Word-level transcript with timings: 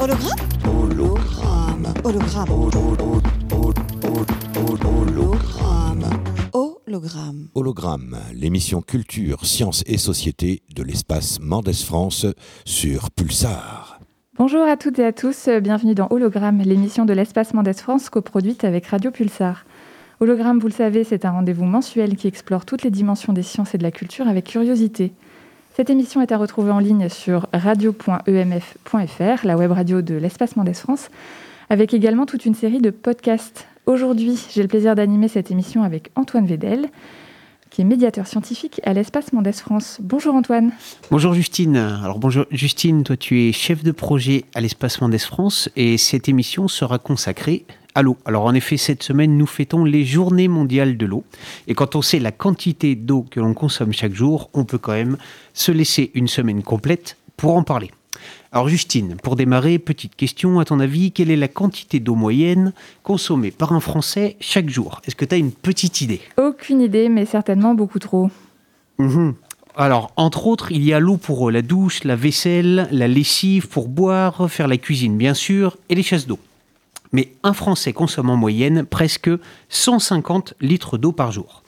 Hologramme 0.00 0.38
Hologramme. 0.64 1.92
Hologramme. 2.04 2.52
Hologramme. 4.54 6.04
Hologramme. 6.52 7.48
Hologramme, 7.56 8.16
l'émission 8.32 8.80
Culture, 8.80 9.44
Sciences 9.44 9.82
et 9.86 9.98
Société 9.98 10.62
de 10.72 10.84
l'espace 10.84 11.40
Mendes 11.40 11.72
France 11.72 12.26
sur 12.64 13.10
Pulsar. 13.10 13.98
Bonjour 14.38 14.62
à 14.62 14.76
toutes 14.76 15.00
et 15.00 15.04
à 15.04 15.12
tous, 15.12 15.48
bienvenue 15.60 15.96
dans 15.96 16.06
Hologramme, 16.10 16.60
l'émission 16.60 17.04
de 17.04 17.12
l'espace 17.12 17.52
Mendes 17.52 17.74
France 17.74 18.08
coproduite 18.08 18.62
avec 18.62 18.86
Radio 18.86 19.10
Pulsar. 19.10 19.64
Hologramme, 20.20 20.60
vous 20.60 20.68
le 20.68 20.72
savez, 20.72 21.02
c'est 21.02 21.24
un 21.24 21.32
rendez-vous 21.32 21.64
mensuel 21.64 22.14
qui 22.16 22.28
explore 22.28 22.64
toutes 22.64 22.84
les 22.84 22.90
dimensions 22.90 23.32
des 23.32 23.42
sciences 23.42 23.74
et 23.74 23.78
de 23.78 23.82
la 23.82 23.90
culture 23.90 24.28
avec 24.28 24.46
curiosité. 24.46 25.12
Cette 25.78 25.90
émission 25.90 26.20
est 26.20 26.32
à 26.32 26.38
retrouver 26.38 26.72
en 26.72 26.80
ligne 26.80 27.08
sur 27.08 27.46
radio.emf.fr, 27.52 29.46
la 29.46 29.56
web 29.56 29.70
radio 29.70 30.02
de 30.02 30.16
l'espace 30.16 30.56
Mendes 30.56 30.74
France, 30.74 31.08
avec 31.70 31.94
également 31.94 32.26
toute 32.26 32.46
une 32.46 32.56
série 32.56 32.80
de 32.80 32.90
podcasts. 32.90 33.68
Aujourd'hui, 33.86 34.44
j'ai 34.52 34.62
le 34.62 34.66
plaisir 34.66 34.96
d'animer 34.96 35.28
cette 35.28 35.52
émission 35.52 35.84
avec 35.84 36.10
Antoine 36.16 36.48
Vedel, 36.48 36.88
qui 37.70 37.82
est 37.82 37.84
médiateur 37.84 38.26
scientifique 38.26 38.80
à 38.82 38.92
l'espace 38.92 39.32
Mendes 39.32 39.54
France. 39.54 39.98
Bonjour 40.02 40.34
Antoine. 40.34 40.72
Bonjour 41.12 41.32
Justine. 41.32 41.76
Alors 41.76 42.18
bonjour 42.18 42.46
Justine, 42.50 43.04
toi 43.04 43.16
tu 43.16 43.42
es 43.42 43.52
chef 43.52 43.84
de 43.84 43.92
projet 43.92 44.46
à 44.56 44.60
l'espace 44.60 45.00
Mendes 45.00 45.18
France 45.18 45.70
et 45.76 45.96
cette 45.96 46.28
émission 46.28 46.66
sera 46.66 46.98
consacrée 46.98 47.66
à 47.94 48.02
l'eau. 48.02 48.16
Alors 48.24 48.44
en 48.44 48.54
effet, 48.54 48.76
cette 48.76 49.02
semaine, 49.02 49.36
nous 49.36 49.46
fêtons 49.46 49.84
les 49.84 50.04
journées 50.04 50.48
mondiales 50.48 50.96
de 50.96 51.06
l'eau. 51.06 51.24
Et 51.66 51.74
quand 51.74 51.96
on 51.96 52.02
sait 52.02 52.18
la 52.18 52.32
quantité 52.32 52.94
d'eau 52.94 53.24
que 53.30 53.40
l'on 53.40 53.54
consomme 53.54 53.92
chaque 53.92 54.14
jour, 54.14 54.50
on 54.54 54.64
peut 54.64 54.78
quand 54.78 54.92
même 54.92 55.16
se 55.54 55.72
laisser 55.72 56.10
une 56.14 56.28
semaine 56.28 56.62
complète 56.62 57.16
pour 57.36 57.56
en 57.56 57.62
parler. 57.62 57.90
Alors 58.50 58.68
Justine, 58.68 59.16
pour 59.22 59.36
démarrer, 59.36 59.78
petite 59.78 60.16
question, 60.16 60.58
à 60.58 60.64
ton 60.64 60.80
avis, 60.80 61.12
quelle 61.12 61.30
est 61.30 61.36
la 61.36 61.48
quantité 61.48 62.00
d'eau 62.00 62.14
moyenne 62.14 62.72
consommée 63.02 63.50
par 63.50 63.72
un 63.72 63.80
Français 63.80 64.36
chaque 64.40 64.70
jour? 64.70 65.02
Est-ce 65.06 65.16
que 65.16 65.24
tu 65.24 65.34
as 65.34 65.38
une 65.38 65.52
petite 65.52 66.00
idée? 66.00 66.20
Aucune 66.38 66.80
idée, 66.80 67.08
mais 67.08 67.26
certainement 67.26 67.74
beaucoup 67.74 67.98
trop. 67.98 68.30
Mhm. 68.98 69.34
Alors, 69.76 70.10
entre 70.16 70.46
autres, 70.46 70.72
il 70.72 70.82
y 70.82 70.92
a 70.92 70.98
l'eau 70.98 71.18
pour 71.18 71.50
la 71.50 71.62
douche, 71.62 72.02
la 72.02 72.16
vaisselle, 72.16 72.88
la 72.90 73.06
lessive, 73.06 73.68
pour 73.68 73.86
boire, 73.86 74.50
faire 74.50 74.66
la 74.66 74.76
cuisine, 74.76 75.16
bien 75.16 75.34
sûr, 75.34 75.76
et 75.88 75.94
les 75.94 76.02
chasses 76.02 76.26
d'eau. 76.26 76.40
Mais 77.12 77.32
un 77.42 77.52
Français 77.52 77.92
consomme 77.92 78.30
en 78.30 78.36
moyenne 78.36 78.84
presque 78.84 79.30
150 79.68 80.54
litres 80.60 80.98
d'eau 80.98 81.12
par 81.12 81.32
jour. 81.32 81.62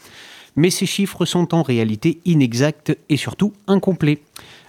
Mais 0.56 0.70
ces 0.70 0.86
chiffres 0.86 1.24
sont 1.24 1.54
en 1.54 1.62
réalité 1.62 2.20
inexacts 2.24 2.96
et 3.08 3.16
surtout 3.16 3.52
incomplets. 3.66 4.22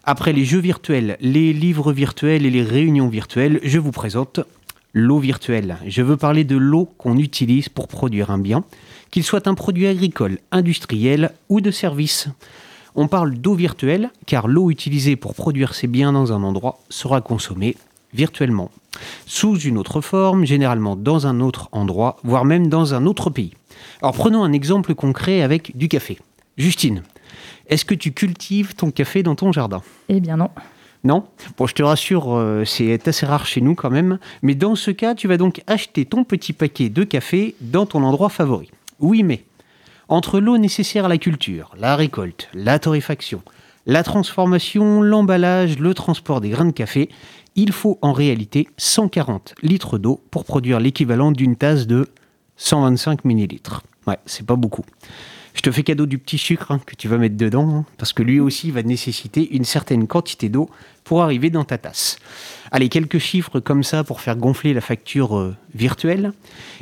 Après 0.03 0.33
les 0.33 0.45
jeux 0.45 0.59
virtuels, 0.59 1.17
les 1.19 1.53
livres 1.53 1.92
virtuels 1.92 2.45
et 2.45 2.49
les 2.49 2.64
réunions 2.64 3.09
virtuelles, 3.09 3.59
je 3.64 3.80
vous 3.80 3.92
présente 3.92 4.39
l'eau 4.94 5.19
virtuelle. 5.19 5.77
Je 5.88 6.02
veux 6.02 6.17
parler 6.17 6.44
de 6.44 6.58
l'eau 6.58 6.89
qu'on 6.97 7.17
utilise 7.17 7.69
pour 7.69 7.88
produire 7.88 8.31
un 8.31 8.38
bien, 8.38 8.64
qu'il 9.09 9.23
soit 9.23 9.47
un 9.47 9.53
produit 9.53 9.88
agricole, 9.88 10.39
industriel 10.52 11.31
ou 11.49 11.61
de 11.61 11.72
service. 11.72 12.30
On 12.95 13.08
parle 13.08 13.36
d'eau 13.36 13.55
virtuelle 13.55 14.09
car 14.25 14.47
l'eau 14.47 14.69
utilisée 14.69 15.16
pour 15.16 15.33
produire 15.33 15.75
ces 15.75 15.88
biens 15.88 16.11
dans 16.11 16.33
un 16.33 16.44
endroit 16.44 16.80
sera 16.89 17.22
consommée 17.22 17.77
virtuellement, 18.14 18.72
sous 19.25 19.58
une 19.59 19.78
autre 19.78 20.02
forme, 20.02 20.45
généralement 20.45 20.95
dans 20.95 21.28
un 21.28 21.39
autre 21.39 21.70
endroit, 21.72 22.17
voire 22.23 22.45
même 22.45 22.67
dans 22.67 22.94
un 22.94 23.06
autre 23.06 23.30
pays. 23.30 23.53
Alors 24.02 24.14
prenons 24.14 24.44
un 24.44 24.53
exemple 24.53 24.95
concret 24.95 25.42
avec 25.42 25.78
du 25.78 25.88
café. 25.88 26.20
Justine, 26.58 27.03
est-ce 27.67 27.86
que 27.86 27.95
tu 27.95 28.11
cultives 28.11 28.75
ton 28.75 28.92
café 28.92 29.23
dans 29.23 29.36
ton 29.36 29.52
jardin? 29.52 29.81
Eh 30.09 30.20
bien 30.20 30.38
non. 30.38 30.50
Non? 31.03 31.23
Bon, 31.58 31.66
je 31.66 31.73
te 31.73 31.81
rassure, 31.81 32.38
euh, 32.38 32.64
c'est 32.64 33.08
assez 33.08 33.25
rare 33.25 33.48
chez 33.48 33.61
nous 33.61 33.73
quand 33.73 33.89
même. 33.89 34.20
Mais 34.44 34.53
dans 34.53 34.75
ce 34.75 34.92
cas, 34.92 35.16
tu 35.16 35.28
vas 35.28 35.38
donc 35.38 35.64
acheter 35.66 36.05
ton 36.05 36.23
petit 36.23 36.53
paquet 36.53 36.89
de 36.89 37.03
café 37.03 37.55
dans 37.59 37.88
ton 37.88 38.03
endroit 38.03 38.30
favori. 38.30 38.70
Oui, 39.00 39.23
mais 39.23 39.44
entre 40.09 40.39
l'eau 40.39 40.58
nécessaire 40.58 41.05
à 41.05 41.08
la 41.08 41.17
culture, 41.17 41.71
la 41.80 41.95
récolte, 41.95 42.49
la 42.54 42.77
torréfaction, 42.77 43.42
la 43.88 44.04
transformation, 44.04 45.02
l'emballage, 45.02 45.80
le 45.80 45.94
transport 45.94 46.42
des 46.42 46.49
grains 46.49 46.65
de 46.65 46.71
café, 46.71 47.10
il 47.56 47.72
faut 47.72 48.00
en 48.02 48.14
réalité 48.14 48.67
140 48.78 49.56
litres 49.62 49.98
d'eau 49.98 50.22
pour 50.32 50.45
produire 50.45 50.80
l'équivalent 50.80 51.32
d'une 51.32 51.56
tasse 51.56 51.88
de 51.88 52.08
125 52.58 53.26
millilitres. 53.26 53.84
Ouais, 54.08 54.17
c'est 54.26 54.45
pas 54.45 54.56
beaucoup. 54.56 54.84
Je 55.54 55.62
te 55.62 55.72
fais 55.72 55.84
cadeau 55.84 56.06
du 56.06 56.17
petit 56.17 56.38
sucre 56.38 56.72
hein, 56.72 56.80
que 56.86 56.95
tu 56.95 57.08
vas 57.08 57.17
mettre 57.17 57.36
dedans, 57.36 57.70
hein, 57.70 57.86
parce 57.98 58.14
que 58.14 58.23
lui 58.23 58.39
aussi 58.39 58.72
va 58.72 58.84
nécessiter 58.84 59.54
une 59.54 59.66
certaine 59.66 60.08
quantité 60.08 60.48
d'eau 60.48 60.70
pour 61.04 61.22
arriver 61.22 61.50
dans 61.50 61.66
ta 61.66 61.78
tasse. 61.78 62.17
Allez, 62.72 62.88
quelques 62.88 63.17
chiffres 63.17 63.60
comme 63.60 63.83
ça 63.83 64.04
pour 64.04 64.22
faire 64.22 64.38
gonfler 64.38 64.73
la 64.73 64.82
facture 64.82 65.38
euh, 65.38 65.56
virtuelle. 65.76 66.32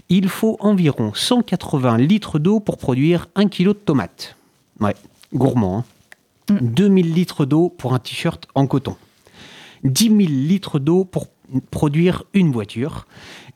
Il 0.09 0.29
faut 0.29 0.57
environ 0.59 1.13
180 1.15 1.97
litres 1.97 2.37
d'eau 2.37 2.59
pour 2.59 2.77
produire 2.77 3.27
1 3.35 3.47
kg 3.47 3.69
de 3.69 3.73
tomates. 3.73 4.35
Ouais, 4.79 4.95
gourmand. 5.33 5.79
Hein. 6.49 6.57
2000 6.61 7.13
litres 7.13 7.45
d'eau 7.45 7.69
pour 7.69 7.93
un 7.93 7.99
t-shirt 7.99 8.47
en 8.55 8.67
coton. 8.67 8.95
10 9.83 10.07
000 10.07 10.19
litres 10.19 10.79
d'eau 10.79 11.05
pour 11.05 11.27
produire 11.71 12.23
une 12.33 12.51
voiture. 12.51 13.07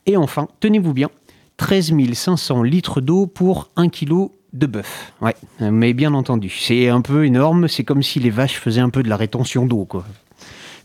Et 0.05 0.17
enfin, 0.17 0.47
tenez-vous 0.59 0.93
bien, 0.93 1.09
13 1.57 1.93
500 2.13 2.63
litres 2.63 3.01
d'eau 3.01 3.25
pour 3.27 3.69
1 3.75 3.89
kg 3.89 4.29
de 4.53 4.67
bœuf. 4.67 5.13
Ouais, 5.21 5.35
mais 5.59 5.93
bien 5.93 6.13
entendu, 6.13 6.49
c'est 6.49 6.89
un 6.89 7.01
peu 7.01 7.25
énorme, 7.25 7.67
c'est 7.67 7.83
comme 7.83 8.03
si 8.03 8.19
les 8.19 8.29
vaches 8.29 8.59
faisaient 8.59 8.81
un 8.81 8.89
peu 8.89 9.03
de 9.03 9.09
la 9.09 9.17
rétention 9.17 9.65
d'eau, 9.65 9.85
quoi. 9.85 10.05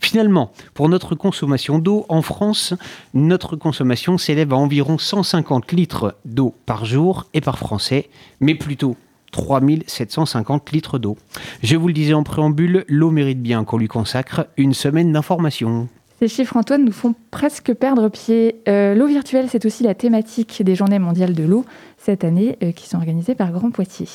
Finalement, 0.01 0.53
pour 0.75 0.89
notre 0.89 1.17
consommation 1.17 1.79
d'eau 1.79 2.07
en 2.09 2.23
France, 2.23 2.75
notre 3.15 3.57
consommation 3.57 4.17
s'élève 4.17 4.53
à 4.53 4.57
environ 4.57 4.97
150 4.97 5.73
litres 5.73 6.15
d'eau 6.25 6.55
par 6.67 6.85
jour 6.85 7.27
et 7.35 7.41
par 7.41 7.59
Français, 7.59 8.09
mais 8.41 8.55
plutôt 8.55 8.97
3750 9.33 10.73
litres 10.73 10.99
d'eau. 10.99 11.17
Je 11.63 11.77
vous 11.77 11.89
le 11.89 11.95
disais 11.95 12.15
en 12.15 12.23
préambule, 12.23 12.85
l'eau 12.89 13.11
mérite 13.11 13.43
bien 13.43 13.65
qu'on 13.65 13.79
lui 13.79 13.89
consacre 13.89 14.47
une 14.57 14.75
semaine 14.75 15.13
d'information. 15.13 15.89
Ces 16.21 16.29
chiffres, 16.29 16.57
Antoine, 16.57 16.85
nous 16.85 16.93
font 16.93 17.15
presque 17.31 17.73
perdre 17.75 18.09
pied. 18.09 18.57
Euh, 18.69 18.95
l'eau 18.97 19.07
virtuelle, 19.07 19.47
c'est 19.49 19.65
aussi 19.65 19.85
la 19.85 19.95
thématique 19.95 20.63
des 20.65 20.75
Journées 20.75 20.99
mondiales 20.99 21.35
de 21.35 21.45
l'eau 21.45 21.65
cette 21.97 22.25
année, 22.25 22.59
euh, 22.63 22.73
qui 22.73 22.89
sont 22.89 22.97
organisées 22.97 23.37
par 23.37 23.53
Grand 23.53 23.71
Poitiers. 23.71 24.09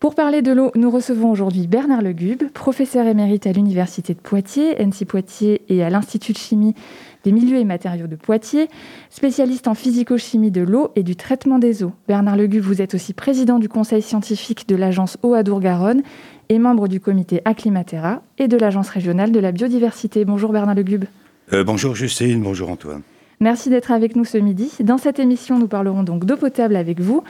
Pour 0.00 0.14
parler 0.14 0.42
de 0.42 0.52
l'eau, 0.52 0.70
nous 0.74 0.90
recevons 0.90 1.30
aujourd'hui 1.30 1.66
Bernard 1.66 2.02
Legube, 2.02 2.50
professeur 2.52 3.06
émérite 3.06 3.46
à 3.46 3.52
l'Université 3.52 4.12
de 4.12 4.18
Poitiers, 4.18 4.74
NC 4.78 5.06
Poitiers 5.06 5.62
et 5.70 5.82
à 5.82 5.88
l'Institut 5.88 6.34
de 6.34 6.38
chimie 6.38 6.74
des 7.24 7.32
milieux 7.32 7.58
et 7.58 7.64
matériaux 7.64 8.06
de 8.06 8.16
Poitiers, 8.16 8.68
spécialiste 9.10 9.66
en 9.66 9.74
physico-chimie 9.74 10.50
de 10.50 10.62
l'eau 10.62 10.90
et 10.94 11.02
du 11.02 11.16
traitement 11.16 11.58
des 11.58 11.82
eaux. 11.82 11.92
Bernard 12.06 12.36
Legube, 12.36 12.62
vous 12.62 12.82
êtes 12.82 12.94
aussi 12.94 13.14
président 13.14 13.58
du 13.58 13.68
conseil 13.68 14.02
scientifique 14.02 14.68
de 14.68 14.76
l'agence 14.76 15.18
Eau 15.22 15.34
Adour-Garonne 15.34 16.02
et 16.50 16.58
membre 16.58 16.88
du 16.88 17.00
comité 17.00 17.40
Acclimatera 17.44 18.22
et 18.38 18.48
de 18.48 18.56
l'agence 18.56 18.90
régionale 18.90 19.32
de 19.32 19.40
la 19.40 19.52
biodiversité. 19.52 20.24
Bonjour 20.24 20.52
Bernard 20.52 20.74
Legube. 20.74 21.06
Euh, 21.52 21.64
bonjour 21.64 21.94
Justine, 21.94 22.42
bonjour 22.42 22.70
Antoine. 22.70 23.02
Merci 23.40 23.68
d'être 23.68 23.90
avec 23.90 24.16
nous 24.16 24.24
ce 24.24 24.38
midi. 24.38 24.70
Dans 24.80 24.98
cette 24.98 25.18
émission, 25.18 25.58
nous 25.58 25.66
parlerons 25.66 26.02
donc 26.02 26.24
d'eau 26.24 26.36
potable 26.36 26.76
avec 26.76 27.00
vous, 27.00 27.24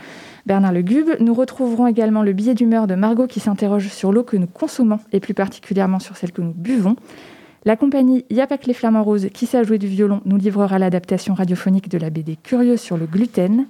Bernard 0.46 0.72
Legube. 0.72 1.10
Nous 1.18 1.34
retrouverons 1.34 1.86
également 1.86 2.22
le 2.22 2.32
billet 2.32 2.54
d'humeur 2.54 2.86
de 2.86 2.94
Margot 2.94 3.26
qui 3.26 3.40
s'interroge 3.40 3.88
sur 3.88 4.12
l'eau 4.12 4.22
que 4.22 4.36
nous 4.36 4.46
consommons 4.46 5.00
et 5.12 5.20
plus 5.20 5.34
particulièrement 5.34 5.98
sur 5.98 6.16
celle 6.16 6.32
que 6.32 6.42
nous 6.42 6.52
buvons. 6.52 6.96
La 7.66 7.76
compagnie 7.76 8.26
Yapak 8.28 8.66
les 8.66 8.74
Flamants 8.74 9.02
Roses, 9.02 9.28
qui 9.32 9.46
sait 9.46 9.64
jouer 9.64 9.78
du 9.78 9.86
violon, 9.86 10.20
nous 10.26 10.36
livrera 10.36 10.78
l'adaptation 10.78 11.32
radiophonique 11.32 11.88
de 11.88 11.96
la 11.96 12.10
BD 12.10 12.36
Curieux 12.36 12.76
sur 12.76 12.98
le 12.98 13.06
gluten. 13.06 13.66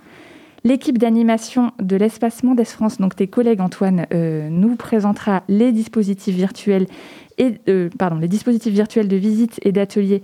L'équipe 0.64 0.98
d'animation 0.98 1.70
de 1.80 1.94
l'Espacement 1.94 2.56
d'Est 2.56 2.72
France, 2.72 2.98
donc 2.98 3.14
tes 3.14 3.28
collègues 3.28 3.60
Antoine, 3.60 4.06
euh, 4.12 4.48
nous 4.50 4.74
présentera 4.74 5.44
les 5.48 5.70
dispositifs 5.70 6.34
virtuels 6.34 6.88
et 7.38 7.54
euh, 7.68 7.88
les 8.20 8.28
dispositifs 8.28 8.72
virtuels 8.72 9.06
de 9.06 9.16
visite 9.16 9.60
et 9.62 9.70
d'atelier 9.70 10.22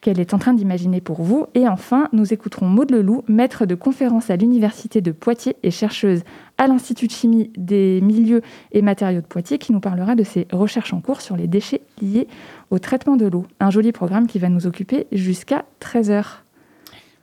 qu'elle 0.00 0.20
est 0.20 0.32
en 0.32 0.38
train 0.38 0.54
d'imaginer 0.54 1.00
pour 1.00 1.22
vous. 1.22 1.46
Et 1.54 1.66
enfin, 1.66 2.08
nous 2.12 2.32
écouterons 2.32 2.66
Maud 2.66 2.92
Leloup, 2.92 3.24
maître 3.26 3.66
de 3.66 3.74
conférence 3.74 4.30
à 4.30 4.36
l'Université 4.36 5.00
de 5.00 5.10
Poitiers 5.10 5.56
et 5.64 5.72
chercheuse 5.72 6.22
à 6.58 6.66
l'Institut 6.66 7.06
de 7.06 7.12
chimie 7.12 7.50
des 7.56 8.00
milieux 8.00 8.42
et 8.72 8.82
matériaux 8.82 9.20
de 9.20 9.26
Poitiers, 9.26 9.58
qui 9.58 9.72
nous 9.72 9.80
parlera 9.80 10.14
de 10.14 10.24
ses 10.24 10.46
recherches 10.52 10.92
en 10.92 11.00
cours 11.00 11.20
sur 11.20 11.36
les 11.36 11.46
déchets 11.46 11.80
liés 12.02 12.26
au 12.70 12.78
traitement 12.78 13.16
de 13.16 13.26
l'eau. 13.26 13.46
Un 13.60 13.70
joli 13.70 13.92
programme 13.92 14.26
qui 14.26 14.38
va 14.38 14.48
nous 14.48 14.66
occuper 14.66 15.06
jusqu'à 15.12 15.64
13h. 15.80 16.24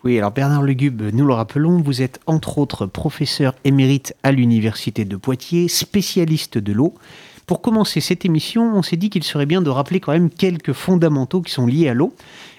Oui, 0.06 0.18
alors 0.18 0.32
Bernard 0.32 0.62
Legube, 0.62 1.02
nous 1.14 1.26
le 1.26 1.34
rappelons, 1.34 1.82
vous 1.82 2.02
êtes 2.02 2.20
entre 2.28 2.60
autres 2.60 2.86
professeur 2.86 3.56
émérite 3.64 4.16
à 4.24 4.32
l'Université 4.32 5.04
de 5.04 5.16
Poitiers, 5.16 5.68
spécialiste 5.68 6.58
de 6.58 6.72
l'eau. 6.72 6.94
Pour 7.48 7.62
commencer 7.62 8.02
cette 8.02 8.26
émission, 8.26 8.76
on 8.76 8.81
s'est 8.81 8.98
dit 8.98 9.10
qu'il 9.10 9.24
serait 9.24 9.46
bien 9.46 9.62
de 9.62 9.70
rappeler 9.70 10.00
quand 10.00 10.12
même 10.12 10.30
quelques 10.30 10.74
fondamentaux 10.74 11.42
qui 11.42 11.52
sont 11.52 11.68
liés 11.68 11.90
à 11.90 11.94
l'eau. 11.94 12.14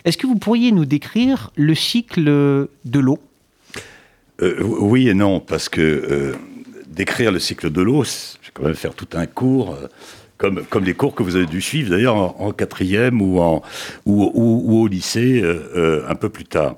Est-ce 0.05 0.17
que 0.17 0.27
vous 0.27 0.37
pourriez 0.37 0.73
nous 0.73 0.85
décrire 0.85 1.51
le 1.57 1.75
cycle 1.75 2.25
de 2.25 2.99
l'eau? 2.99 3.19
Euh, 4.43 4.63
Oui 4.63 5.09
et 5.09 5.15
non, 5.15 5.41
parce 5.41 5.69
que 5.69 5.81
euh, 5.81 6.35
décrire 6.97 7.31
le 7.31 7.39
cycle 7.39 7.71
de 7.71 7.83
l'eau, 7.83 8.03
je 8.05 8.47
vais 8.47 8.53
quand 8.53 8.65
même 8.65 8.75
faire 8.75 8.95
tout 8.95 9.09
un 9.15 9.27
cours. 9.27 9.77
comme, 10.39 10.65
comme 10.65 10.85
les 10.85 10.95
cours 10.95 11.15
que 11.15 11.23
vous 11.23 11.37
avez 11.37 11.47
dû 11.47 11.61
suivre 11.61 11.91
d'ailleurs 11.91 12.17
en, 12.41 12.53
quatrième 12.53 13.23
ou, 13.23 13.41
ou, 14.07 14.83
au 14.83 14.87
lycée 14.89 15.43
un 16.09 16.15
peu 16.15 16.29
plus 16.29 16.45
tard. 16.45 16.77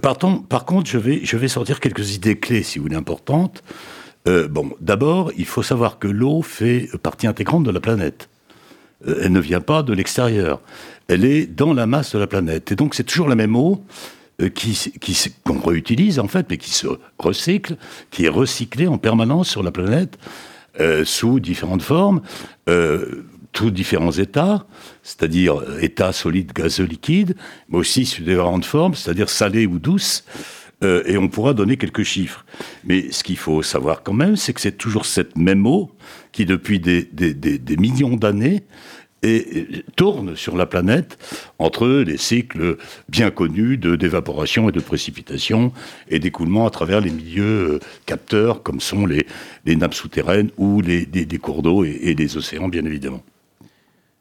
Par, 0.00 0.64
contre, 0.66 0.88
je 0.90 0.98
vais, 0.98 1.20
je 1.24 1.36
vais 1.36 1.48
sortir 1.48 1.80
quelques 1.80 2.14
idées 2.14 2.38
clés, 2.38 2.62
si 2.62 2.78
vous 2.78 2.84
voulez, 2.84 2.96
importantes. 2.96 3.62
bon, 4.26 4.70
d'abord, 4.80 5.32
il 5.36 5.46
faut 5.46 5.62
savoir 5.62 5.98
que 5.98 6.08
l'eau 6.08 6.42
fait 6.42 6.88
partie 7.02 7.26
intégrante 7.26 7.64
de 7.64 7.70
la 7.70 7.80
planète. 7.80 8.28
elle 9.06 9.32
ne 9.32 9.40
vient 9.40 9.60
pas 9.62 9.82
de 9.82 9.92
l'extérieur. 9.92 10.60
Elle 11.08 11.24
est 11.24 11.46
dans 11.46 11.72
la 11.72 11.86
masse 11.86 12.12
de 12.14 12.18
la 12.18 12.26
planète. 12.26 12.70
Et 12.72 12.76
donc, 12.76 12.94
c'est 12.94 13.04
toujours 13.04 13.28
la 13.28 13.34
même 13.34 13.56
eau 13.56 13.82
euh, 14.40 14.50
qui, 14.50 14.78
qu'on 15.44 15.58
réutilise 15.58 16.20
en 16.20 16.28
fait, 16.28 16.46
mais 16.48 16.58
qui 16.58 16.70
se 16.70 16.86
recycle, 17.18 17.76
qui 18.12 18.26
est 18.26 18.28
recyclé 18.28 18.86
en 18.86 18.96
permanence 18.96 19.48
sur 19.48 19.64
la 19.64 19.72
planète 19.72 20.16
euh, 20.78 21.04
sous 21.04 21.40
différentes 21.40 21.82
formes, 21.82 22.20
euh, 22.68 23.24
tous 23.50 23.72
différents 23.72 24.12
états, 24.12 24.64
c'est-à-dire 25.02 25.60
état 25.80 26.12
solide, 26.12 26.52
gazeux, 26.52 26.84
liquide, 26.84 27.34
mais 27.68 27.78
aussi 27.78 28.06
sous 28.06 28.22
différentes 28.22 28.64
formes, 28.64 28.94
c'est-à-dire 28.94 29.28
salé 29.28 29.66
ou 29.66 29.80
douce. 29.80 30.24
et 30.82 31.18
on 31.18 31.26
pourra 31.26 31.54
donner 31.54 31.76
quelques 31.76 32.04
chiffres. 32.04 32.46
Mais 32.84 33.10
ce 33.10 33.24
qu'il 33.24 33.38
faut 33.38 33.64
savoir 33.64 34.04
quand 34.04 34.12
même, 34.12 34.36
c'est 34.36 34.52
que 34.52 34.60
c'est 34.60 34.78
toujours 34.78 35.06
cette 35.06 35.36
même 35.36 35.66
eau 35.66 35.90
qui, 36.30 36.46
depuis 36.46 36.78
des, 36.78 37.02
des, 37.02 37.34
des 37.34 37.76
millions 37.76 38.14
d'années, 38.14 38.62
et 39.22 39.84
tourne 39.96 40.36
sur 40.36 40.56
la 40.56 40.66
planète 40.66 41.18
entre 41.58 41.88
les 41.88 42.16
cycles 42.16 42.76
bien 43.08 43.30
connus 43.30 43.76
de 43.76 43.96
d'évaporation 43.96 44.68
et 44.68 44.72
de 44.72 44.80
précipitation 44.80 45.72
et 46.08 46.18
d'écoulement 46.18 46.66
à 46.66 46.70
travers 46.70 47.00
les 47.00 47.10
milieux 47.10 47.44
euh, 47.44 47.78
capteurs 48.06 48.62
comme 48.62 48.80
sont 48.80 49.06
les, 49.06 49.26
les 49.64 49.76
nappes 49.76 49.94
souterraines 49.94 50.50
ou 50.56 50.80
les, 50.80 51.06
cours 51.40 51.62
d'eau 51.62 51.84
et, 51.84 51.98
et, 52.02 52.14
les 52.14 52.36
océans 52.36 52.68
bien 52.68 52.84
évidemment. 52.84 53.22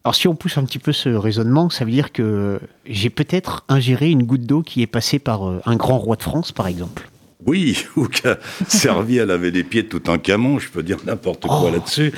Alors 0.04 0.16
si 0.16 0.28
on 0.28 0.36
pousse 0.36 0.58
un 0.58 0.64
petit 0.64 0.80
peu 0.80 0.94
ce 0.94 1.10
raisonnement, 1.10 1.70
ça 1.70 1.86
veut 1.86 1.92
dire 1.92 2.12
que 2.12 2.60
j'ai 2.86 3.10
peut-être 3.10 3.66
ingéré 3.68 4.10
une 4.10 4.24
goutte 4.24 4.46
d'eau 4.46 4.62
qui 4.62 4.82
est 4.82 4.88
passée 4.88 5.20
par 5.20 5.48
euh, 5.48 5.62
un 5.66 5.76
grand 5.76 6.00
roi 6.00 6.16
de 6.16 6.24
France 6.24 6.52
par 6.52 6.68
exemple. 6.68 7.10
Oui, 7.46 7.86
ou 7.96 8.08
qui 8.08 8.28
a 8.28 8.40
servi 8.68 9.20
à 9.20 9.26
laver 9.26 9.52
les 9.52 9.64
pieds 9.64 9.84
de 9.84 9.90
tout 9.90 10.12
un 10.12 10.18
camon, 10.18 10.60
je 10.60 10.70
peux 10.70 10.82
dire 10.82 10.98
n'importe 11.06 11.42
quoi 11.42 11.66
oh. 11.66 11.72
là-dessus. 11.72 12.14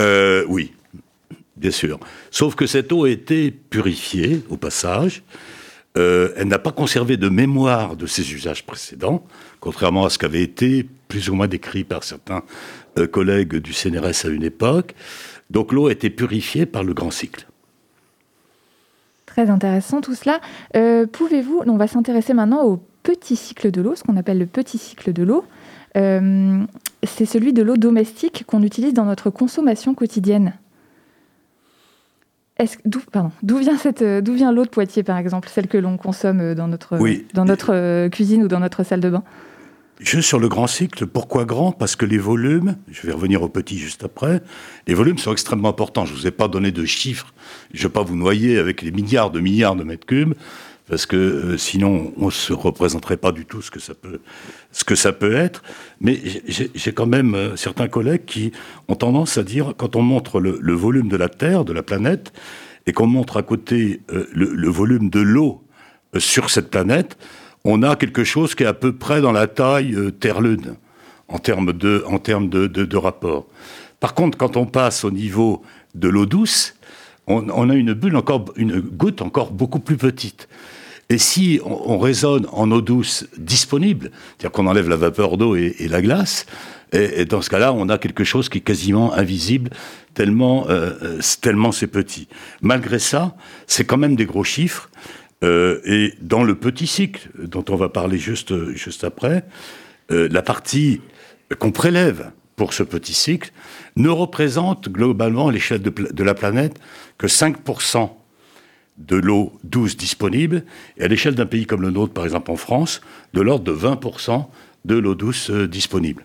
Euh, 0.00 0.44
oui, 0.48 0.72
bien 1.60 1.70
sûr. 1.70 2.00
Sauf 2.30 2.54
que 2.54 2.66
cette 2.66 2.90
eau 2.92 3.04
a 3.04 3.10
été 3.10 3.50
purifiée 3.50 4.42
au 4.48 4.56
passage. 4.56 5.22
Euh, 5.98 6.32
elle 6.36 6.48
n'a 6.48 6.58
pas 6.58 6.72
conservé 6.72 7.16
de 7.16 7.28
mémoire 7.28 7.96
de 7.96 8.06
ses 8.06 8.32
usages 8.32 8.64
précédents, 8.64 9.24
contrairement 9.58 10.04
à 10.04 10.10
ce 10.10 10.18
qu'avait 10.18 10.42
été 10.42 10.88
plus 11.08 11.28
ou 11.28 11.34
moins 11.34 11.48
décrit 11.48 11.84
par 11.84 12.04
certains 12.04 12.42
euh, 12.98 13.06
collègues 13.06 13.56
du 13.56 13.72
CNRS 13.72 14.24
à 14.24 14.28
une 14.28 14.44
époque. 14.44 14.94
Donc 15.50 15.72
l'eau 15.72 15.88
a 15.88 15.92
été 15.92 16.08
purifiée 16.08 16.64
par 16.64 16.84
le 16.84 16.94
grand 16.94 17.10
cycle. 17.10 17.46
Très 19.26 19.50
intéressant 19.50 20.00
tout 20.00 20.14
cela. 20.14 20.40
Euh, 20.76 21.06
pouvez-vous, 21.06 21.62
on 21.66 21.76
va 21.76 21.88
s'intéresser 21.88 22.34
maintenant 22.34 22.64
au 22.64 22.80
petit 23.02 23.34
cycle 23.36 23.70
de 23.70 23.82
l'eau, 23.82 23.96
ce 23.96 24.04
qu'on 24.04 24.16
appelle 24.16 24.38
le 24.38 24.46
petit 24.46 24.78
cycle 24.78 25.12
de 25.12 25.22
l'eau. 25.24 25.44
c'est 25.94 27.26
celui 27.26 27.52
de 27.52 27.62
l'eau 27.62 27.76
domestique 27.76 28.44
qu'on 28.46 28.62
utilise 28.62 28.94
dans 28.94 29.06
notre 29.06 29.30
consommation 29.30 29.94
quotidienne. 29.94 30.54
D'où 33.42 33.58
vient, 33.58 33.76
cette, 33.76 34.02
euh, 34.02 34.20
d'où 34.20 34.34
vient 34.34 34.52
l'eau 34.52 34.64
de 34.64 34.70
Poitiers, 34.70 35.02
par 35.02 35.18
exemple, 35.18 35.48
celle 35.48 35.68
que 35.68 35.78
l'on 35.78 35.96
consomme 35.96 36.40
euh, 36.40 36.54
dans 36.54 36.68
notre, 36.68 36.98
dans 37.34 37.44
notre 37.44 37.72
euh, 37.72 38.08
cuisine 38.08 38.44
ou 38.44 38.48
dans 38.48 38.60
notre 38.60 38.82
salle 38.82 39.00
de 39.00 39.10
bain? 39.10 39.22
Juste 40.00 40.28
sur 40.28 40.38
le 40.38 40.48
grand 40.48 40.66
cycle, 40.66 41.06
pourquoi 41.06 41.44
grand? 41.44 41.72
Parce 41.72 41.94
que 41.94 42.06
les 42.06 42.16
volumes, 42.16 42.76
je 42.90 43.06
vais 43.06 43.12
revenir 43.12 43.42
au 43.42 43.50
petit 43.50 43.78
juste 43.78 44.02
après, 44.02 44.40
les 44.86 44.94
volumes 44.94 45.18
sont 45.18 45.32
extrêmement 45.32 45.68
importants. 45.68 46.06
Je 46.06 46.14
ne 46.14 46.18
vous 46.18 46.26
ai 46.26 46.30
pas 46.30 46.48
donné 46.48 46.72
de 46.72 46.86
chiffres, 46.86 47.34
je 47.74 47.82
ne 47.82 47.88
vais 47.88 47.92
pas 47.92 48.02
vous 48.02 48.16
noyer 48.16 48.58
avec 48.58 48.80
les 48.80 48.92
milliards 48.92 49.30
de 49.30 49.40
milliards 49.40 49.76
de 49.76 49.84
mètres 49.84 50.06
cubes 50.06 50.34
parce 50.90 51.06
que 51.06 51.16
euh, 51.16 51.56
sinon 51.56 52.12
on 52.18 52.30
se 52.30 52.52
représenterait 52.52 53.16
pas 53.16 53.30
du 53.30 53.46
tout 53.46 53.62
ce 53.62 53.70
que 53.70 53.78
ça 53.78 53.94
peut, 53.94 54.20
ce 54.72 54.82
que 54.82 54.96
ça 54.96 55.12
peut 55.12 55.34
être. 55.34 55.62
Mais 56.00 56.20
j'ai 56.48 56.92
quand 56.92 57.06
même 57.06 57.34
euh, 57.34 57.56
certains 57.56 57.88
collègues 57.88 58.24
qui 58.26 58.52
ont 58.88 58.96
tendance 58.96 59.38
à 59.38 59.44
dire, 59.44 59.72
quand 59.78 59.94
on 59.94 60.02
montre 60.02 60.40
le, 60.40 60.74
volume 60.74 61.08
de 61.08 61.16
la 61.16 61.28
Terre, 61.28 61.64
de 61.64 61.72
la 61.72 61.84
planète, 61.84 62.32
et 62.86 62.92
qu'on 62.92 63.06
montre 63.06 63.36
à 63.36 63.42
côté 63.42 64.00
euh, 64.10 64.26
le, 64.32 64.68
volume 64.68 65.10
de 65.10 65.20
l'eau 65.20 65.62
sur 66.18 66.50
cette 66.50 66.70
planète, 66.70 67.16
on 67.64 67.84
a 67.84 67.94
quelque 67.94 68.24
chose 68.24 68.56
qui 68.56 68.64
est 68.64 68.66
à 68.66 68.74
peu 68.74 68.92
près 68.92 69.20
dans 69.20 69.32
la 69.32 69.46
taille 69.46 69.96
Terre-Lune 70.18 70.74
en 71.28 71.38
termes 71.38 71.72
de, 71.72 72.02
en 72.08 72.18
termes 72.18 72.48
de, 72.48 72.96
rapport. 72.96 73.46
Par 74.00 74.14
contre, 74.14 74.36
quand 74.36 74.56
on 74.56 74.66
passe 74.66 75.04
au 75.04 75.12
niveau 75.12 75.62
de 75.94 76.08
l'eau 76.08 76.26
douce, 76.26 76.74
on, 77.28 77.48
on, 77.50 77.70
a 77.70 77.74
une 77.74 77.92
bulle 77.92 78.16
encore, 78.16 78.46
une 78.56 78.80
goutte 78.80 79.22
encore 79.22 79.52
beaucoup 79.52 79.78
plus 79.78 79.96
petite. 79.96 80.48
Et 81.10 81.18
si 81.18 81.60
on, 81.64 81.98
raisonne 81.98 82.46
en 82.52 82.70
eau 82.70 82.80
douce 82.80 83.26
disponible, 83.36 84.12
c'est-à-dire 84.12 84.52
qu'on 84.52 84.68
enlève 84.68 84.88
la 84.88 84.94
vapeur 84.94 85.36
d'eau 85.36 85.56
et, 85.56 85.74
la 85.88 86.00
glace, 86.00 86.46
et, 86.92 87.24
dans 87.24 87.42
ce 87.42 87.50
cas-là, 87.50 87.72
on 87.72 87.88
a 87.88 87.98
quelque 87.98 88.22
chose 88.22 88.48
qui 88.48 88.58
est 88.58 88.62
quasiment 88.62 89.12
invisible, 89.12 89.70
tellement, 90.14 90.68
euh, 90.70 90.92
euh, 91.02 91.20
tellement 91.40 91.72
c'est 91.72 91.88
petit. 91.88 92.28
Malgré 92.62 93.00
ça, 93.00 93.34
c'est 93.66 93.84
quand 93.84 93.96
même 93.96 94.14
des 94.14 94.24
gros 94.24 94.44
chiffres. 94.44 94.88
Euh, 95.42 95.80
et 95.84 96.14
dans 96.20 96.44
le 96.44 96.54
petit 96.54 96.86
cycle, 96.86 97.28
dont 97.42 97.64
on 97.70 97.76
va 97.76 97.88
parler 97.88 98.18
juste, 98.18 98.72
juste 98.74 99.02
après, 99.02 99.44
la 100.10 100.42
partie 100.42 101.00
qu'on 101.60 101.70
prélève 101.70 102.32
pour 102.56 102.72
ce 102.74 102.82
petit 102.82 103.14
cycle 103.14 103.52
ne 103.94 104.08
représente 104.08 104.88
globalement 104.88 105.48
à 105.48 105.52
l'échelle 105.52 105.82
de, 105.82 105.90
de, 105.90 106.24
la 106.24 106.34
planète 106.34 106.80
que 107.16 107.28
5% 107.28 108.10
de 109.06 109.16
l'eau 109.16 109.52
douce 109.64 109.96
disponible, 109.96 110.64
et 110.96 111.04
à 111.04 111.08
l'échelle 111.08 111.34
d'un 111.34 111.46
pays 111.46 111.66
comme 111.66 111.82
le 111.82 111.90
nôtre, 111.90 112.12
par 112.12 112.24
exemple 112.24 112.50
en 112.50 112.56
France, 112.56 113.00
de 113.34 113.40
l'ordre 113.40 113.64
de 113.64 113.72
20% 113.72 114.46
de 114.84 114.94
l'eau 114.96 115.14
douce 115.14 115.50
euh, 115.50 115.66
disponible. 115.66 116.24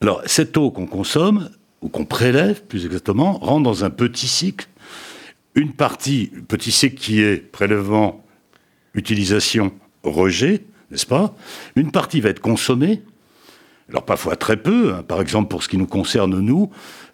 Alors, 0.00 0.22
cette 0.26 0.56
eau 0.56 0.70
qu'on 0.70 0.86
consomme, 0.86 1.50
ou 1.80 1.88
qu'on 1.88 2.04
prélève 2.04 2.62
plus 2.64 2.86
exactement, 2.86 3.34
rentre 3.38 3.62
dans 3.62 3.84
un 3.84 3.90
petit 3.90 4.28
cycle. 4.28 4.68
Une 5.54 5.72
partie, 5.72 6.30
petit 6.48 6.72
cycle 6.72 6.96
qui 6.96 7.20
est 7.20 7.36
prélèvement, 7.36 8.24
utilisation, 8.94 9.72
rejet, 10.02 10.64
n'est-ce 10.90 11.06
pas? 11.06 11.34
Une 11.76 11.90
partie 11.90 12.20
va 12.20 12.30
être 12.30 12.40
consommée, 12.40 13.02
alors 13.88 14.04
parfois 14.04 14.36
très 14.36 14.56
peu, 14.56 14.94
hein. 14.94 15.02
par 15.02 15.20
exemple 15.20 15.48
pour 15.48 15.62
ce 15.62 15.68
qui 15.68 15.78
nous 15.78 15.86
concerne 15.86 16.38
nous, 16.40 16.70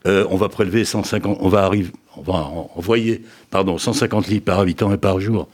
euh, 0.07 0.27
on 0.31 0.37
va 0.37 0.49
prélever 0.49 0.85
150, 0.85 1.39
on 1.41 1.49
va 1.49 1.65
arriver, 1.65 1.91
on 2.17 2.23
va 2.23 2.51
envoyer, 2.77 3.23
pardon, 3.51 3.79
150 3.79 4.29
litres 4.29 4.45
par 4.45 4.61
habitant 4.61 4.93
et 4.93 4.99
par 4.99 5.21
jour 5.21 5.49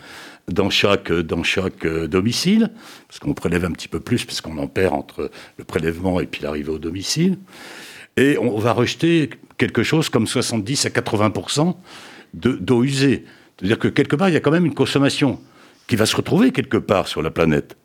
dans 0.49 0.71
chaque, 0.71 1.11
euh, 1.11 2.09
domicile, 2.09 2.71
parce 3.09 3.19
qu'on 3.19 3.35
prélève 3.35 3.65
un 3.65 3.71
petit 3.71 3.89
peu 3.89 4.01
plus, 4.01 4.25
parce 4.25 4.41
qu'on 4.41 4.59
en 4.59 4.67
perd 4.67 4.95
entre 4.95 5.31
le 5.57 5.65
prélèvement 5.65 6.21
et 6.21 6.29
l'arrivée 6.43 6.71
au 6.71 6.79
domicile. 6.79 7.39
Et 8.17 8.37
on 8.39 8.59
va 8.59 8.73
rejeter 8.73 9.31
quelque 9.59 9.83
chose 9.83 10.09
comme 10.09 10.27
70 10.27 10.87
à 10.87 10.89
80% 10.91 11.77
d'eau 12.35 12.83
usée. 12.83 13.25
C'est-à-dire 13.57 13.79
que 13.79 13.89
quelque 13.89 14.17
part, 14.17 14.29
il 14.29 14.33
y 14.33 14.37
a 14.37 14.41
quand 14.41 14.51
même 14.51 14.67
une 14.67 14.75
consommation 14.75 15.41
qui 15.87 15.97
va 15.97 16.07
se 16.07 16.17
retrouver 16.17 16.51
quelque 16.51 16.77
part 16.77 17.09
sur 17.09 17.23
la 17.23 17.31
planète. 17.31 17.77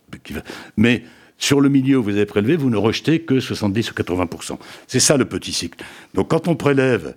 Mais 0.78 1.04
sur 1.38 1.60
le 1.60 1.70
milieu 1.70 1.98
où 1.98 2.04
vous 2.04 2.12
avez 2.12 2.26
prélevé, 2.26 2.56
vous 2.56 2.70
ne 2.70 2.78
rejetez 2.78 3.22
que 3.22 3.40
70 3.40 3.92
ou 3.92 3.94
80% 3.94 4.58
C'est 4.88 5.00
ça 5.00 5.18
le 5.18 5.26
petit 5.26 5.52
cycle. 5.52 5.84
Donc 6.14 6.30
quand 6.30 6.48
on 6.48 6.56
prélève, 6.56 7.16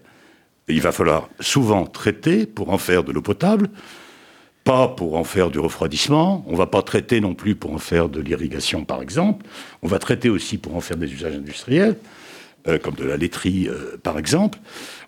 il 0.69 0.81
va 0.81 0.93
falloir 0.93 1.29
souvent 1.41 1.87
traiter 1.87 2.47
pour 2.47 2.71
en 2.71 2.79
faire 2.79 3.05
de 3.05 3.13
l'eau 3.13 3.23
potable, 3.23 3.71
pas 4.65 4.89
pour 4.89 5.17
en 5.17 5.25
faire 5.25 5.51
du 5.51 5.59
refroidissement, 5.59 6.45
on 6.47 6.53
ne 6.53 6.57
va 6.57 6.67
pas 6.67 6.83
traiter 6.83 7.21
non 7.21 7.35
plus 7.35 7.55
pour 7.55 7.73
en 7.73 7.79
faire 7.79 8.09
de 8.09 8.21
l'irrigation 8.21 8.85
par 8.85 9.03
exemple, 9.03 9.47
on 9.83 9.89
va 9.89 9.99
traiter 9.99 10.29
aussi 10.29 10.59
pour 10.59 10.77
en 10.77 10.81
faire 10.81 10.97
des 10.97 11.13
usages 11.13 11.35
industriels, 11.35 11.97
euh, 12.67 12.77
comme 12.77 12.95
de 12.95 13.05
la 13.05 13.17
laiterie 13.17 13.69
euh, 13.69 13.97
par 14.03 14.19
exemple. 14.19 14.59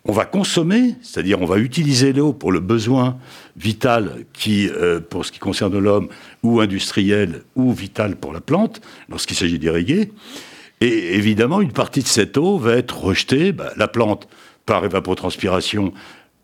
On 0.06 0.12
va 0.12 0.24
consommer, 0.24 0.94
c'est-à-dire 1.02 1.42
on 1.42 1.46
va 1.46 1.58
utiliser 1.58 2.12
l'eau 2.12 2.32
pour 2.32 2.52
le 2.52 2.60
besoin 2.60 3.18
vital 3.56 4.24
qui, 4.32 4.68
euh, 4.68 5.00
pour 5.00 5.26
ce 5.26 5.32
qui 5.32 5.40
concerne 5.40 5.76
l'homme, 5.78 6.08
ou 6.42 6.60
industriel, 6.60 7.42
ou 7.56 7.72
vital 7.72 8.16
pour 8.16 8.32
la 8.32 8.40
plante, 8.40 8.80
lorsqu'il 9.10 9.36
s'agit 9.36 9.58
d'irriguer. 9.58 10.12
Et 10.80 11.16
évidemment, 11.16 11.60
une 11.60 11.72
partie 11.72 12.00
de 12.00 12.06
cette 12.06 12.38
eau 12.38 12.56
va 12.56 12.76
être 12.76 12.98
rejetée, 12.98 13.52
bah, 13.52 13.72
la 13.76 13.88
plante 13.88 14.26
par 14.70 14.84
évapotranspiration, 14.84 15.92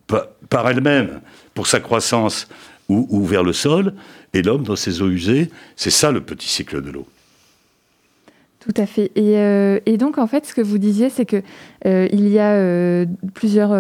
par, 0.09 0.69
elle-même, 0.69 1.21
pour 1.55 1.69
sa 1.69 1.79
croissance, 1.79 2.49
ou, 2.89 3.07
ou 3.09 3.25
vers 3.25 3.45
le 3.45 3.53
sol, 3.53 3.95
et 4.35 4.43
l'homme 4.43 4.65
dans 4.65 4.75
ses 4.75 5.01
eaux 5.01 5.09
usées. 5.09 5.49
C'est 5.77 5.93
ça 5.93 6.11
le 6.11 6.21
petit 6.21 6.49
cycle 6.49 6.83
de 6.83 6.91
l'eau. 6.91 7.07
Tout 8.59 8.75
à 8.83 8.87
fait. 8.87 9.13
Euh, 9.17 9.79
et, 9.87 9.97
donc, 9.97 10.19
en 10.19 10.27
fait, 10.27 10.45
ce 10.45 10.55
que 10.55 10.61
vous 10.61 10.79
disiez, 10.79 11.09
c'est 11.09 11.25
qu'il 11.25 11.45
euh, 11.87 12.09
il 12.11 12.27
y 12.27 12.41
a 12.41 12.51
euh, 12.55 13.07
plusieurs 13.33 13.71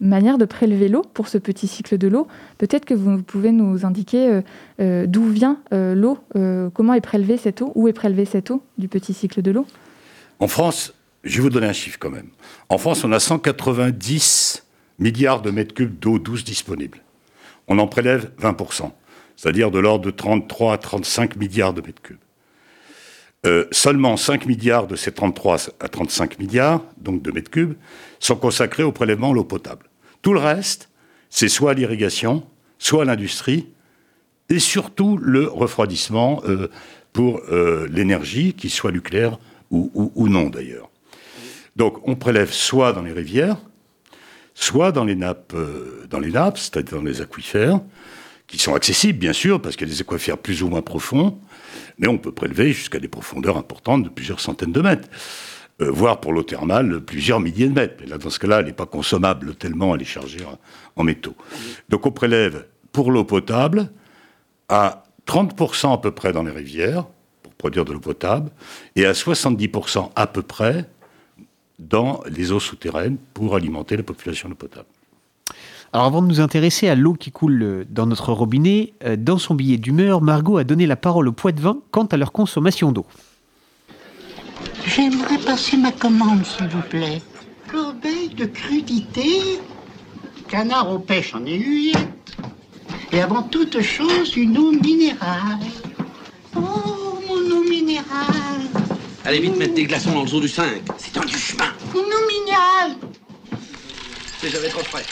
manières 0.00 0.38
de 0.38 0.46
prélever 0.46 0.88
l'eau 0.88 1.02
pour 1.12 1.28
ce 1.28 1.36
petit 1.36 1.66
cycle 1.66 1.98
de 1.98 2.08
l'eau. 2.08 2.26
Peut-être 2.56 2.86
que 2.86 2.94
vous 2.94 3.22
pouvez 3.22 3.52
nous 3.52 3.84
indiquer 3.84 4.40
d'où 4.78 5.24
vient 5.28 5.58
l'eau, 5.70 6.16
comment 6.72 6.94
est 6.94 7.02
prélevée 7.02 7.36
cette 7.36 7.60
eau, 7.60 7.72
où 7.74 7.88
est 7.88 7.92
prélevée 7.92 8.24
cette 8.24 8.50
eau 8.50 8.62
du 8.78 8.88
petit 8.88 9.12
cycle 9.12 9.42
de 9.42 9.50
l'eau? 9.50 9.66
En 10.38 10.48
France, 10.48 10.94
je 11.24 11.36
vais 11.36 11.42
vous 11.42 11.50
donner 11.50 11.66
un 11.66 11.72
chiffre 11.72 11.98
quand 12.00 12.10
même. 12.10 12.28
En 12.68 12.78
France, 12.78 13.04
on 13.04 13.12
a 13.12 13.20
190 13.20 14.64
milliards 14.98 15.42
de 15.42 15.50
mètres 15.50 15.74
cubes 15.74 15.98
d'eau 15.98 16.18
douce 16.18 16.44
disponibles. 16.44 16.98
On 17.68 17.78
en 17.78 17.86
prélève 17.86 18.30
20%, 18.40 18.90
c'est-à-dire 19.36 19.70
de 19.70 19.78
l'ordre 19.78 20.04
de 20.04 20.10
33 20.10 20.74
à 20.74 20.78
35 20.78 21.36
milliards 21.36 21.74
de 21.74 21.80
mètres 21.80 22.02
cubes. 22.02 22.18
Euh, 23.44 23.66
seulement 23.72 24.16
5 24.16 24.46
milliards 24.46 24.86
de 24.86 24.94
ces 24.94 25.12
33 25.12 25.70
à 25.80 25.88
35 25.88 26.38
milliards, 26.38 26.82
donc 26.98 27.22
de 27.22 27.32
mètres 27.32 27.50
cubes, 27.50 27.74
sont 28.20 28.36
consacrés 28.36 28.84
au 28.84 28.92
prélèvement 28.92 29.30
de 29.30 29.36
l'eau 29.36 29.44
potable. 29.44 29.86
Tout 30.22 30.32
le 30.32 30.38
reste, 30.38 30.90
c'est 31.28 31.48
soit 31.48 31.74
l'irrigation, 31.74 32.44
soit 32.78 33.04
l'industrie, 33.04 33.68
et 34.48 34.58
surtout 34.58 35.16
le 35.16 35.46
refroidissement 35.46 36.42
euh, 36.46 36.68
pour 37.12 37.40
euh, 37.50 37.88
l'énergie, 37.90 38.54
qu'il 38.54 38.70
soit 38.70 38.92
nucléaire 38.92 39.38
ou 39.70 40.28
non 40.28 40.50
d'ailleurs. 40.50 40.91
Donc 41.76 42.06
on 42.06 42.14
prélève 42.14 42.52
soit 42.52 42.92
dans 42.92 43.02
les 43.02 43.12
rivières, 43.12 43.56
soit 44.54 44.92
dans 44.92 45.04
les 45.04 45.14
nappes, 45.14 45.54
dans 46.10 46.20
les 46.20 46.30
nappes, 46.30 46.58
c'est-à-dire 46.58 46.98
dans 46.98 47.04
les 47.04 47.20
aquifères, 47.20 47.80
qui 48.46 48.58
sont 48.58 48.74
accessibles 48.74 49.18
bien 49.18 49.32
sûr, 49.32 49.60
parce 49.60 49.76
qu'il 49.76 49.88
y 49.88 49.90
a 49.90 49.94
des 49.94 50.00
aquifères 50.02 50.38
plus 50.38 50.62
ou 50.62 50.68
moins 50.68 50.82
profonds, 50.82 51.38
mais 51.98 52.08
on 52.08 52.18
peut 52.18 52.32
prélever 52.32 52.72
jusqu'à 52.72 52.98
des 52.98 53.08
profondeurs 53.08 53.56
importantes 53.56 54.02
de 54.02 54.08
plusieurs 54.08 54.40
centaines 54.40 54.72
de 54.72 54.80
mètres. 54.80 55.08
Euh, 55.80 55.90
voire 55.90 56.20
pour 56.20 56.32
l'eau 56.32 56.42
thermale, 56.42 57.00
plusieurs 57.00 57.40
milliers 57.40 57.68
de 57.68 57.72
mètres. 57.72 57.94
Mais 58.00 58.06
là, 58.06 58.18
dans 58.18 58.28
ce 58.28 58.38
cas-là, 58.38 58.60
elle 58.60 58.66
n'est 58.66 58.72
pas 58.72 58.86
consommable 58.86 59.54
tellement 59.54 59.94
elle 59.94 60.02
est 60.02 60.06
chargée 60.06 60.40
en 60.96 61.04
métaux. 61.04 61.34
Donc 61.88 62.04
on 62.06 62.12
prélève 62.12 62.66
pour 62.92 63.10
l'eau 63.10 63.24
potable 63.24 63.90
à 64.68 65.04
30% 65.26 65.94
à 65.94 65.98
peu 65.98 66.10
près 66.10 66.32
dans 66.32 66.42
les 66.42 66.50
rivières, 66.50 67.06
pour 67.42 67.54
produire 67.54 67.84
de 67.84 67.92
l'eau 67.92 68.00
potable, 68.00 68.50
et 68.96 69.06
à 69.06 69.12
70% 69.12 70.10
à 70.14 70.26
peu 70.26 70.42
près 70.42 70.86
dans 71.88 72.20
les 72.28 72.52
eaux 72.52 72.60
souterraines 72.60 73.18
pour 73.34 73.54
alimenter 73.54 73.96
la 73.96 74.02
population 74.02 74.48
d'eau 74.48 74.54
potable. 74.54 74.86
Alors 75.92 76.06
avant 76.06 76.22
de 76.22 76.26
nous 76.26 76.40
intéresser 76.40 76.88
à 76.88 76.94
l'eau 76.94 77.12
qui 77.12 77.30
coule 77.30 77.62
euh, 77.62 77.84
dans 77.90 78.06
notre 78.06 78.32
robinet, 78.32 78.94
euh, 79.04 79.16
dans 79.16 79.36
son 79.36 79.54
billet 79.54 79.76
d'humeur, 79.76 80.22
Margot 80.22 80.56
a 80.56 80.64
donné 80.64 80.86
la 80.86 80.96
parole 80.96 81.28
aux 81.28 81.32
poids 81.32 81.52
de 81.52 81.60
vin 81.60 81.78
quant 81.90 82.06
à 82.06 82.16
leur 82.16 82.32
consommation 82.32 82.92
d'eau. 82.92 83.04
J'aimerais 84.86 85.38
passer 85.38 85.76
ma 85.76 85.92
commande, 85.92 86.46
s'il 86.46 86.68
vous 86.68 86.82
plaît. 86.82 87.20
Corbeille 87.70 88.30
de 88.30 88.46
crudité, 88.46 89.60
canard 90.48 90.90
aux 90.90 90.98
pêches 90.98 91.34
en 91.34 91.44
aiguillette, 91.44 92.36
et 93.12 93.20
avant 93.20 93.42
toute 93.42 93.82
chose, 93.82 94.34
une 94.36 94.56
eau 94.56 94.72
minérale. 94.72 95.58
Oh, 96.56 96.60
mon 97.28 97.56
eau 97.56 97.62
minérale 97.68 98.62
Allez 99.24 99.40
vite 99.40 99.56
mettre 99.56 99.74
des 99.74 99.84
glaçons 99.84 100.12
dans 100.12 100.22
le 100.22 100.28
zoo 100.28 100.40
du 100.40 100.48
5, 100.48 100.82
c'est 100.96 101.16
un 101.18 101.24
du 101.24 101.36
chemin. 101.36 101.68
Mon 101.94 102.00
eau 102.00 102.26
minérale 102.26 102.96
C'est 104.42 104.48
jamais 104.48 104.70
trop 104.70 104.82
frais. 104.82 105.04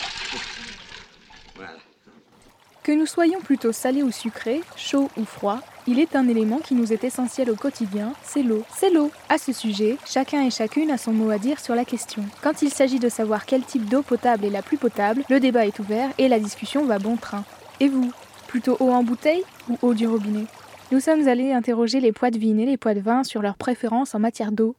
Que 2.83 2.91
nous 2.91 3.07
soyons 3.07 3.39
plutôt 3.41 3.71
salés 3.71 4.03
ou 4.03 4.11
sucrés, 4.11 4.61
chauds 4.75 5.09
ou 5.17 5.25
froids, 5.25 5.61
il 5.87 6.01
est 6.01 6.17
un 6.17 6.27
élément 6.27 6.59
qui 6.59 6.75
nous 6.75 6.93
est 6.93 7.05
essentiel 7.05 7.49
au 7.49 7.55
quotidien, 7.55 8.13
c'est 8.25 8.43
l'eau. 8.43 8.65
C'est 8.77 8.91
l'eau. 8.91 9.13
À 9.29 9.39
ce 9.39 9.53
sujet, 9.53 9.99
chacun 10.05 10.45
et 10.45 10.51
chacune 10.51 10.91
a 10.91 10.99
son 10.99 11.13
mot 11.13 11.31
à 11.31 11.39
dire 11.39 11.61
sur 11.61 11.77
la 11.77 11.85
question. 11.85 12.25
Quand 12.43 12.63
il 12.63 12.71
s'agit 12.71 12.99
de 12.99 13.09
savoir 13.09 13.47
quel 13.47 13.63
type 13.63 13.89
d'eau 13.89 14.03
potable 14.03 14.47
est 14.47 14.51
la 14.51 14.63
plus 14.63 14.79
potable, 14.79 15.23
le 15.31 15.39
débat 15.39 15.65
est 15.65 15.79
ouvert 15.79 16.11
et 16.19 16.27
la 16.27 16.41
discussion 16.41 16.85
va 16.85 16.99
bon 16.99 17.17
train. 17.17 17.45
Et 17.79 17.87
vous 17.87 18.11
Plutôt 18.49 18.77
eau 18.81 18.91
en 18.91 19.05
bouteille 19.05 19.45
ou 19.69 19.79
eau 19.83 19.95
du 19.95 20.09
robinet? 20.09 20.47
Nous 20.91 20.99
sommes 20.99 21.29
allés 21.29 21.53
interroger 21.53 22.01
les 22.01 22.11
poids 22.11 22.33
de 22.33 22.39
vigne 22.39 22.59
et 22.59 22.67
les 22.67 22.77
poids 22.77 22.95
de 22.95 23.01
vin 23.01 23.23
sur 23.23 23.43
leurs 23.43 23.57
préférences 23.57 24.13
en 24.17 24.19
matière 24.19 24.51
d'eau. 24.51 24.75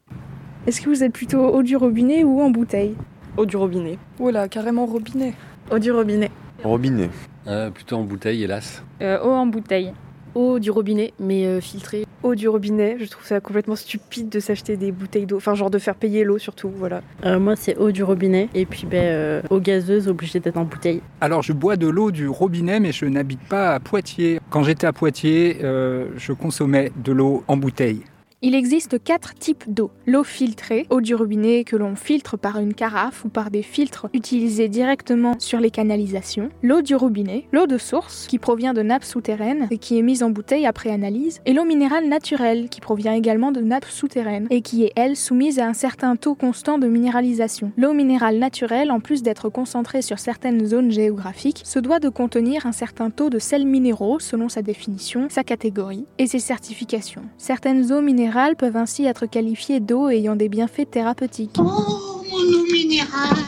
Est-ce 0.68 0.82
que 0.82 0.90
vous 0.90 1.06
êtes 1.06 1.14
plutôt 1.14 1.40
eau 1.40 1.64
du 1.64 1.78
robinet 1.78 2.26
ou 2.26 2.42
en 2.42 2.50
bouteille? 2.50 2.98
Eau 3.38 3.46
du 3.46 3.56
robinet. 3.56 3.98
Voilà, 4.18 4.48
carrément 4.48 4.86
robinet. 4.86 5.34
Eau 5.72 5.80
du 5.80 5.92
robinet. 5.92 6.32
Robinet. 6.64 7.10
Euh, 7.48 7.70
plutôt 7.70 7.96
en 7.96 8.04
bouteille, 8.04 8.44
hélas. 8.44 8.84
Euh, 9.02 9.20
eau 9.24 9.32
en 9.32 9.46
bouteille. 9.46 9.94
Eau 10.36 10.60
du 10.60 10.70
robinet, 10.70 11.14
mais 11.20 11.46
euh, 11.46 11.62
filtrée. 11.62 12.06
Eau 12.24 12.36
du 12.36 12.48
robinet, 12.48 12.98
je 13.00 13.06
trouve 13.06 13.26
ça 13.26 13.40
complètement 13.40 13.76
stupide 13.76 14.30
de 14.30 14.40
s'acheter 14.40 14.78
des 14.78 14.92
bouteilles 14.92 15.26
d'eau, 15.26 15.38
enfin 15.38 15.56
genre 15.56 15.72
de 15.72 15.80
faire 15.80 15.96
payer 15.96 16.24
l'eau 16.24 16.38
surtout, 16.38 16.70
voilà. 16.70 17.02
Euh, 17.26 17.40
moi 17.40 17.56
c'est 17.56 17.76
eau 17.78 17.92
du 17.92 18.04
robinet, 18.04 18.48
et 18.54 18.68
puis 18.68 18.86
ben, 18.86 19.04
euh, 19.04 19.42
eau 19.50 19.60
gazeuse 19.60 20.08
obligée 20.08 20.40
d'être 20.40 20.58
en 20.58 20.66
bouteille. 20.66 21.02
Alors 21.20 21.42
je 21.42 21.52
bois 21.52 21.78
de 21.78 21.88
l'eau 21.88 22.12
du 22.12 22.28
robinet, 22.28 22.80
mais 22.80 22.92
je 22.92 23.06
n'habite 23.06 23.42
pas 23.50 23.74
à 23.74 23.80
Poitiers. 23.80 24.40
Quand 24.52 24.62
j'étais 24.62 24.86
à 24.86 24.94
Poitiers, 24.94 25.58
euh, 25.64 26.10
je 26.16 26.32
consommais 26.32 26.92
de 26.96 27.12
l'eau 27.12 27.44
en 27.48 27.58
bouteille. 27.58 28.04
Il 28.44 28.56
existe 28.56 29.04
quatre 29.04 29.36
types 29.36 29.66
d'eau. 29.68 29.92
L'eau 30.08 30.24
filtrée, 30.24 30.88
eau 30.90 31.00
du 31.00 31.14
robinet 31.14 31.64
que 31.64 31.76
l'on 31.76 31.96
filtre 31.96 32.38
par 32.38 32.58
une 32.58 32.74
carafe 32.74 33.24
ou 33.24 33.30
par 33.30 33.52
des 33.52 33.62
filtres 33.62 34.08
utilisés 34.16 34.68
directement 34.68 35.36
sur 35.38 35.60
les 35.60 35.70
canalisations. 35.70 36.50
L'eau 36.64 36.82
du 36.82 36.96
robinet, 36.96 37.46
l'eau 37.52 37.68
de 37.68 37.78
source 37.78 38.26
qui 38.26 38.40
provient 38.40 38.74
de 38.74 38.82
nappes 38.82 39.04
souterraines 39.04 39.68
et 39.70 39.78
qui 39.78 40.00
est 40.00 40.02
mise 40.02 40.24
en 40.24 40.32
bouteille 40.32 40.66
après 40.66 40.90
analyse. 40.90 41.40
Et 41.46 41.54
l'eau 41.54 41.66
minérale 41.66 42.08
naturelle 42.08 42.68
qui 42.70 42.82
provient 42.82 43.14
également 43.14 43.52
de 43.52 43.62
nappes 43.62 43.86
souterraines 43.86 44.48
et 44.50 44.64
qui 44.64 44.86
est 44.86 44.94
elle 44.96 45.16
soumise 45.16 45.60
à 45.60 45.68
un 45.68 45.74
certain 45.74 46.16
taux 46.16 46.34
constant 46.34 46.80
de 46.80 46.88
minéralisation. 46.88 47.72
L'eau 47.78 47.94
minérale 47.94 48.40
naturelle, 48.40 48.90
en 48.90 49.02
plus 49.02 49.22
d'être 49.22 49.50
concentrée 49.50 50.02
sur 50.02 50.18
certaines 50.18 50.66
zones 50.66 50.90
géographiques, 50.90 51.62
se 51.64 51.78
doit 51.78 52.00
de 52.00 52.10
contenir 52.10 52.66
un 52.66 52.72
certain 52.72 53.12
taux 53.12 53.30
de 53.30 53.38
sels 53.38 53.68
minéraux 53.68 54.18
selon 54.18 54.50
sa 54.50 54.64
définition, 54.64 55.28
sa 55.30 55.44
catégorie 55.44 56.08
et 56.18 56.26
ses 56.26 56.40
certifications. 56.40 57.22
Certaines 57.38 57.92
eaux 57.92 58.02
minérales 58.02 58.31
peuvent 58.56 58.78
ainsi 58.78 59.06
être 59.06 59.26
qualifiées 59.26 59.80
d'eau 59.80 60.10
ayant 60.10 60.36
des 60.36 60.50
bienfaits 60.50 60.90
thérapeutiques. 60.90 61.58
Oh, 61.60 62.21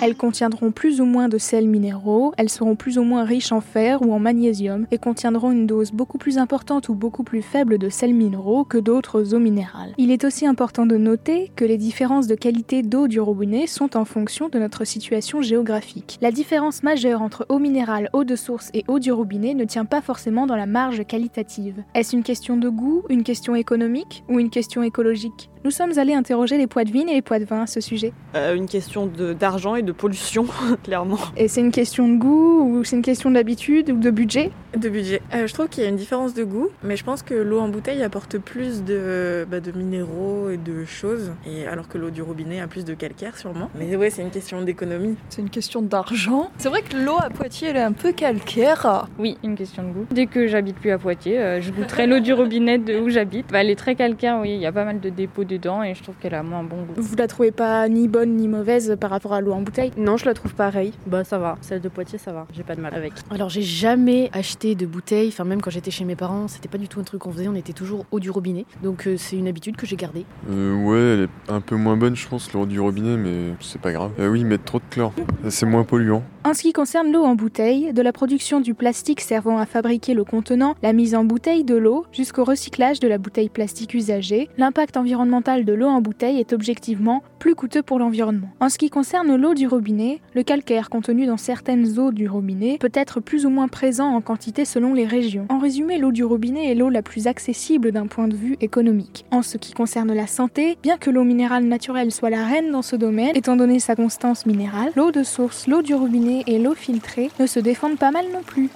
Elles 0.02 0.16
contiendront 0.16 0.72
plus 0.72 1.00
ou 1.00 1.06
moins 1.06 1.30
de 1.30 1.38
sels 1.38 1.68
minéraux, 1.68 2.34
elles 2.38 2.50
seront 2.50 2.76
plus 2.76 2.98
ou 2.98 3.04
moins 3.04 3.24
riches 3.24 3.52
en 3.52 3.62
fer 3.62 4.02
ou 4.02 4.14
en 4.14 4.20
magnésium 4.20 4.86
et 4.92 4.98
contiendront 4.98 5.52
une 5.52 5.68
dose 5.68 5.92
beaucoup 5.92 6.18
plus 6.18 6.38
importante 6.38 6.90
ou 6.90 6.94
beaucoup 6.94 7.24
plus 7.24 7.42
faible 7.42 7.78
de 7.78 7.90
sels 7.90 8.14
minéraux 8.14 8.66
que 8.66 8.78
d'autres 8.78 9.34
eaux 9.34 9.40
minérales. 9.40 9.94
Il 9.98 10.12
est 10.12 10.26
aussi 10.26 10.46
important 10.46 10.86
de 10.86 10.98
noter 10.98 11.52
que 11.56 11.66
les 11.66 11.78
différences 11.78 12.28
de 12.28 12.36
qualité 12.36 12.84
d'eau 12.84 13.08
du 13.08 13.20
robinet 13.20 13.68
sont 13.68 13.96
en 13.96 14.06
fonction 14.06 14.50
de 14.50 14.60
notre 14.60 14.84
situation 14.86 15.42
géographique. 15.42 16.18
La 16.22 16.32
différence 16.32 16.84
majeure 16.84 17.22
entre 17.22 17.46
eau 17.50 17.60
minérale, 17.60 18.10
eau 18.14 18.24
de 18.24 18.36
source 18.36 18.70
et 18.74 18.84
eau 18.88 19.00
du 19.00 19.12
robinet 19.12 19.54
ne 19.54 19.66
tient 19.66 19.86
pas 19.86 20.02
forcément 20.02 20.48
dans 20.48 20.58
la 20.58 20.66
marge 20.66 21.06
qualitative. 21.06 21.84
Est-ce 21.96 22.16
une 22.16 22.24
question 22.24 22.58
de 22.58 22.70
goût, 22.70 23.04
une 23.10 23.24
question 23.24 23.56
économique 23.56 24.24
ou 24.30 24.40
une 24.40 24.50
question 24.50 24.84
écologique? 24.84 25.50
Nous 25.66 25.72
sommes 25.72 25.98
allés 25.98 26.14
interroger 26.14 26.58
les 26.58 26.68
poids 26.68 26.84
de 26.84 26.92
vigne 26.92 27.08
et 27.08 27.14
les 27.14 27.22
poids 27.22 27.40
de 27.40 27.46
vin 27.46 27.62
à 27.62 27.68
ce 27.68 27.80
sujet. 27.80 28.12
Euh, 28.36 28.54
une 28.54 28.66
question 28.66 29.08
d'argent 29.08 29.76
et 29.76 29.82
de 29.82 29.94
pollution, 29.94 30.46
clairement. 30.84 31.20
Et 31.38 31.48
c'est 31.48 31.62
une 31.62 31.72
question 31.72 32.10
de 32.10 32.18
goût 32.18 32.80
ou 32.80 32.84
c'est 32.84 32.98
une 32.98 33.02
question 33.02 33.32
d'habitude 33.32 33.90
ou 33.90 33.98
de 33.98 34.12
budget? 34.12 34.52
De 34.78 34.90
budget. 34.90 35.22
Euh, 35.34 35.48
je 35.48 35.54
trouve 35.54 35.70
qu'il 35.70 35.84
y 35.84 35.86
a 35.86 35.90
une 35.90 35.96
différence 35.96 36.34
de 36.34 36.44
goût, 36.44 36.68
mais 36.84 36.98
je 36.98 37.06
pense 37.06 37.22
que 37.24 37.34
l'eau 37.34 37.60
en 37.62 37.70
bouteille 37.70 38.04
apporte 38.04 38.40
plus 38.40 38.84
de, 38.84 39.48
bah, 39.50 39.62
de 39.62 39.72
minéraux 39.72 40.50
et 40.50 40.58
de 40.58 40.84
choses, 40.84 41.32
et 41.48 41.66
alors 41.66 41.88
que 41.88 41.98
l'eau 41.98 42.10
du 42.10 42.22
robinet 42.22 42.60
a 42.60 42.68
plus 42.68 42.84
de 42.84 42.94
calcaire 42.94 43.38
sûrement. 43.38 43.70
Mais 43.80 43.96
ouais, 43.96 44.10
c'est 44.10 44.22
une 44.22 44.32
question 44.32 44.62
d'économie. 44.64 45.16
C'est 45.30 45.42
une 45.42 45.50
question 45.50 45.82
d'argent. 45.82 46.52
C'est 46.58 46.68
vrai 46.68 46.82
que 46.82 46.98
l'eau 46.98 47.16
à 47.20 47.30
Poitiers, 47.30 47.70
elle 47.70 47.78
est 47.78 47.82
un 47.82 47.94
peu 47.94 48.12
calcaire. 48.12 49.08
Oui, 49.18 49.38
une 49.46 49.56
question 49.56 49.84
de 49.84 49.94
goût. 49.94 50.06
Dès 50.12 50.26
que 50.26 50.46
j'habite 50.48 50.76
plus 50.76 50.92
à 50.92 50.98
Poitiers, 50.98 51.40
euh, 51.40 51.62
je 51.62 51.72
goûterai 51.72 52.06
l'eau 52.06 52.20
du 52.20 52.34
robinet 52.34 52.80
de 52.80 53.00
où 53.00 53.10
j'habite. 53.10 53.46
Bah, 53.50 53.62
elle 53.62 53.70
est 53.70 53.78
très 53.78 53.96
calcaire, 53.96 54.40
oui, 54.42 54.56
il 54.56 54.60
y 54.60 54.66
a 54.66 54.74
pas 54.74 54.84
mal 54.84 55.00
de 55.00 55.10
dépôts 55.10 55.46
dedans 55.54 55.84
et 55.84 55.96
je 55.96 56.04
trouve 56.04 56.16
qu'elle 56.20 56.36
a 56.36 56.44
moins 56.44 56.64
bon 56.64 56.84
goût. 56.84 56.94
Vous 56.98 57.16
la 57.16 57.28
trouvez 57.28 57.52
pas 57.52 57.88
ni 57.90 58.08
bonne 58.08 58.36
ni 58.36 58.48
mauvaise 58.48 58.96
par 59.00 59.10
rapport 59.10 59.34
à 59.34 59.42
l'eau 59.42 59.54
en 59.54 59.62
bouteille? 59.62 59.92
Non, 59.98 60.18
je 60.18 60.26
la 60.26 60.34
trouve 60.34 60.54
pareille. 60.54 60.94
Bah 61.08 61.24
ça 61.24 61.38
va, 61.38 61.58
celle 61.62 61.82
de 61.82 61.90
Poitiers 61.90 62.18
ça 62.18 62.32
va, 62.32 62.48
j'ai 62.54 62.64
pas 62.64 62.76
de 62.76 62.82
mal 62.82 62.94
avec. 62.94 63.14
Alors 63.32 63.50
j'ai 63.50 63.62
jamais 63.62 64.30
acheté 64.34 64.76
de 64.76 64.86
bouteille, 64.86 65.30
enfin 65.30 65.44
même 65.44 65.62
quand 65.62 65.72
j'étais 65.72 65.92
chez 65.92 66.06
mes 66.06 66.16
parents, 66.16 66.48
c'était 66.48 66.70
pas 66.70 66.78
du 66.78 66.88
tout 66.88 67.00
un 67.00 67.04
truc 67.04 67.22
qu'on 67.22 67.32
faisait, 67.32 67.48
on 67.48 67.56
était 67.56 67.74
toujours 67.74 68.06
eau 68.12 68.20
du 68.20 68.30
robinet. 68.30 68.66
Donc 68.82 69.08
euh, 69.08 69.16
c'est 69.18 69.38
une 69.38 69.48
habitude 69.48 69.76
que 69.76 69.86
j'ai 69.86 69.96
gardée. 69.96 70.26
Euh, 70.50 70.76
ouais, 70.84 71.00
elle 71.00 71.22
est 71.22 71.52
un 71.52 71.62
peu 71.62 71.76
moins 71.76 71.98
bonne 71.98 72.16
je 72.16 72.28
pense 72.28 72.52
l'eau 72.54 72.66
du 72.66 72.80
robinet, 72.80 73.18
mais 73.18 73.54
c'est 73.60 73.82
pas 73.82 73.92
grave. 73.92 74.12
Euh, 74.20 74.30
oui, 74.30 74.44
mettre 74.44 74.64
trop 74.64 74.80
de 74.80 74.84
chlore, 74.90 75.14
c'est 75.50 75.66
moins 75.66 75.84
polluant. 75.84 76.24
En 76.46 76.54
ce 76.54 76.62
qui 76.62 76.74
concerne 76.74 77.10
l'eau 77.10 77.24
en 77.24 77.36
bouteille, 77.36 77.94
de 77.94 78.02
la 78.02 78.12
production 78.12 78.60
du 78.60 78.74
plastique 78.74 79.22
servant 79.22 79.60
à 79.60 79.66
fabriquer 79.66 80.14
le 80.14 80.26
contenant, 80.26 80.76
la 80.84 80.92
mise 80.92 81.16
en 81.16 81.24
bouteille 81.24 81.64
de 81.64 81.76
l'eau, 81.76 82.06
jusqu'au 82.12 82.44
recyclage 82.44 83.00
de 83.00 83.08
la 83.08 83.18
bouteille 83.18 83.48
plastique 83.48 83.94
usagée, 83.94 84.50
l'impact 84.58 84.98
environnemental 84.98 85.64
de 85.64 85.72
l'eau 85.72 85.88
en 85.88 86.02
bouteille 86.02 86.42
est 86.42 86.52
objectivement 86.52 87.24
plus 87.40 87.56
coûteux 87.56 87.82
pour 87.82 87.98
l'environnement. 87.98 88.50
En 88.60 88.68
ce 88.68 88.78
qui 88.78 88.90
concerne 88.90 89.38
l'eau 89.38 89.54
du 89.54 89.68
robinet, 89.68 90.20
le 90.34 90.44
calcaire 90.44 90.90
contenu 90.90 91.26
dans 91.26 91.38
certaines 91.38 91.98
eaux 91.98 92.12
du 92.12 92.28
robinet 92.28 92.78
peut 92.78 92.92
être 92.94 93.22
plus 93.22 93.46
ou 93.46 93.50
moins 93.50 93.70
présent 93.70 94.08
en 94.08 94.20
quantité 94.20 94.66
selon 94.66 94.94
les 94.94 95.06
régions. 95.06 95.46
En 95.48 95.60
résumé, 95.60 95.98
l'eau 95.98 96.12
du 96.12 96.26
robinet 96.26 96.72
est 96.72 96.76
l'eau 96.76 96.90
la 96.90 97.02
plus 97.02 97.28
accessible 97.28 97.94
d'un 97.94 98.08
point 98.08 98.28
de 98.28 98.36
vue 98.36 98.58
économique. 98.60 99.26
En 99.32 99.44
ce 99.44 99.58
qui 99.58 99.72
concerne 99.74 100.14
la 100.14 100.28
santé, 100.28 100.78
bien 100.84 100.98
que 100.98 101.10
l'eau 101.10 101.24
minérale 101.24 101.64
naturelle 101.64 102.12
soit 102.12 102.30
la 102.30 102.46
reine 102.46 102.70
dans 102.70 102.82
ce 102.82 102.98
domaine, 102.98 103.32
étant 103.34 103.56
donné 103.56 103.80
sa 103.80 103.96
constance 103.96 104.46
minérale, 104.46 104.92
l'eau 104.98 105.12
de 105.12 105.24
source, 105.24 105.68
l'eau 105.68 105.82
du 105.82 105.96
robinet 105.96 106.33
et 106.48 106.58
l'eau 106.58 106.74
filtrée 106.74 107.30
ne 107.40 107.46
se 107.46 107.60
défendent 107.60 108.00
pas 108.00 108.12
mal 108.12 108.26
non 108.34 108.42
plus. 108.42 108.70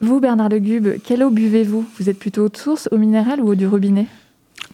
Vous, 0.00 0.20
Bernard 0.20 0.48
Legube, 0.50 1.00
quelle 1.04 1.22
eau 1.22 1.30
buvez-vous? 1.30 1.86
Vous 1.98 2.08
êtes 2.10 2.18
plutôt 2.18 2.46
eau 2.46 2.48
de 2.48 2.56
source, 2.56 2.88
eau 2.92 2.98
minérale 2.98 3.40
ou 3.40 3.48
eau 3.48 3.54
du 3.54 3.66
robinet? 3.66 4.06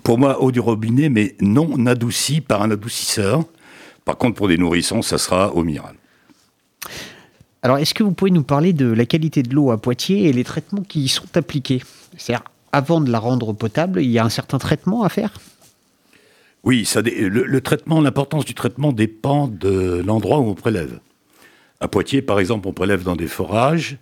Pour 0.03 0.19
moi, 0.19 0.43
eau 0.43 0.51
du 0.53 0.61
robinet, 0.61 1.09
mais 1.09 1.37
non 1.41 1.87
adoucie 1.87 2.41
par 2.41 2.63
un 2.63 2.71
adoucisseur, 2.71 3.45
Par 4.07 4.17
contre, 4.17 4.37
pour 4.37 4.47
des 4.49 4.57
nourrissons, 4.57 5.03
ça 5.03 5.19
sera 5.19 5.53
au 5.53 5.65
minéral. 5.65 5.97
Alors, 7.63 7.79
est-ce 7.79 7.93
que 7.93 8.05
vous 8.05 8.13
pouvez 8.13 8.31
nous 8.31 8.45
parler 8.45 8.73
de 8.73 8.87
la 8.87 9.05
qualité 9.05 9.43
de 9.43 9.53
l'eau 9.53 9.73
à 9.73 9.79
Poitiers 9.79 10.29
et 10.29 10.33
les 10.33 10.45
traitements 10.45 10.83
qui 10.83 11.01
y 11.01 11.09
sont 11.09 11.37
appliqués? 11.37 11.83
C'est-à-dire, 12.17 12.45
avant 12.71 13.01
de 13.01 13.11
la 13.11 13.19
rendre 13.19 13.53
potable, 13.53 14.01
il 14.01 14.11
y 14.11 14.21
a 14.21 14.25
un 14.25 14.31
certain 14.31 14.59
traitement 14.59 15.03
à 15.03 15.09
faire? 15.09 15.33
Oui, 16.65 16.89
le 16.97 17.61
traitement, 17.61 18.01
l'importance 18.01 18.45
du 18.45 18.55
traitement 18.55 18.93
dépend 18.93 19.47
de 19.47 20.03
l'endroit 20.05 20.39
où 20.41 20.49
on 20.49 20.55
prélève. 20.55 20.99
À 21.81 21.89
Poitiers, 21.89 22.23
par 22.23 22.41
exemple, 22.41 22.67
on 22.67 22.73
prélève 22.73 23.05
dans 23.05 23.17
des 23.17 23.29
forages 23.29 23.99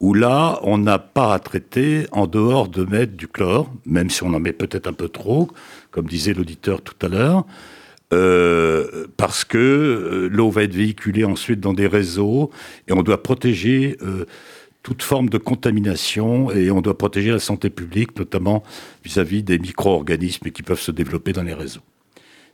où 0.00 0.14
là, 0.14 0.58
on 0.62 0.78
n'a 0.78 0.98
pas 0.98 1.34
à 1.34 1.38
traiter 1.38 2.06
en 2.10 2.26
dehors 2.26 2.68
de 2.68 2.84
mettre 2.84 3.12
du 3.12 3.28
chlore, 3.28 3.70
même 3.84 4.08
si 4.08 4.22
on 4.22 4.32
en 4.32 4.40
met 4.40 4.54
peut-être 4.54 4.86
un 4.86 4.94
peu 4.94 5.08
trop, 5.08 5.50
comme 5.90 6.06
disait 6.06 6.32
l'auditeur 6.32 6.80
tout 6.80 6.94
à 7.04 7.08
l'heure, 7.08 7.44
euh, 8.12 9.06
parce 9.18 9.44
que 9.44 9.58
euh, 9.58 10.28
l'eau 10.28 10.50
va 10.50 10.64
être 10.64 10.74
véhiculée 10.74 11.24
ensuite 11.24 11.60
dans 11.60 11.74
des 11.74 11.86
réseaux 11.86 12.50
et 12.88 12.92
on 12.92 13.02
doit 13.02 13.22
protéger 13.22 13.98
euh, 14.02 14.24
toute 14.82 15.02
forme 15.02 15.28
de 15.28 15.38
contamination 15.38 16.50
et 16.50 16.70
on 16.70 16.80
doit 16.80 16.96
protéger 16.96 17.30
la 17.30 17.38
santé 17.38 17.70
publique, 17.70 18.18
notamment 18.18 18.62
vis-à-vis 19.04 19.42
des 19.42 19.58
micro-organismes 19.58 20.50
qui 20.50 20.62
peuvent 20.62 20.80
se 20.80 20.90
développer 20.90 21.32
dans 21.32 21.42
les 21.42 21.54
réseaux. 21.54 21.82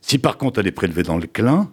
Si 0.01 0.17
par 0.17 0.37
contre 0.37 0.59
elle 0.59 0.67
est 0.67 0.71
prélevée 0.71 1.03
dans 1.03 1.17
le 1.17 1.27
clin, 1.27 1.71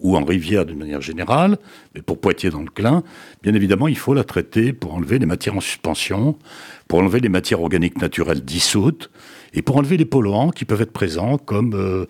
ou 0.00 0.16
en 0.16 0.24
rivière 0.24 0.66
d'une 0.66 0.78
manière 0.78 1.00
générale, 1.00 1.58
mais 1.94 2.02
pour 2.02 2.20
Poitiers 2.20 2.50
dans 2.50 2.62
le 2.62 2.70
Clin, 2.70 3.02
bien 3.42 3.54
évidemment, 3.54 3.88
il 3.88 3.96
faut 3.96 4.14
la 4.14 4.24
traiter 4.24 4.72
pour 4.72 4.94
enlever 4.94 5.18
les 5.18 5.26
matières 5.26 5.56
en 5.56 5.60
suspension, 5.60 6.36
pour 6.88 6.98
enlever 7.00 7.20
les 7.20 7.28
matières 7.28 7.60
organiques 7.60 8.00
naturelles 8.00 8.44
dissoutes, 8.44 9.10
et 9.54 9.62
pour 9.62 9.76
enlever 9.76 9.96
les 9.96 10.04
polluants 10.04 10.50
qui 10.50 10.64
peuvent 10.64 10.82
être 10.82 10.92
présents, 10.92 11.38
comme 11.38 11.74
euh, 11.74 12.06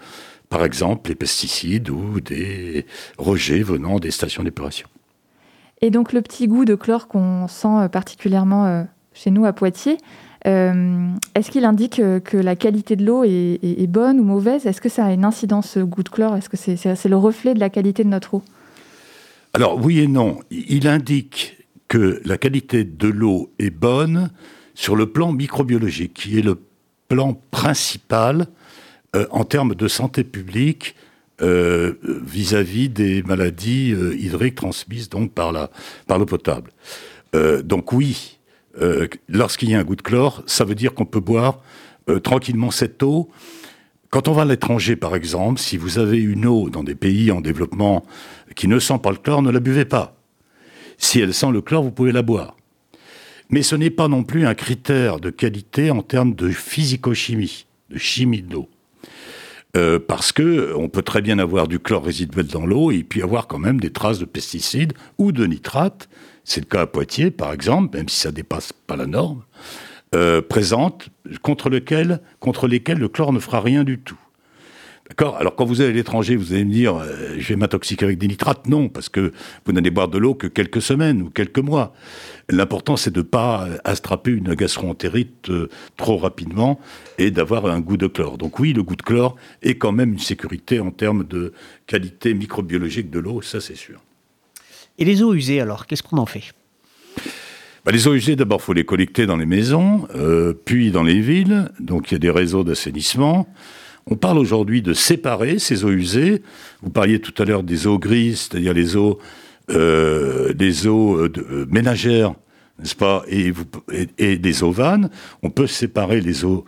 par 0.48 0.64
exemple 0.64 1.10
les 1.10 1.14
pesticides 1.14 1.90
ou 1.90 2.20
des 2.20 2.86
rejets 3.18 3.62
venant 3.62 3.98
des 3.98 4.10
stations 4.10 4.42
d'épuration. 4.42 4.88
Et 5.82 5.90
donc 5.90 6.12
le 6.12 6.22
petit 6.22 6.46
goût 6.46 6.64
de 6.64 6.76
chlore 6.76 7.08
qu'on 7.08 7.48
sent 7.48 7.88
particulièrement 7.90 8.66
euh, 8.66 8.84
chez 9.12 9.30
nous 9.30 9.44
à 9.44 9.52
Poitiers, 9.52 9.98
euh, 10.46 11.08
Est-ce 11.34 11.50
qu'il 11.50 11.64
indique 11.64 12.00
que 12.24 12.36
la 12.36 12.56
qualité 12.56 12.96
de 12.96 13.04
l'eau 13.04 13.24
est, 13.24 13.86
bonne 13.88 14.18
ou 14.18 14.24
mauvaise? 14.24 14.66
Est-ce 14.66 14.80
que 14.80 14.88
ça 14.88 15.06
a 15.06 15.12
une 15.12 15.24
incidence, 15.24 15.70
ce 15.70 15.80
goût 15.80 16.02
de 16.02 16.08
chlore? 16.08 16.36
Est-ce 16.36 16.48
que 16.48 16.56
c'est 16.56 17.08
le 17.08 17.16
reflet 17.16 17.54
de 17.54 17.60
la 17.60 17.68
qualité 17.68 18.04
de 18.04 18.08
notre 18.08 18.34
eau? 18.34 18.42
Alors 19.54 19.78
oui 19.84 20.00
et 20.00 20.06
non. 20.06 20.38
Il 20.50 20.88
indique 20.88 21.58
que 21.88 22.20
la 22.24 22.38
qualité 22.38 22.84
de 22.84 23.08
l'eau 23.08 23.52
est 23.58 23.70
bonne 23.70 24.30
sur 24.74 24.96
le 24.96 25.06
plan 25.06 25.32
microbiologique, 25.32 26.14
qui 26.14 26.38
est 26.38 26.42
le 26.42 26.58
plan 27.08 27.36
principal 27.50 28.46
euh, 29.14 29.26
en 29.30 29.44
termes 29.44 29.74
de 29.74 29.88
santé 29.88 30.24
publique 30.24 30.94
euh, 30.96 31.01
vis-à-vis 31.42 32.88
-vis 32.88 32.92
des 32.92 33.22
maladies 33.24 33.92
euh, 33.92 34.14
hydriques 34.16 34.54
transmises 34.54 35.08
par 35.34 35.70
par 36.06 36.18
l'eau 36.18 36.26
potable. 36.26 36.70
Euh, 37.34 37.62
donc 37.62 37.92
oui, 37.92 38.38
euh, 38.80 39.08
lorsqu'il 39.28 39.70
y 39.70 39.74
a 39.74 39.78
un 39.78 39.84
goût 39.84 39.96
de 39.96 40.02
chlore, 40.02 40.42
ça 40.46 40.64
veut 40.64 40.74
dire 40.74 40.94
qu'on 40.94 41.04
peut 41.04 41.20
boire 41.20 41.60
euh, 42.08 42.20
tranquillement 42.20 42.70
cette 42.70 43.02
eau. 43.02 43.30
Quand 44.10 44.28
on 44.28 44.32
va 44.32 44.42
à 44.42 44.44
l'étranger, 44.44 44.96
par 44.96 45.14
exemple, 45.14 45.60
si 45.60 45.76
vous 45.76 45.98
avez 45.98 46.18
une 46.18 46.46
eau 46.46 46.68
dans 46.68 46.84
des 46.84 46.94
pays 46.94 47.30
en 47.30 47.40
développement 47.40 48.04
qui 48.54 48.68
ne 48.68 48.78
sent 48.78 48.98
pas 49.02 49.10
le 49.10 49.16
chlore, 49.16 49.42
ne 49.42 49.50
la 49.50 49.60
buvez 49.60 49.86
pas. 49.86 50.16
Si 50.98 51.20
elle 51.20 51.32
sent 51.32 51.50
le 51.50 51.62
chlore, 51.62 51.82
vous 51.82 51.90
pouvez 51.90 52.12
la 52.12 52.22
boire. 52.22 52.56
Mais 53.48 53.62
ce 53.62 53.74
n'est 53.74 53.90
pas 53.90 54.08
non 54.08 54.22
plus 54.22 54.46
un 54.46 54.54
critère 54.54 55.18
de 55.18 55.30
qualité 55.30 55.90
en 55.90 56.02
termes 56.02 56.34
de 56.34 56.50
physico-chimie, 56.50 57.66
de 57.90 57.98
chimie 57.98 58.42
de 58.42 58.52
l'eau. 58.52 58.68
Euh, 59.74 59.98
parce 59.98 60.32
que 60.32 60.74
on 60.76 60.90
peut 60.90 61.02
très 61.02 61.22
bien 61.22 61.38
avoir 61.38 61.66
du 61.66 61.78
chlore 61.78 62.04
résiduel 62.04 62.46
dans 62.46 62.66
l'eau 62.66 62.90
et 62.90 63.02
puis 63.04 63.22
avoir 63.22 63.46
quand 63.46 63.58
même 63.58 63.80
des 63.80 63.90
traces 63.90 64.18
de 64.18 64.26
pesticides 64.26 64.92
ou 65.16 65.32
de 65.32 65.46
nitrates 65.46 66.10
c'est 66.44 66.60
le 66.60 66.66
cas 66.66 66.82
à 66.82 66.86
Poitiers, 66.86 67.30
par 67.30 67.52
exemple, 67.52 67.96
même 67.96 68.08
si 68.08 68.18
ça 68.18 68.32
dépasse 68.32 68.72
pas 68.72 68.96
la 68.96 69.06
norme, 69.06 69.42
euh, 70.14 70.42
présente 70.42 71.08
contre, 71.42 71.70
lequel, 71.70 72.20
contre 72.40 72.66
lesquels 72.66 72.98
le 72.98 73.08
chlore 73.08 73.32
ne 73.32 73.38
fera 73.38 73.60
rien 73.60 73.84
du 73.84 73.98
tout. 73.98 74.18
D'accord 75.08 75.36
Alors 75.36 75.56
quand 75.56 75.64
vous 75.64 75.80
allez 75.80 75.90
à 75.90 75.92
l'étranger, 75.92 76.36
vous 76.36 76.52
allez 76.52 76.64
me 76.64 76.72
dire, 76.72 76.96
euh, 76.96 77.34
je 77.36 77.48
vais 77.48 77.56
m'intoxiquer 77.56 78.04
avec 78.04 78.18
des 78.18 78.28
nitrates. 78.28 78.66
Non, 78.66 78.88
parce 78.88 79.08
que 79.08 79.32
vous 79.66 79.72
n'allez 79.72 79.90
boire 79.90 80.08
de 80.08 80.18
l'eau 80.18 80.34
que 80.34 80.46
quelques 80.46 80.80
semaines 80.80 81.22
ou 81.22 81.30
quelques 81.30 81.58
mois. 81.58 81.92
L'important, 82.48 82.96
c'est 82.96 83.10
de 83.10 83.20
ne 83.20 83.24
pas 83.24 83.68
astraper 83.84 84.30
une 84.30 84.54
gastroentérite 84.54 85.50
euh, 85.50 85.68
trop 85.96 86.16
rapidement 86.16 86.80
et 87.18 87.30
d'avoir 87.30 87.66
un 87.66 87.80
goût 87.80 87.96
de 87.96 88.06
chlore. 88.06 88.38
Donc 88.38 88.58
oui, 88.58 88.72
le 88.72 88.82
goût 88.82 88.96
de 88.96 89.02
chlore 89.02 89.36
est 89.62 89.74
quand 89.74 89.92
même 89.92 90.12
une 90.12 90.18
sécurité 90.18 90.80
en 90.80 90.90
termes 90.90 91.24
de 91.24 91.52
qualité 91.86 92.32
microbiologique 92.34 93.10
de 93.10 93.18
l'eau, 93.18 93.42
ça 93.42 93.60
c'est 93.60 93.76
sûr. 93.76 94.00
Et 94.98 95.04
les 95.04 95.22
eaux 95.22 95.34
usées, 95.34 95.60
alors, 95.60 95.86
qu'est-ce 95.86 96.02
qu'on 96.02 96.18
en 96.18 96.26
fait? 96.26 96.52
Bah, 97.84 97.90
les 97.90 98.06
eaux 98.06 98.14
usées, 98.14 98.36
d'abord, 98.36 98.62
faut 98.62 98.72
les 98.72 98.84
collecter 98.84 99.26
dans 99.26 99.36
les 99.36 99.46
maisons, 99.46 100.06
euh, 100.14 100.52
puis 100.52 100.90
dans 100.90 101.02
les 101.02 101.20
villes. 101.20 101.70
Donc, 101.80 102.10
il 102.10 102.14
y 102.14 102.16
a 102.16 102.18
des 102.18 102.30
réseaux 102.30 102.62
d'assainissement. 102.62 103.48
On 104.06 104.16
parle 104.16 104.38
aujourd'hui 104.38 104.82
de 104.82 104.94
séparer 104.94 105.58
ces 105.58 105.84
eaux 105.84 105.90
usées. 105.90 106.42
Vous 106.82 106.90
parliez 106.90 107.20
tout 107.20 107.40
à 107.40 107.46
l'heure 107.46 107.62
des 107.62 107.86
eaux 107.86 107.98
grises, 107.98 108.48
c'est-à-dire 108.50 108.74
les 108.74 108.96
eaux, 108.96 109.18
euh, 109.70 110.52
des 110.54 110.86
eaux 110.86 111.16
euh, 111.16 111.32
euh, 111.36 111.66
ménagères, 111.70 112.34
n'est-ce 112.78 112.96
pas, 112.96 113.22
et, 113.28 113.52
des 114.38 114.62
eaux 114.62 114.72
vannes. 114.72 115.08
On 115.42 115.50
peut 115.50 115.68
séparer 115.68 116.20
les 116.20 116.44
eaux 116.44 116.64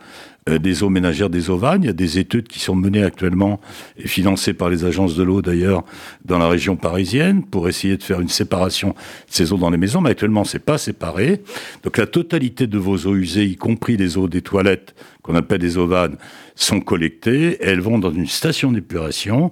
des 0.47 0.83
eaux 0.83 0.89
ménagères 0.89 1.31
des 1.31 1.49
eaux 1.49 1.57
vannes. 1.57 1.81
Il 1.81 1.87
y 1.87 1.89
a 1.89 1.93
des 1.93 2.19
études 2.19 2.47
qui 2.47 2.59
sont 2.59 2.75
menées 2.75 3.03
actuellement 3.03 3.59
et 3.97 4.07
financées 4.07 4.53
par 4.53 4.69
les 4.69 4.85
agences 4.85 5.15
de 5.15 5.23
l'eau 5.23 5.41
d'ailleurs 5.41 5.83
dans 6.23 6.37
la 6.37 6.47
région 6.47 6.75
parisienne 6.75 7.43
pour 7.43 7.67
essayer 7.67 7.97
de 7.97 8.03
faire 8.03 8.21
une 8.21 8.29
séparation 8.29 8.89
de 8.89 8.95
ces 9.27 9.51
eaux 9.53 9.57
dans 9.57 9.71
les 9.71 9.77
maisons. 9.77 10.01
Mais 10.01 10.11
actuellement, 10.11 10.43
c'est 10.43 10.59
pas 10.59 10.77
séparé. 10.77 11.41
Donc 11.83 11.97
la 11.97 12.05
totalité 12.05 12.67
de 12.67 12.77
vos 12.77 12.95
eaux 13.07 13.15
usées, 13.15 13.45
y 13.45 13.55
compris 13.55 13.97
les 13.97 14.19
eaux 14.19 14.27
des 14.27 14.43
toilettes 14.43 14.93
qu'on 15.23 15.33
appelle 15.33 15.57
des 15.57 15.79
eaux 15.79 15.87
vannes, 15.87 16.17
sont 16.55 16.79
collectées. 16.79 17.57
Elles 17.61 17.81
vont 17.81 17.99
dans 17.99 18.11
une 18.11 18.27
station 18.27 18.71
d'épuration 18.71 19.51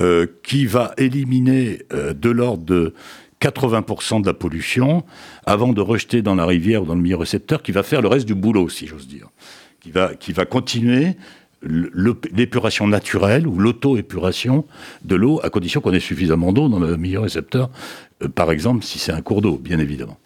euh, 0.00 0.26
qui 0.42 0.66
va 0.66 0.92
éliminer 0.98 1.82
euh, 1.92 2.12
de 2.12 2.30
l'ordre 2.30 2.64
de 2.64 2.94
80% 3.40 4.22
de 4.22 4.26
la 4.26 4.34
pollution 4.34 5.04
avant 5.46 5.72
de 5.72 5.80
rejeter 5.80 6.22
dans 6.22 6.34
la 6.34 6.46
rivière 6.46 6.82
ou 6.82 6.86
dans 6.86 6.94
le 6.94 7.00
milieu 7.00 7.16
récepteur 7.16 7.62
qui 7.62 7.72
va 7.72 7.82
faire 7.82 8.02
le 8.02 8.08
reste 8.08 8.26
du 8.26 8.34
boulot, 8.34 8.68
si 8.68 8.86
j'ose 8.86 9.08
dire 9.08 9.28
qui 9.82 9.90
va, 9.90 10.14
qui 10.14 10.32
va 10.32 10.44
continuer 10.44 11.16
l'épuration 11.62 12.88
naturelle 12.88 13.46
ou 13.46 13.58
l'auto-épuration 13.58 14.64
de 15.04 15.14
l'eau, 15.14 15.40
à 15.44 15.50
condition 15.50 15.80
qu'on 15.80 15.92
ait 15.92 16.00
suffisamment 16.00 16.52
d'eau 16.52 16.68
dans 16.68 16.80
le 16.80 16.96
milieu 16.96 17.20
récepteur, 17.20 17.70
euh, 18.22 18.28
par 18.28 18.50
exemple 18.50 18.84
si 18.84 18.98
c'est 18.98 19.12
un 19.12 19.22
cours 19.22 19.42
d'eau, 19.42 19.58
bien 19.58 19.78
évidemment. 19.78 20.18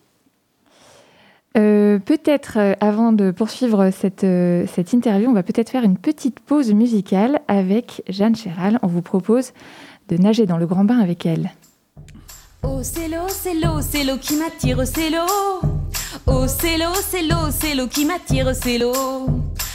Euh, 1.56 1.98
peut-être, 1.98 2.58
euh, 2.58 2.74
avant 2.80 3.12
de 3.12 3.30
poursuivre 3.30 3.90
cette, 3.90 4.24
euh, 4.24 4.66
cette 4.66 4.92
interview, 4.92 5.30
on 5.30 5.32
va 5.32 5.42
peut-être 5.42 5.70
faire 5.70 5.84
une 5.84 5.96
petite 5.96 6.40
pause 6.40 6.72
musicale 6.72 7.40
avec 7.48 8.02
Jeanne 8.08 8.36
Chéral. 8.36 8.78
On 8.82 8.88
vous 8.88 9.00
propose 9.00 9.52
de 10.08 10.18
nager 10.18 10.44
dans 10.44 10.58
le 10.58 10.66
grand 10.66 10.84
bain 10.84 10.98
avec 10.98 11.24
elle. 11.24 11.50
Oh, 12.62 12.80
c'est 12.82 13.08
l'eau, 13.08 13.28
c'est 13.28 13.54
l'eau, 13.54 13.80
c'est 13.80 14.04
l'eau 14.04 14.18
qui 14.20 14.36
m'attire, 14.36 14.86
c'est 14.86 15.08
l'eau. 15.08 15.85
Oh, 16.26 16.46
c'est 16.46 16.78
l'eau, 16.78 16.94
c'est 17.08 17.22
l'eau, 17.22 17.50
c'est 17.50 17.74
l'eau 17.74 17.86
qui 17.86 18.04
m'attire, 18.04 18.52
c'est 18.54 18.78
l'eau. 18.78 19.26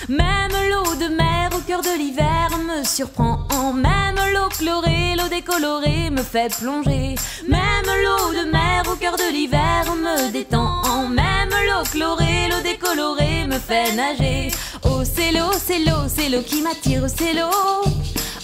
Même 0.09 0.51
l'eau 0.69 0.95
de 0.95 1.13
mer 1.13 1.49
au 1.55 1.59
cœur 1.59 1.81
de 1.81 1.97
l'hiver 1.97 2.49
me 2.67 2.83
surprend. 2.83 3.39
Même 3.73 4.15
l'eau 4.33 4.49
chlorée, 4.49 5.15
l'eau 5.17 5.27
décolorée 5.29 6.09
me 6.09 6.23
fait 6.23 6.53
plonger. 6.59 7.15
Même 7.47 7.89
l'eau 8.03 8.33
de 8.33 8.51
mer 8.51 8.83
au 8.91 8.95
cœur 8.95 9.15
de 9.15 9.31
l'hiver 9.31 9.85
me 9.95 10.31
détend. 10.31 11.07
Même 11.09 11.49
l'eau 11.67 11.83
chlorée, 11.91 12.49
l'eau 12.49 12.61
décolorée 12.63 13.45
me 13.47 13.59
fait 13.59 13.93
nager. 13.93 14.51
Oh, 14.83 15.03
c'est 15.03 15.31
l'eau, 15.31 15.51
c'est 15.53 15.79
l'eau, 15.79 16.07
c'est 16.07 16.29
l'eau 16.29 16.41
qui 16.41 16.61
m'attire, 16.61 17.05
c'est 17.07 17.33
l'eau. 17.33 17.83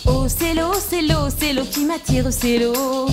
Oh, 0.07 0.25
c'est 0.27 0.53
l'eau, 0.53 0.73
c'est 0.89 1.01
l'eau, 1.01 1.27
c'est 1.37 1.53
l'eau 1.53 1.65
qui 1.69 1.85
m'attire, 1.85 2.27
c'est 2.31 2.59
l'eau. 2.59 3.07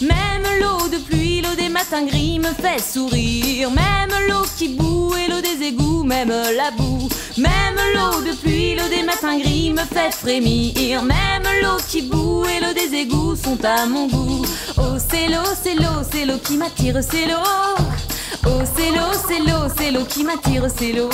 Même 0.00 0.46
l'eau 0.60 0.88
de 0.88 0.98
pluie, 0.98 1.40
l'eau 1.40 1.54
des 1.56 1.68
matins 1.68 2.04
gris 2.04 2.38
me 2.38 2.52
fait 2.52 2.80
sourire. 2.80 3.70
Même 3.70 4.10
l'eau 4.28 4.44
qui 4.56 4.68
boue 4.68 5.14
et 5.16 5.30
l'eau 5.30 5.40
des 5.40 5.66
égouts, 5.66 6.04
même 6.04 6.28
la 6.28 6.70
boue. 6.70 7.08
Même 7.38 7.78
l'eau 7.94 8.20
de 8.20 8.36
pluie, 8.36 8.74
l'eau 8.74 8.88
des 8.88 9.02
matins 9.02 9.38
gris 9.38 9.70
me 9.70 9.84
fait 9.84 10.12
frémir. 10.12 11.02
Même 11.02 11.46
l'eau 11.62 11.78
qui 11.88 12.02
boue 12.02 12.44
et 12.46 12.60
l'eau 12.60 12.72
des 12.72 12.94
égouts 12.94 13.36
sont 13.36 13.58
à 13.64 13.86
mon 13.86 14.06
goût. 14.08 14.44
Oh, 14.76 14.96
c'est 15.10 15.28
l'eau, 15.28 15.48
c'est 15.62 15.74
l'eau, 15.74 16.02
c'est 16.10 16.26
l'eau 16.26 16.38
qui 16.38 16.56
m'attire, 16.56 16.98
c'est 17.02 17.26
l'eau. 17.26 17.74
Oh, 18.46 18.60
c'est 18.76 18.90
l'eau, 18.90 19.12
c'est 19.28 19.38
l'eau, 19.38 19.68
c'est 19.76 19.90
l'eau 19.90 20.04
qui 20.04 20.24
m'attire, 20.24 20.66
c'est 20.76 20.92
l'eau. 20.92 21.10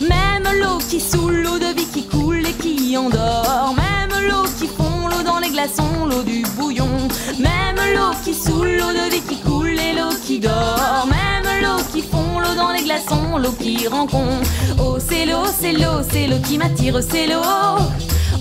Même 0.00 0.46
l'eau 0.60 0.78
qui 0.78 1.00
saoule, 1.00 1.42
l'eau 1.42 1.58
de 1.58 1.74
vie 1.76 1.86
qui 1.86 2.06
coule 2.06 2.46
et 2.46 2.52
qui 2.52 2.96
endort. 2.96 3.74
Même 3.76 4.28
l'eau 4.28 4.44
qui 4.58 4.66
fond, 4.66 5.08
l'eau 5.08 5.22
dans 5.24 5.38
les 5.38 5.50
glaçons, 5.50 6.06
l'eau 6.08 6.22
du 6.22 6.42
bouillon. 6.56 6.90
Même 7.38 7.76
l'eau 7.94 8.12
qui 8.24 8.34
saoule, 8.34 8.76
l'eau 8.78 8.92
de 8.92 9.10
vie 9.10 9.22
qui 9.22 9.36
coule 9.40 9.78
et 9.78 9.94
l'eau 9.94 10.14
qui 10.26 10.38
dort. 10.40 11.06
Même 11.08 11.62
l'eau 11.62 11.82
qui 11.92 12.02
fond, 12.02 12.38
l'eau 12.40 12.54
dans 12.56 12.72
les 12.72 12.82
glaçons, 12.82 13.38
l'eau 13.38 13.52
qui 13.52 13.86
rencontre. 13.86 14.48
Oh, 14.78 14.98
c'est 14.98 15.26
l'eau, 15.26 15.46
c'est 15.58 15.72
l'eau, 15.72 16.02
c'est 16.10 16.26
l'eau 16.26 16.40
qui 16.46 16.58
m'attire, 16.58 17.00
c'est 17.02 17.26
l'eau. 17.26 17.42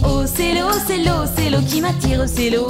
Oh, 0.05 0.23
c'est 0.25 0.53
l'eau, 0.53 0.71
c'est 0.85 0.97
l'eau, 0.97 1.25
c'est 1.35 1.49
l'eau 1.49 1.61
qui 1.67 1.81
m'attire, 1.81 2.25
c'est 2.27 2.49
l'eau. 2.49 2.67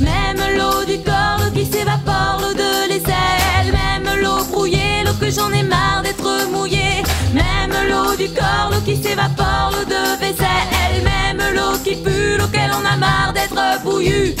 Même 0.00 0.40
l'eau 0.56 0.84
du 0.84 1.02
corps, 1.02 1.52
qui 1.52 1.64
s'évapore, 1.64 2.54
de 2.54 2.88
l'eau 2.92 3.37
que 5.18 5.30
j'en 5.30 5.52
ai 5.52 5.62
marre 5.62 6.02
d'être 6.02 6.48
mouillée. 6.50 7.02
Même 7.34 7.72
l'eau 7.88 8.16
du 8.16 8.28
corps, 8.32 8.70
l'eau 8.70 8.80
qui 8.84 8.96
s'évapore, 8.96 9.72
l'eau 9.72 9.84
de 9.84 10.18
vaisselle. 10.20 11.02
Même 11.02 11.42
l'eau 11.54 11.78
qui 11.84 11.96
pue, 11.96 12.38
l'eau 12.38 12.46
qu'elle 12.48 12.72
en 12.72 12.84
a 12.84 12.96
marre 12.96 13.32
d'être 13.32 13.82
bouillue. 13.82 14.34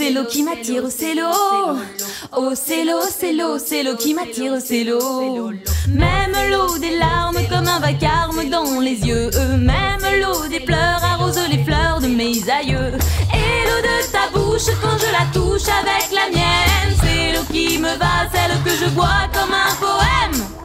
C'est 0.00 0.10
l'eau, 0.12 0.24
qui 0.24 0.42
m'attire, 0.42 0.84
c'est 0.88 1.14
l'eau. 1.14 1.76
Oh 2.34 2.52
c'est 2.54 2.84
l'eau, 2.86 3.02
c'est 3.10 3.34
l'eau, 3.34 3.58
c'est 3.58 3.82
l'eau 3.82 3.96
qui 3.96 4.14
m'attire, 4.14 4.56
c'est 4.58 4.82
l'eau. 4.82 5.50
Même 5.88 6.34
l'eau 6.50 6.78
des 6.78 6.96
larmes 6.96 7.36
comme 7.50 7.68
un 7.68 7.80
vacarme 7.80 8.48
dans 8.48 8.80
les 8.80 8.96
yeux. 9.06 9.30
Même 9.58 10.00
l'eau 10.22 10.48
des 10.48 10.60
pleurs 10.60 11.04
arrose 11.04 11.38
les 11.50 11.62
fleurs 11.64 12.00
de 12.00 12.08
mes 12.08 12.40
aïeux. 12.48 12.94
Et 13.34 13.58
l'eau 13.66 13.80
de 13.82 14.10
ta 14.10 14.30
bouche 14.32 14.70
quand 14.80 14.96
je 14.96 15.12
la 15.12 15.26
touche 15.34 15.68
avec 15.68 16.08
la 16.12 16.30
mienne. 16.34 16.96
C'est 17.02 17.34
l'eau 17.34 17.44
qui 17.52 17.76
me 17.76 17.94
va, 17.98 18.26
celle 18.32 18.56
que 18.64 18.70
je 18.70 18.88
bois 18.90 19.28
comme 19.34 19.52
un 19.52 19.74
poème. 19.78 20.59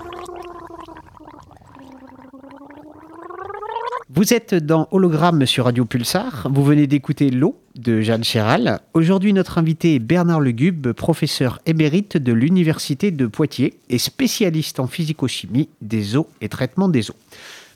Vous 4.16 4.34
êtes 4.34 4.56
dans 4.56 4.88
Hologramme 4.92 5.46
sur 5.46 5.66
Radio 5.66 5.84
Pulsar. 5.84 6.48
Vous 6.50 6.64
venez 6.64 6.88
d'écouter 6.88 7.30
L'eau 7.30 7.60
de 7.76 8.00
Jeanne 8.00 8.24
Chéral. 8.24 8.80
Aujourd'hui, 8.94 9.34
notre 9.34 9.58
invité 9.58 9.96
est 9.96 10.00
Bernard 10.00 10.40
Legube, 10.40 10.94
professeur 10.94 11.60
émérite 11.66 12.16
de 12.16 12.32
l'Université 12.32 13.12
de 13.12 13.28
Poitiers 13.28 13.78
et 13.90 13.98
spécialiste 13.98 14.80
en 14.80 14.88
physico-chimie 14.88 15.68
des 15.82 16.16
eaux 16.16 16.30
et 16.40 16.48
traitement 16.48 16.88
des 16.88 17.12
eaux. 17.12 17.16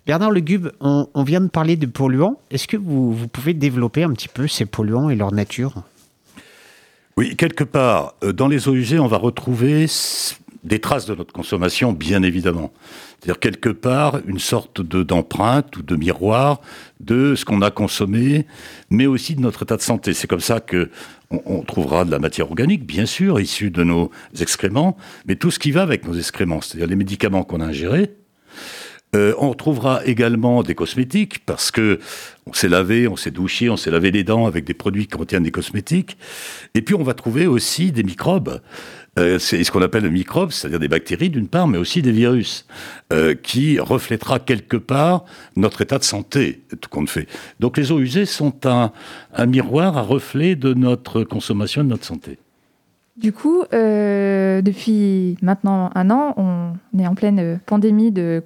Bernard 0.08 0.32
Legube, 0.32 0.70
on, 0.80 1.24
vient 1.24 1.42
de 1.42 1.50
parler 1.50 1.76
de 1.76 1.88
polluants. 1.88 2.40
Est-ce 2.52 2.70
que 2.70 2.78
vous, 2.78 3.28
pouvez 3.28 3.54
développer 3.54 4.04
un 4.04 4.14
petit 4.14 4.30
peu 4.30 4.48
ces 4.48 4.66
polluants 4.66 5.10
et 5.10 5.18
leur 5.18 5.34
nature? 5.34 5.84
Oui, 7.18 7.36
quelque 7.36 7.66
part, 7.66 8.14
euh, 8.24 8.32
dans 8.32 8.48
les 8.48 8.70
eaux 8.70 8.76
usées, 8.76 8.98
on 8.98 9.08
va 9.08 9.18
retrouver 9.18 9.88
des 10.64 10.80
traces 10.80 11.06
de 11.06 11.16
notre 11.16 11.34
consommation, 11.34 11.94
bien 11.94 12.22
évidemment. 12.24 12.72
C'est-à-dire 13.20 13.40
quelque 13.40 13.70
part 13.70 14.20
une 14.28 14.40
sorte 14.40 14.82
de- 14.82 15.04
d'empreinte 15.04 15.78
ou 15.78 15.84
de 15.84 15.96
miroir 15.96 16.62
de 17.00 17.36
ce 17.36 17.46
qu'on 17.46 17.62
a 17.62 17.72
consommé, 17.72 18.46
mais 18.90 19.06
aussi 19.06 19.36
de 19.36 19.42
notre 19.42 19.64
état 19.64 19.78
de 19.78 19.82
santé. 19.82 20.14
C'est 20.14 20.28
comme 20.28 20.40
ça 20.40 20.60
que 20.60 20.90
on 21.32 21.62
trouvera 21.62 22.06
de 22.06 22.12
la 22.12 22.18
matière 22.18 22.48
organique, 22.48 22.86
bien 22.86 23.06
sûr, 23.06 23.40
issue 23.40 23.70
de 23.70 23.84
nos 23.84 24.10
excréments, 24.40 24.98
mais 25.28 25.36
tout 25.36 25.52
ce 25.52 25.60
qui 25.60 25.70
va 25.70 25.84
avec 25.84 26.08
nos 26.08 26.16
excréments, 26.16 26.60
c'est-à-dire 26.60 26.88
les 26.88 26.96
médicaments 26.96 27.44
qu'on 27.44 27.62
a 27.62 27.66
ingérés, 27.66 28.16
euh, 29.16 29.34
on 29.40 29.50
retrouvera 29.50 30.06
également 30.06 30.62
des 30.62 30.76
cosmétiques 30.76 31.44
parce 31.46 31.72
que 31.72 32.00
on 32.46 32.54
s'est 32.54 32.70
lavé, 32.70 33.08
on 33.08 33.16
s'est 33.16 33.32
douché, 33.32 33.70
on 33.70 33.78
s'est 33.78 33.90
lavé 33.90 34.12
les 34.12 34.24
dents 34.24 34.46
avec 34.46 34.66
des 34.66 34.76
produits 34.76 35.04
qui 35.08 35.18
contiennent 35.18 35.44
des 35.44 35.52
cosmétiques. 35.52 36.18
Et 36.76 36.82
puis 36.84 36.94
on 36.94 37.02
va 37.04 37.16
trouver 37.16 37.48
aussi 37.48 37.92
des 37.92 38.04
microbes. 38.04 38.62
Euh, 39.20 39.38
c'est 39.38 39.64
ce 39.64 39.72
qu'on 39.72 39.82
appelle 39.82 40.04
le 40.04 40.10
microbe, 40.10 40.52
c'est-à-dire 40.52 40.80
des 40.80 40.88
bactéries 40.88 41.30
d'une 41.30 41.48
part, 41.48 41.68
mais 41.68 41.78
aussi 41.78 42.02
des 42.02 42.12
virus, 42.12 42.66
euh, 43.12 43.36
qui 43.36 43.80
reflètera 43.80 44.40
quelque 44.40 44.78
part 44.78 45.26
notre 45.56 45.82
état 45.82 45.98
de 45.98 46.04
santé, 46.04 46.64
tout 46.82 46.90
compte 46.90 47.10
fait. 47.10 47.28
Donc 47.60 47.78
les 47.78 47.92
eaux 47.92 48.00
usées 48.00 48.26
sont 48.26 48.54
un, 48.66 48.92
miroir, 49.46 49.98
un 49.98 50.02
reflet 50.02 50.56
de 50.56 50.74
notre 50.74 51.24
consommation 51.24 51.84
de 51.84 51.90
notre 51.90 52.06
santé. 52.06 52.38
Du 53.18 53.34
coup, 53.34 53.64
euh, 53.74 54.62
depuis 54.62 55.38
maintenant 55.42 55.90
un 55.94 56.10
an, 56.10 56.34
on 56.38 56.72
est 56.98 57.06
en 57.06 57.16
pleine 57.16 57.60
pandémie 57.66 58.12
de 58.14 58.42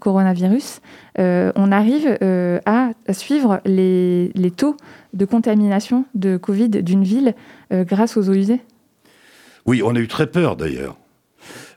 coronavirus. 0.00 0.82
On 1.16 1.72
arrive 1.72 2.18
à, 2.66 2.90
suivre 3.12 3.62
les, 3.64 4.52
taux 4.54 4.76
de 5.14 5.24
contamination 5.24 6.04
de 6.14 6.36
Covid 6.36 6.68
d'une 6.68 7.04
ville 7.04 7.34
grâce 7.70 8.18
aux 8.18 8.28
eaux 8.28 8.34
usées? 8.34 8.60
Oui, 9.68 9.82
on 9.84 9.94
a 9.94 9.98
eu 9.98 10.08
très 10.08 10.26
peur 10.26 10.56
d'ailleurs. 10.56 10.96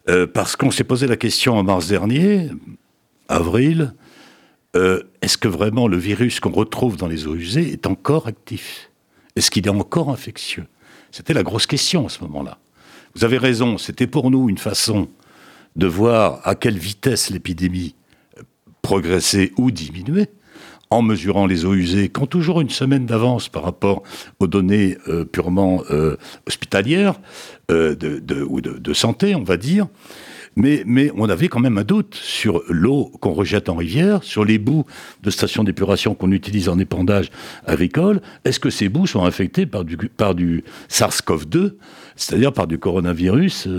Euh, 0.07 0.25
parce 0.25 0.55
qu'on 0.55 0.71
s'est 0.71 0.85
posé 0.85 1.07
la 1.07 1.17
question 1.17 1.57
en 1.57 1.63
mars 1.63 1.89
dernier, 1.89 2.49
avril, 3.27 3.93
euh, 4.77 5.03
est-ce 5.21 5.37
que 5.37 5.49
vraiment 5.49 5.89
le 5.89 5.97
virus 5.97 6.39
qu'on 6.39 6.51
retrouve 6.51 6.95
dans 6.95 7.07
les 7.07 7.27
eaux 7.27 7.35
usées 7.35 7.69
est 7.69 7.85
encore 7.87 8.27
actif? 8.27 8.89
Est-ce 9.35 9.51
qu'il 9.51 9.65
est 9.65 9.69
encore 9.69 10.09
infectieux? 10.09 10.67
C'était 11.11 11.33
la 11.33 11.43
grosse 11.43 11.65
question 11.65 12.05
à 12.05 12.09
ce 12.09 12.21
moment-là. 12.21 12.59
Vous 13.13 13.25
avez 13.25 13.37
raison, 13.37 13.77
c'était 13.77 14.07
pour 14.07 14.31
nous 14.31 14.47
une 14.47 14.57
façon 14.57 15.09
de 15.75 15.85
voir 15.85 16.39
à 16.47 16.55
quelle 16.55 16.77
vitesse 16.77 17.29
l'épidémie 17.29 17.95
euh, 18.37 18.43
progressait 18.81 19.51
ou 19.57 19.69
diminuait 19.69 20.31
en 20.91 21.01
mesurant 21.01 21.47
les 21.47 21.65
eaux 21.65 21.73
usées, 21.73 22.09
qui 22.09 22.21
ont 22.21 22.27
toujours 22.27 22.61
une 22.61 22.69
semaine 22.69 23.05
d'avance 23.05 23.47
par 23.47 23.63
rapport 23.63 24.03
aux 24.39 24.47
données 24.47 24.97
euh, 25.07 25.23
purement 25.23 25.83
euh, 25.89 26.17
hospitalières 26.45 27.15
euh, 27.71 27.95
ou 28.47 28.59
de, 28.61 28.93
santé, 28.93 29.33
on 29.33 29.43
va 29.43 29.57
dire. 29.57 29.87
Mais, 30.57 30.83
mais 30.85 31.09
on 31.15 31.29
avait 31.29 31.47
quand 31.47 31.61
même 31.61 31.77
un 31.77 31.85
doute 31.85 32.13
sur 32.13 32.61
l'eau 32.67 33.09
qu'on 33.21 33.31
rejette 33.31 33.69
en 33.69 33.75
rivière, 33.75 34.21
sur 34.21 34.43
les 34.43 34.57
bouts 34.57 34.83
de 35.23 35.29
stations 35.29 35.63
d'épuration 35.63 36.13
qu'on 36.13 36.33
utilise 36.33 36.67
en 36.67 36.77
épandage 36.77 37.29
agricole. 37.65 38.21
Est-ce 38.43 38.59
que 38.59 38.69
ces 38.69 38.89
bouts 38.89 39.07
sont 39.07 39.23
infectés 39.23 39.65
par 39.65 39.85
du, 39.85 39.95
par 39.95 40.35
du 40.35 40.65
SARS-CoV-2, 40.89 41.75
c'est-à-dire 42.17 42.51
par 42.51 42.67
du 42.67 42.77
coronavirus 42.77 43.69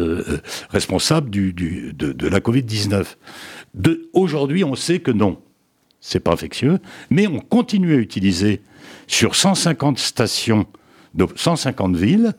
responsable 0.70 1.28
de, 1.28 2.26
la 2.26 2.40
Covid-19 2.40 3.04
De- 3.74 4.08
Aujourd'hui, 4.14 4.64
on 4.64 4.74
sait 4.74 5.00
que 5.00 5.10
non 5.10 5.36
c'est 6.02 6.20
pas 6.20 6.32
infectieux, 6.32 6.78
mais 7.08 7.26
on 7.26 7.38
continue 7.38 7.94
à 7.94 7.98
utiliser 7.98 8.60
sur 9.06 9.34
150 9.34 9.98
stations, 9.98 10.66
de 11.14 11.26
150 11.34 11.96
villes, 11.96 12.34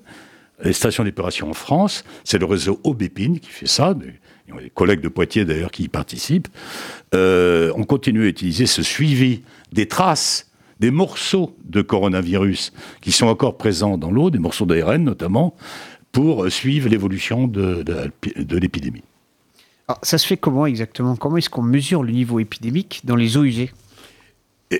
les 0.63 0.73
stations 0.73 1.03
d'épuration 1.03 1.49
en 1.49 1.53
France, 1.53 2.03
c'est 2.23 2.37
le 2.37 2.45
réseau 2.45 2.79
Aubépine 2.83 3.39
qui 3.39 3.49
fait 3.49 3.67
ça, 3.67 3.95
il 4.47 4.53
y 4.53 4.57
a 4.57 4.61
des 4.61 4.69
collègues 4.69 5.01
de 5.01 5.07
Poitiers 5.07 5.45
d'ailleurs 5.45 5.71
qui 5.71 5.83
y 5.83 5.87
participent, 5.87 6.49
Euh, 7.15 7.71
on 7.75 7.83
continue 7.83 8.23
à 8.25 8.27
utiliser 8.27 8.65
ce 8.65 8.81
suivi 8.81 9.43
des 9.71 9.87
traces, 9.87 10.51
des 10.79 10.89
morceaux 10.89 11.55
de 11.63 11.81
coronavirus 11.81 12.73
qui 13.01 13.11
sont 13.11 13.27
encore 13.27 13.57
présents 13.57 13.97
dans 13.99 14.09
l'eau, 14.09 14.31
des 14.31 14.39
morceaux 14.39 14.65
d'ARN 14.65 15.03
notamment, 15.03 15.55
pour 16.11 16.51
suivre 16.51 16.89
l'évolution 16.89 17.47
de 17.47 18.57
l'épidémie. 18.57 19.03
Alors, 19.87 19.99
Ça 20.03 20.17
se 20.17 20.25
fait 20.25 20.37
comment 20.37 20.65
exactement? 20.65 21.15
Comment 21.15 21.37
est-ce 21.37 21.49
qu'on 21.49 21.61
mesure 21.63 22.03
le 22.03 22.11
niveau 22.11 22.39
épidémique 22.39 23.01
dans 23.03 23.15
les 23.15 23.37
eaux 23.37 23.43
usées? 23.43 23.71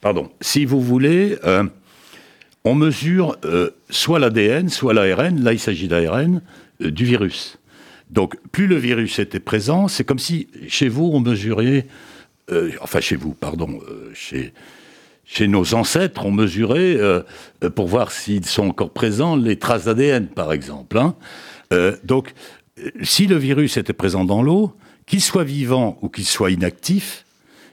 Pardon, 0.00 0.30
si 0.40 0.64
vous 0.66 0.80
voulez, 0.80 1.38
euh, 1.44 1.64
on 2.64 2.74
mesure 2.74 3.36
euh, 3.44 3.70
soit 3.90 4.18
l'ADN, 4.18 4.68
soit 4.68 4.92
l'ARN, 4.92 5.42
là 5.42 5.52
il 5.52 5.58
s'agit 5.58 5.88
d'ARN, 5.88 6.42
euh, 6.82 6.90
du 6.90 7.04
virus. 7.04 7.58
Donc 8.10 8.36
plus 8.52 8.66
le 8.66 8.76
virus 8.76 9.18
était 9.18 9.40
présent, 9.40 9.88
c'est 9.88 10.04
comme 10.04 10.18
si 10.18 10.48
chez 10.68 10.88
vous 10.88 11.10
on 11.12 11.20
mesurait, 11.20 11.86
enfin 12.80 13.00
chez 13.00 13.16
vous, 13.16 13.32
pardon, 13.32 13.80
chez, 14.12 14.52
nos 15.48 15.74
ancêtres, 15.74 16.26
on 16.26 16.30
mesurait, 16.30 16.98
pour 17.74 17.88
voir 17.88 18.12
s'ils 18.12 18.44
sont 18.44 18.68
encore 18.68 18.90
présents, 18.90 19.36
les 19.36 19.58
traces 19.58 19.86
d'ADN 19.86 20.28
par 20.28 20.52
exemple. 20.52 20.98
hein. 20.98 21.16
Donc 22.04 22.34
si 23.02 23.26
le 23.26 23.36
virus 23.36 23.76
était 23.76 23.92
présent 23.92 24.24
dans 24.24 24.42
l'eau, 24.42 24.74
qu'il 25.06 25.20
soit 25.20 25.44
vivant 25.44 25.98
ou 26.02 26.08
qu'il 26.08 26.24
soit 26.24 26.50
inactif, 26.50 27.24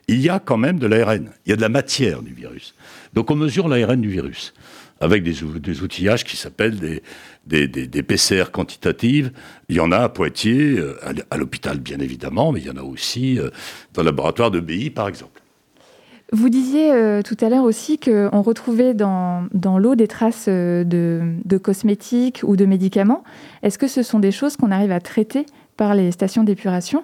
il 0.07 0.19
y 0.19 0.29
a 0.29 0.39
quand 0.39 0.57
même 0.57 0.79
de 0.79 0.87
l'ARN, 0.87 1.31
il 1.45 1.49
y 1.49 1.53
a 1.53 1.55
de 1.55 1.61
la 1.61 1.69
matière 1.69 2.21
du 2.21 2.33
virus. 2.33 2.75
Donc 3.13 3.31
on 3.31 3.35
mesure 3.35 3.67
l'ARN 3.67 4.01
du 4.01 4.09
virus 4.09 4.53
avec 4.99 5.23
des, 5.23 5.43
ou- 5.43 5.59
des 5.59 5.81
outillages 5.81 6.23
qui 6.23 6.37
s'appellent 6.37 6.77
des, 6.77 7.67
des, 7.67 8.03
PCR 8.03 8.45
quantitatives. 8.51 9.31
Il 9.67 9.75
y 9.75 9.79
en 9.79 9.91
a 9.91 9.97
à 9.97 10.09
Poitiers, 10.09 10.77
euh, 10.77 10.99
à 11.29 11.37
l'hôpital 11.37 11.79
bien 11.79 11.99
évidemment, 11.99 12.51
mais 12.51 12.59
il 12.59 12.67
y 12.67 12.69
en 12.69 12.77
a 12.77 12.83
aussi 12.83 13.39
euh, 13.39 13.49
dans 13.93 14.03
le 14.03 14.07
laboratoire 14.07 14.51
de 14.51 14.59
BI 14.59 14.91
par 14.91 15.07
exemple. 15.07 15.40
Vous 16.33 16.47
disiez 16.47 16.93
euh, 16.93 17.21
tout 17.21 17.35
à 17.41 17.49
l'heure 17.49 17.65
aussi 17.65 17.99
qu'on 17.99 18.41
retrouvait 18.41 18.93
dans, 18.93 19.49
l'eau 19.53 19.95
des 19.95 20.07
traces 20.07 20.45
euh, 20.47 20.85
de, 20.85 21.57
cosmétiques 21.57 22.39
ou 22.43 22.55
de 22.55 22.65
médicaments. 22.65 23.23
Est-ce 23.63 23.77
que 23.77 23.87
ce 23.87 24.01
sont 24.01 24.19
des 24.19 24.31
choses 24.31 24.55
qu'on 24.55 24.71
arrive 24.71 24.91
à 24.91 25.01
traiter 25.01 25.45
par 25.75 25.93
les 25.93 26.11
stations 26.11 26.45
d'épuration? 26.45 27.01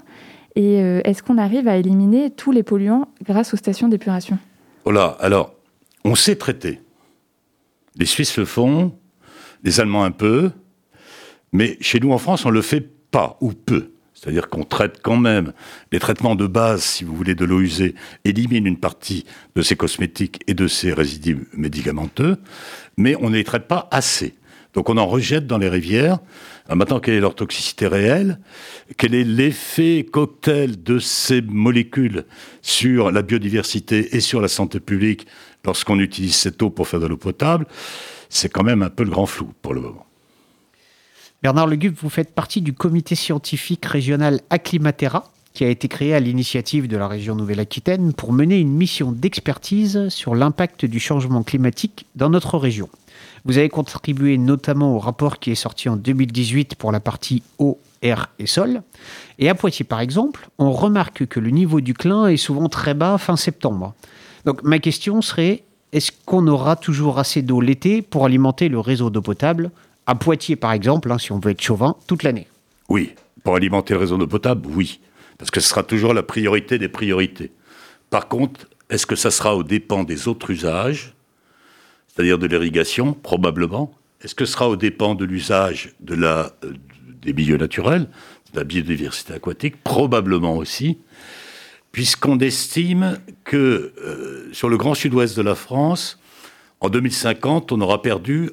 Et 0.56 0.82
euh, 0.82 1.02
est-ce 1.04 1.24
qu'on 1.24 1.38
arrive 1.38 1.68
à 1.68 1.76
éliminer 1.76 2.32
tous 2.32 2.54
les 2.54 2.64
polluants 2.64 3.10
grâce 3.26 3.54
aux 3.54 3.58
stations 3.58 3.90
d'épuration? 3.90 4.40
Voilà, 4.86 5.18
alors, 5.20 5.54
on 6.06 6.16
sait 6.16 6.38
traiter. 6.38 6.80
Les 7.98 8.06
Suisses 8.06 8.38
le 8.38 8.46
font, 8.46 8.94
les 9.62 9.82
Allemands 9.82 10.06
un 10.06 10.12
peu. 10.12 10.52
Mais 11.52 11.78
chez 11.82 12.00
nous 12.00 12.14
en 12.14 12.18
France, 12.18 12.46
on 12.46 12.50
le 12.50 12.62
fait 12.62 12.90
pas 13.12 13.38
ou 13.42 13.52
peu. 13.52 13.92
C'est-à-dire 14.20 14.50
qu'on 14.50 14.64
traite 14.64 15.00
quand 15.04 15.18
même 15.18 15.54
les 15.92 16.00
traitements 16.00 16.34
de 16.34 16.48
base, 16.48 16.82
si 16.82 17.04
vous 17.04 17.16
voulez, 17.16 17.36
de 17.36 17.46
l'eau 17.46 17.62
usée, 17.62 17.94
éliminent 18.26 18.66
une 18.66 18.80
partie 18.80 19.26
de 19.56 19.62
ces 19.62 19.76
cosmétiques 19.76 20.42
et 20.48 20.56
de 20.56 20.68
ces 20.68 20.92
résidus 20.92 21.48
médicamenteux, 21.54 22.38
mais 22.98 23.16
on 23.22 23.30
ne 23.30 23.36
les 23.36 23.44
traite 23.44 23.68
pas 23.68 23.88
assez. 23.92 24.34
Donc 24.74 24.90
on 24.90 24.98
en 24.98 25.06
rejette 25.06 25.46
dans 25.46 25.60
les 25.60 25.70
rivières. 25.70 26.18
Alors 26.66 26.78
maintenant, 26.78 27.00
quelle 27.00 27.14
est 27.14 27.20
leur 27.20 27.36
toxicité 27.36 27.86
réelle? 27.86 28.40
Quel 28.98 29.14
est 29.14 29.24
l'effet 29.24 30.04
cocktail 30.12 30.82
de 30.82 30.98
ces 30.98 31.42
molécules 31.42 32.26
sur 32.64 33.12
la 33.12 33.22
biodiversité 33.22 34.16
et 34.16 34.20
sur 34.20 34.42
la 34.42 34.48
santé 34.48 34.80
publique 34.80 35.28
lorsqu'on 35.64 36.00
utilise 36.00 36.36
cette 36.36 36.62
eau 36.64 36.72
pour 36.72 36.88
faire 36.88 37.00
de 37.00 37.06
l'eau 37.06 37.18
potable? 37.18 37.68
C'est 38.30 38.50
quand 38.50 38.64
même 38.64 38.82
un 38.82 38.90
peu 38.90 39.04
le 39.04 39.12
grand 39.12 39.28
flou 39.28 39.54
pour 39.62 39.76
le 39.76 39.82
moment. 39.82 40.07
Bernard 41.44 41.68
Legube, 41.68 41.96
vous 42.02 42.10
faites 42.10 42.34
partie 42.34 42.62
du 42.62 42.74
comité 42.74 43.14
scientifique 43.14 43.86
régional 43.86 44.42
Acclimatera, 44.50 45.24
qui 45.54 45.64
a 45.64 45.70
été 45.70 45.88
créé 45.88 46.16
à 46.16 46.20
l'initiative 46.20 46.88
de 46.88 46.98
la 46.98 47.08
région 47.08 47.36
Nouvelle-Aquitaine 47.36 48.14
pour 48.14 48.34
mener 48.34 48.58
une 48.58 48.74
mission 48.74 49.12
d'expertise 49.12 50.10
sur 50.10 50.34
l'impact 50.34 50.86
du 50.86 51.00
changement 51.00 51.44
climatique 51.44 52.08
dans 52.16 52.32
notre 52.32 52.58
région. 52.58 52.90
Vous 53.46 53.60
avez 53.60 53.70
contribué 53.70 54.40
notamment 54.40 54.96
au 54.96 55.00
rapport 55.00 55.38
qui 55.38 55.52
est 55.52 55.56
sorti 55.56 55.90
en 55.90 55.96
2018 55.96 56.74
pour 56.74 56.92
la 56.92 57.00
partie 57.00 57.44
eau, 57.60 57.78
air 58.02 58.32
et 58.40 58.48
sol. 58.48 58.82
Et 59.38 59.48
à 59.48 59.54
Poitiers, 59.54 59.86
par 59.86 60.00
exemple, 60.00 60.50
on 60.58 60.72
remarque 60.72 61.28
que 61.28 61.40
le 61.40 61.52
niveau 61.52 61.82
du 61.82 61.94
clin 61.94 62.28
est 62.28 62.38
souvent 62.38 62.68
très 62.68 62.96
bas 62.96 63.20
fin 63.20 63.36
septembre. 63.36 63.94
Donc 64.46 64.64
ma 64.64 64.80
question 64.80 65.22
serait, 65.22 65.64
est-ce 65.94 66.12
qu'on 66.26 66.48
aura 66.48 66.76
toujours 66.76 67.20
assez 67.20 67.44
d'eau 67.44 67.62
l'été 67.62 68.02
pour 68.02 68.26
alimenter 68.26 68.70
le 68.70 68.80
réseau 68.80 69.12
d'eau 69.12 69.22
potable 69.22 69.70
à 70.08 70.16
Poitiers, 70.16 70.56
par 70.56 70.72
exemple, 70.72 71.12
hein, 71.12 71.18
si 71.18 71.32
on 71.32 71.40
veut 71.40 71.52
être 71.52 71.62
chauvin, 71.62 71.96
toute 72.08 72.24
l'année. 72.24 72.48
Oui, 72.90 73.14
pour 73.44 73.56
alimenter 73.56 73.94
le 73.94 74.00
réseau 74.00 74.18
d'eau 74.18 74.28
potable, 74.28 74.68
oui. 74.74 75.02
Parce 75.38 75.52
que 75.52 75.60
ce 75.60 75.70
sera 75.70 75.84
toujours 75.84 76.14
la 76.14 76.24
priorité 76.24 76.80
des 76.80 76.88
priorités. 76.88 77.52
Par 78.10 78.28
contre, 78.30 78.68
est-ce 78.90 79.06
que 79.06 79.16
ça 79.16 79.32
sera 79.32 79.56
aux 79.56 79.64
dépens 79.64 80.06
des 80.06 80.28
autres 80.28 80.50
usages, 80.50 81.14
c'est-à-dire 82.08 82.40
de 82.40 82.48
l'irrigation, 82.48 83.14
probablement? 83.14 83.94
Est-ce 84.22 84.34
que 84.34 84.46
ce 84.46 84.54
sera 84.54 84.70
aux 84.70 84.78
dépens 84.78 85.14
de 85.14 85.26
l'usage 85.26 85.94
euh, 86.10 86.50
des 87.22 87.34
milieux 87.34 87.58
naturels, 87.58 88.08
de 88.54 88.60
la 88.60 88.64
biodiversité 88.64 89.34
aquatique? 89.34 89.84
Probablement 89.84 90.56
aussi, 90.56 90.98
puisqu'on 91.92 92.40
estime 92.40 93.20
que 93.44 93.94
euh, 94.02 94.50
sur 94.54 94.70
le 94.70 94.78
grand 94.78 94.94
sud-ouest 94.94 95.36
de 95.36 95.42
la 95.42 95.56
France, 95.56 96.18
en 96.80 96.90
2050, 96.90 97.72
on 97.72 97.82
aura 97.82 98.02
perdu 98.02 98.52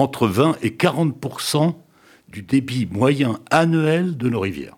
entre 0.00 0.26
20 0.26 0.56
et 0.62 0.70
40% 0.70 1.74
du 2.28 2.42
débit 2.42 2.88
moyen 2.90 3.38
annuel 3.50 4.16
de 4.16 4.28
nos 4.28 4.40
rivières, 4.40 4.76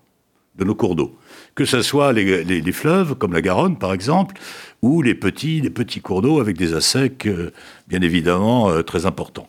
de 0.55 0.65
nos 0.65 0.75
cours 0.75 0.95
d'eau. 0.95 1.17
Que 1.55 1.65
ce 1.65 1.81
soit 1.81 2.13
les, 2.13 2.71
fleuves, 2.71 3.15
comme 3.15 3.33
la 3.33 3.41
Garonne 3.41 3.77
par 3.77 3.93
exemple, 3.93 4.35
ou 4.81 5.01
les 5.01 5.15
petits, 5.15 5.61
les 5.61 5.69
petits 5.69 6.01
cours 6.01 6.21
d'eau 6.21 6.39
avec 6.39 6.57
des 6.57 6.73
assecs, 6.73 7.25
euh, 7.25 7.51
bien 7.87 8.01
évidemment, 8.01 8.69
euh, 8.69 8.81
très 8.81 9.05
importants. 9.05 9.47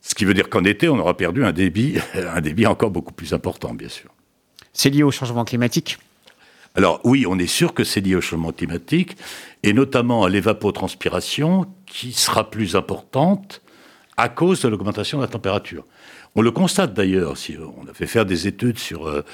Ce 0.00 0.14
qui 0.14 0.24
veut 0.24 0.34
dire 0.34 0.48
qu'en 0.48 0.64
été, 0.64 0.88
on 0.88 0.98
aura 0.98 1.16
perdu 1.16 1.44
un 1.44 1.52
débit, 1.52 1.98
un 2.14 2.40
débit 2.40 2.66
encore 2.66 2.90
beaucoup 2.90 3.12
plus 3.12 3.34
important, 3.34 3.74
bien 3.74 3.88
sûr. 3.88 4.10
C'est 4.72 4.90
lié 4.90 5.02
au 5.02 5.10
changement 5.10 5.44
climatique? 5.44 5.98
Alors 6.74 7.00
oui, 7.04 7.26
on 7.26 7.38
est 7.38 7.46
sûr 7.46 7.74
que 7.74 7.84
c'est 7.84 8.00
lié 8.00 8.14
au 8.14 8.20
changement 8.20 8.52
climatique, 8.52 9.16
et 9.62 9.72
notamment 9.72 10.24
à 10.24 10.28
l'évapotranspiration, 10.28 11.66
qui 11.86 12.12
sera 12.12 12.50
plus 12.50 12.76
importante 12.76 13.62
à 14.16 14.28
cause 14.28 14.62
de 14.62 14.68
l'augmentation 14.68 15.18
de 15.18 15.22
la 15.22 15.28
température. 15.28 15.84
On 16.34 16.42
le 16.42 16.50
constate 16.50 16.94
d'ailleurs, 16.94 17.36
si 17.36 17.56
on 17.58 17.88
a 17.88 17.94
fait 17.94 18.06
faire 18.06 18.26
des 18.26 18.46
études 18.46 18.78
sur, 18.78 19.06
euh, 19.06 19.24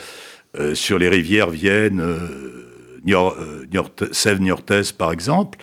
euh, 0.59 0.75
sur 0.75 0.99
les 0.99 1.09
rivières 1.09 1.51
Vienne, 1.51 2.01
euh, 2.01 3.69
Sèvres-Niortaise 4.13 4.93
par 4.93 5.13
exemple, 5.13 5.59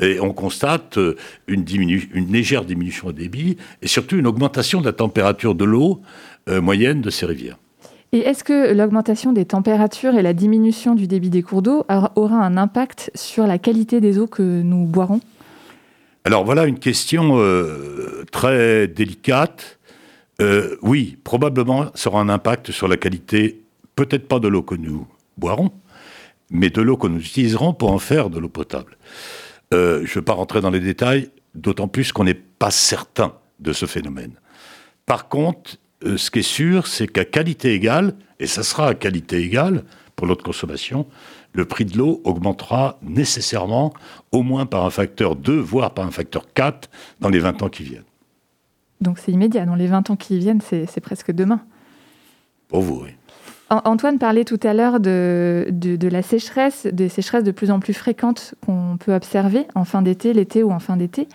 et 0.00 0.20
on 0.20 0.32
constate 0.32 0.98
une, 1.46 1.64
une 1.68 2.32
légère 2.32 2.64
diminution 2.64 3.08
au 3.08 3.12
débit 3.12 3.56
et 3.80 3.86
surtout 3.86 4.16
une 4.16 4.26
augmentation 4.26 4.80
de 4.80 4.86
la 4.86 4.92
température 4.92 5.54
de 5.54 5.64
l'eau 5.64 6.02
moyenne 6.48 7.00
de 7.00 7.08
ces 7.08 7.24
rivières. 7.24 7.56
Et 8.10 8.18
est-ce 8.18 8.44
que 8.44 8.74
l'augmentation 8.74 9.32
des 9.32 9.46
températures 9.46 10.16
et 10.16 10.22
la 10.22 10.34
diminution 10.34 10.94
du 10.94 11.06
débit 11.06 11.30
des 11.30 11.42
cours 11.42 11.62
d'eau 11.62 11.86
aura 12.16 12.36
un 12.36 12.56
impact 12.58 13.10
sur 13.14 13.46
la 13.46 13.58
qualité 13.58 14.00
des 14.00 14.18
eaux 14.18 14.26
que 14.26 14.42
nous 14.42 14.84
boirons? 14.84 15.20
Alors 16.24 16.44
voilà 16.44 16.66
une 16.66 16.78
question 16.78 17.38
euh, 17.38 18.24
très 18.30 18.86
délicate. 18.86 19.78
Euh, 20.40 20.76
oui, 20.82 21.18
probablement, 21.24 21.90
ça 21.94 22.10
aura 22.10 22.20
un 22.20 22.28
impact 22.28 22.70
sur 22.70 22.86
la 22.88 22.96
qualité, 22.96 23.62
peut-être 23.96 24.28
pas 24.28 24.38
de 24.38 24.48
l'eau 24.48 24.62
que 24.62 24.76
nous 24.76 25.06
boirons, 25.36 25.72
mais 26.50 26.70
de 26.70 26.80
l'eau 26.80 26.96
que 26.96 27.08
nous 27.08 27.20
utiliserons 27.20 27.74
pour 27.74 27.90
en 27.90 27.98
faire 27.98 28.30
de 28.30 28.38
l'eau 28.38 28.48
potable. 28.48 28.96
Euh, 29.74 30.02
je 30.04 30.10
ne 30.10 30.14
vais 30.14 30.22
pas 30.22 30.34
rentrer 30.34 30.60
dans 30.60 30.70
les 30.70 30.80
détails, 30.80 31.30
d'autant 31.54 31.88
plus 31.88 32.12
qu'on 32.12 32.24
n'est 32.24 32.34
pas 32.34 32.70
certain 32.70 33.34
de 33.58 33.72
ce 33.72 33.86
phénomène. 33.86 34.34
Par 35.06 35.28
contre, 35.28 35.76
ce 36.16 36.30
qui 36.30 36.40
est 36.40 36.42
sûr, 36.42 36.86
c'est 36.86 37.08
qu'à 37.08 37.24
qualité 37.24 37.74
égale, 37.74 38.14
et 38.38 38.46
ça 38.46 38.62
sera 38.62 38.88
à 38.88 38.94
qualité 38.94 39.38
égale 39.38 39.84
pour 40.16 40.26
l'eau 40.26 40.36
de 40.36 40.42
consommation, 40.42 41.06
le 41.52 41.64
prix 41.64 41.84
de 41.84 41.96
l'eau 41.98 42.20
augmentera 42.24 42.98
nécessairement 43.02 43.92
au 44.30 44.42
moins 44.42 44.66
par 44.66 44.84
un 44.84 44.90
facteur 44.90 45.36
2, 45.36 45.58
voire 45.58 45.92
par 45.92 46.06
un 46.06 46.10
facteur 46.10 46.52
4 46.52 46.90
dans 47.20 47.28
les 47.28 47.38
20 47.38 47.62
ans 47.62 47.68
qui 47.68 47.82
viennent. 47.82 48.04
Donc 49.00 49.18
c'est 49.18 49.32
immédiat, 49.32 49.66
dans 49.66 49.74
les 49.74 49.86
20 49.86 50.10
ans 50.10 50.16
qui 50.16 50.38
viennent, 50.38 50.60
c'est 50.60 51.00
presque 51.00 51.32
demain. 51.32 51.60
Pour 52.68 52.80
vous, 52.80 53.02
oui. 53.04 53.10
Antoine 53.84 54.18
parlait 54.18 54.44
tout 54.44 54.60
à 54.62 54.74
l'heure 54.74 55.00
de, 55.00 55.66
de, 55.70 56.08
la 56.08 56.20
sécheresse, 56.20 56.86
des 56.86 57.08
sécheresses 57.08 57.44
de 57.44 57.52
plus 57.52 57.70
en 57.70 57.80
plus 57.80 57.94
fréquentes 57.94 58.54
qu'on 58.66 58.98
peut 58.98 59.14
observer 59.14 59.66
en 59.74 59.84
fin 59.84 60.02
d'été, 60.02 60.34
l'été 60.34 60.62
ou 60.62 60.70
en 60.72 60.78
fin 60.78 60.98
d'été. 60.98 61.26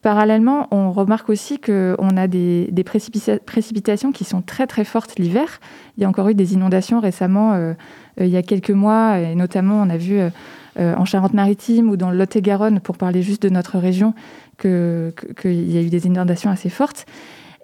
Parallèlement, 0.00 0.68
on 0.70 0.92
remarque 0.92 1.28
aussi 1.30 1.58
qu'on 1.58 2.16
a 2.16 2.26
des, 2.26 2.68
des 2.70 2.84
précipitations 2.84 4.12
qui 4.12 4.24
sont 4.24 4.42
très 4.42 4.66
très 4.66 4.84
fortes 4.84 5.18
l'hiver. 5.18 5.60
Il 5.96 6.02
y 6.02 6.04
a 6.04 6.08
encore 6.08 6.28
eu 6.28 6.34
des 6.34 6.54
inondations 6.54 7.00
récemment 7.00 7.52
euh, 7.52 7.64
euh, 7.64 7.74
il 8.20 8.28
y 8.28 8.36
a 8.36 8.42
quelques 8.42 8.70
mois, 8.70 9.18
et 9.18 9.34
notamment 9.34 9.82
on 9.82 9.90
a 9.90 9.96
vu 9.96 10.18
euh, 10.18 10.30
euh, 10.78 10.94
en 10.96 11.04
Charente-Maritime 11.04 11.88
ou 11.88 11.96
dans 11.96 12.10
Lot-et-Garonne, 12.10 12.80
pour 12.80 12.96
parler 12.96 13.22
juste 13.22 13.42
de 13.42 13.48
notre 13.48 13.78
région, 13.78 14.14
qu'il 14.60 15.12
y 15.44 15.78
a 15.78 15.80
eu 15.80 15.88
des 15.88 16.06
inondations 16.06 16.50
assez 16.50 16.68
fortes. 16.68 17.06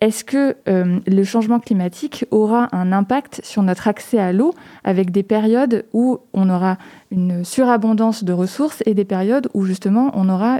Est-ce 0.01 0.25
que 0.25 0.57
le 0.67 1.25
changement 1.25 1.61
climatique 1.61 2.25
aura 2.31 2.69
un 2.73 2.91
impact 2.91 3.43
sur 3.45 3.63
notre 3.63 3.87
accès 3.87 4.19
à 4.19 4.33
l'eau 4.33 4.55
avec 4.83 5.11
des 5.11 5.23
périodes 5.23 5.85
où 5.93 6.21
on 6.33 6.49
aura 6.49 6.79
une 7.11 7.45
surabondance 7.45 8.25
de 8.25 8.33
ressources 8.33 8.83
et 8.87 8.95
des 8.95 9.05
périodes 9.05 9.49
où 9.53 9.67
justement 9.67 10.11
on 10.15 10.31
aura 10.31 10.59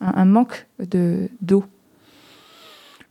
un, 0.00 0.24
manque 0.24 0.66
d'eau? 1.40 1.64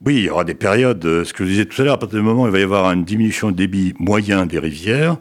Oui, 0.06 0.18
il 0.18 0.24
y 0.26 0.30
aura 0.30 0.44
des 0.44 0.54
périodes, 0.54 1.24
ce 1.24 1.32
que 1.32 1.46
je 1.46 1.50
disais 1.50 1.66
tout 1.66 1.82
à 1.82 1.86
l'heure, 1.86 1.96
à 1.96 2.00
partir 2.00 2.20
du 2.20 2.26
moment 2.26 2.44
où 2.44 2.48
il 2.48 2.52
va 2.52 2.60
y 2.60 2.64
avoir 2.64 2.92
une 2.92 3.06
diminution 3.06 3.50
de 3.50 3.56
débit 3.56 3.94
moyen 4.00 4.46
des 4.46 4.60
rivières, 4.60 5.18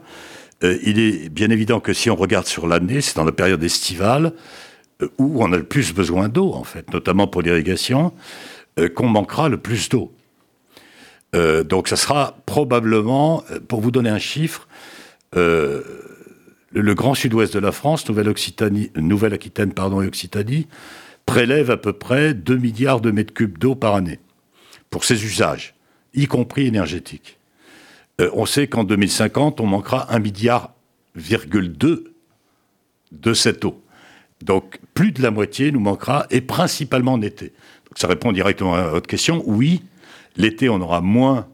euh, 0.63 0.77
il 0.83 0.99
est 0.99 1.29
bien 1.29 1.49
évident 1.49 1.79
que 1.79 1.93
si 1.93 2.09
on 2.09 2.15
regarde 2.15 2.47
sur 2.47 2.67
l'année, 2.67 3.01
c'est 3.01 3.15
dans 3.15 3.23
la 3.23 3.31
période 3.31 3.63
estivale 3.63 4.33
euh, 5.01 5.07
où 5.17 5.43
on 5.43 5.51
a 5.51 5.57
le 5.57 5.63
plus 5.63 5.93
besoin 5.93 6.29
d'eau, 6.29 6.53
en 6.53 6.63
fait, 6.63 6.91
notamment 6.93 7.27
pour 7.27 7.41
l'irrigation, 7.41 8.13
euh, 8.79 8.89
qu'on 8.89 9.07
manquera 9.07 9.49
le 9.49 9.57
plus 9.57 9.89
d'eau. 9.89 10.11
donc 11.65 11.87
ça 11.87 11.97
sera 11.97 12.37
probablement, 12.47 13.43
pour 13.67 13.81
vous 13.81 13.91
donner 13.91 14.09
un 14.09 14.17
chiffre, 14.17 14.67
le, 15.33 16.93
grand 16.95 17.13
sud-ouest 17.13 17.53
de 17.53 17.59
la 17.59 17.71
France, 17.71 18.09
Nouvelle-Aquitaine 18.09 18.89
Nouvelle 18.95 19.37
pardon, 19.75 20.01
et 20.01 20.07
Occitanie, 20.07 20.67
prélève 21.27 21.69
à 21.69 21.77
peu 21.77 21.93
près 21.93 22.33
2 22.33 22.57
milliards 22.57 23.01
de 23.01 23.11
mètres 23.11 23.33
cubes 23.33 23.59
d'eau 23.59 23.75
par 23.75 23.93
année 23.93 24.19
pour 24.89 25.03
ses 25.03 25.25
usages, 25.25 25.75
y 26.15 26.25
compris 26.25 26.65
énergétiques. 26.65 27.37
Euh, 28.19 28.29
on 28.33 28.45
sait 28.45 28.67
qu'en 28.67 28.83
2050, 28.83 29.61
on 29.61 29.67
manquera 29.67 30.07
1,2 30.11 30.21
milliard 30.21 30.73
de 33.11 33.33
cette 33.33 33.65
eau. 33.65 33.81
Donc 34.41 34.79
plus 34.93 35.11
de 35.11 35.21
la 35.21 35.31
moitié 35.31 35.71
nous 35.71 35.79
manquera, 35.79 36.25
et 36.31 36.41
principalement 36.41 37.13
en 37.13 37.21
été. 37.21 37.45
Donc, 37.85 37.97
ça 37.97 38.07
répond 38.07 38.31
directement 38.31 38.73
à 38.73 38.87
votre 38.87 39.07
question. 39.07 39.43
Oui, 39.45 39.83
l'été, 40.35 40.69
on 40.69 40.81
aura 40.81 41.01
moins 41.01 41.47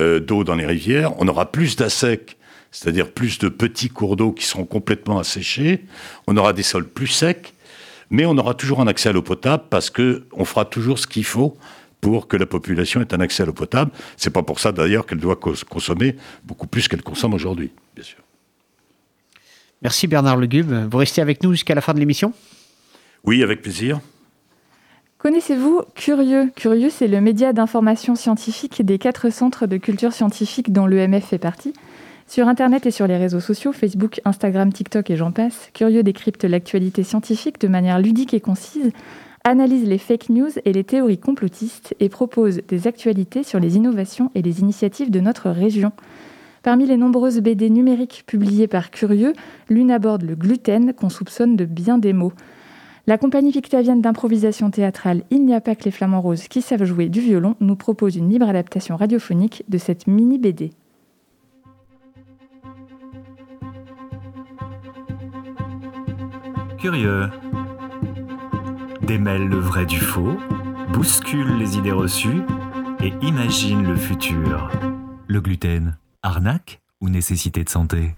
euh, 0.00 0.20
d'eau 0.20 0.44
dans 0.44 0.54
les 0.54 0.66
rivières, 0.66 1.12
on 1.20 1.28
aura 1.28 1.50
plus 1.50 1.76
d'assec, 1.76 2.36
c'est-à-dire 2.70 3.10
plus 3.10 3.38
de 3.38 3.48
petits 3.48 3.88
cours 3.88 4.16
d'eau 4.16 4.32
qui 4.32 4.44
seront 4.44 4.64
complètement 4.64 5.18
asséchés, 5.18 5.84
on 6.26 6.36
aura 6.36 6.52
des 6.52 6.62
sols 6.62 6.88
plus 6.88 7.06
secs, 7.06 7.54
mais 8.10 8.26
on 8.26 8.36
aura 8.38 8.54
toujours 8.54 8.80
un 8.80 8.86
accès 8.86 9.08
à 9.08 9.12
l'eau 9.12 9.22
potable 9.22 9.64
parce 9.70 9.90
qu'on 9.90 10.44
fera 10.44 10.64
toujours 10.64 10.98
ce 10.98 11.06
qu'il 11.06 11.24
faut 11.24 11.56
pour 12.00 12.28
que 12.28 12.36
la 12.36 12.46
population 12.46 13.00
ait 13.00 13.14
un 13.14 13.20
accès 13.20 13.42
à 13.42 13.46
l'eau 13.46 13.52
potable. 13.52 13.90
C'est 14.16 14.30
pas 14.30 14.42
pour 14.42 14.60
ça 14.60 14.72
d'ailleurs 14.72 15.06
qu'elle 15.06 15.18
doit 15.18 15.36
consommer 15.36 16.16
beaucoup 16.44 16.66
plus 16.66 16.88
qu'elle 16.88 17.02
consomme 17.02 17.34
aujourd'hui, 17.34 17.70
bien 17.94 18.04
sûr. 18.04 18.18
Merci 19.82 20.06
Bernard 20.06 20.36
Legube. 20.36 20.72
Vous 20.90 20.98
restez 20.98 21.20
avec 21.20 21.42
nous 21.42 21.52
jusqu'à 21.52 21.74
la 21.74 21.80
fin 21.80 21.94
de 21.94 21.98
l'émission? 21.98 22.32
Oui, 23.24 23.42
avec 23.42 23.62
plaisir. 23.62 24.00
Connaissez-vous 25.18 25.82
Curieux? 25.94 26.50
Curieux, 26.54 26.90
c'est 26.90 27.08
le 27.08 27.20
média 27.20 27.52
d'information 27.52 28.14
scientifique 28.14 28.84
des 28.84 28.98
quatre 28.98 29.30
centres 29.30 29.66
de 29.66 29.76
culture 29.76 30.12
scientifique 30.12 30.72
dont 30.72 30.86
l'EMF 30.86 31.24
fait 31.26 31.38
partie. 31.38 31.72
Sur 32.28 32.48
Internet 32.48 32.86
et 32.86 32.90
sur 32.90 33.06
les 33.06 33.16
réseaux 33.16 33.40
sociaux, 33.40 33.72
Facebook, 33.72 34.20
Instagram, 34.24 34.72
TikTok 34.72 35.10
et 35.10 35.16
j'en 35.16 35.32
passe, 35.32 35.70
Curieux 35.74 36.02
décrypte 36.02 36.44
l'actualité 36.44 37.02
scientifique 37.04 37.60
de 37.60 37.68
manière 37.68 37.98
ludique 38.00 38.34
et 38.34 38.40
concise, 38.40 38.92
analyse 39.50 39.86
les 39.86 39.98
fake 39.98 40.28
news 40.30 40.50
et 40.64 40.72
les 40.72 40.84
théories 40.84 41.18
complotistes 41.18 41.94
et 42.00 42.08
propose 42.08 42.60
des 42.68 42.86
actualités 42.86 43.42
sur 43.42 43.60
les 43.60 43.76
innovations 43.76 44.30
et 44.34 44.42
les 44.42 44.60
initiatives 44.60 45.10
de 45.10 45.20
notre 45.20 45.50
région. 45.50 45.92
Parmi 46.62 46.84
les 46.86 46.96
nombreuses 46.96 47.40
BD 47.40 47.70
numériques 47.70 48.24
publiées 48.26 48.66
par 48.66 48.90
Curieux, 48.90 49.34
l'une 49.68 49.92
aborde 49.92 50.22
le 50.22 50.34
gluten 50.34 50.92
qu'on 50.94 51.08
soupçonne 51.08 51.54
de 51.54 51.64
bien 51.64 51.98
des 51.98 52.12
mots. 52.12 52.32
La 53.06 53.18
compagnie 53.18 53.52
victavienne 53.52 54.02
d'improvisation 54.02 54.72
théâtrale 54.72 55.22
Il 55.30 55.46
n'y 55.46 55.54
a 55.54 55.60
pas 55.60 55.76
que 55.76 55.84
les 55.84 55.92
flamants 55.92 56.20
roses 56.20 56.48
qui 56.48 56.60
savent 56.60 56.82
jouer 56.82 57.08
du 57.08 57.20
violon 57.20 57.54
nous 57.60 57.76
propose 57.76 58.16
une 58.16 58.28
libre 58.28 58.48
adaptation 58.48 58.96
radiophonique 58.96 59.62
de 59.68 59.78
cette 59.78 60.08
mini 60.08 60.38
BD. 60.38 60.72
Curieux. 66.78 67.28
Démêle 69.06 69.46
le 69.46 69.60
vrai 69.60 69.86
du 69.86 70.00
faux, 70.00 70.36
bouscule 70.92 71.58
les 71.58 71.78
idées 71.78 71.92
reçues 71.92 72.42
et 73.00 73.12
imagine 73.22 73.86
le 73.86 73.94
futur. 73.94 74.68
Le 75.28 75.40
gluten, 75.40 75.96
arnaque 76.24 76.80
ou 77.00 77.08
nécessité 77.08 77.62
de 77.62 77.68
santé? 77.68 78.16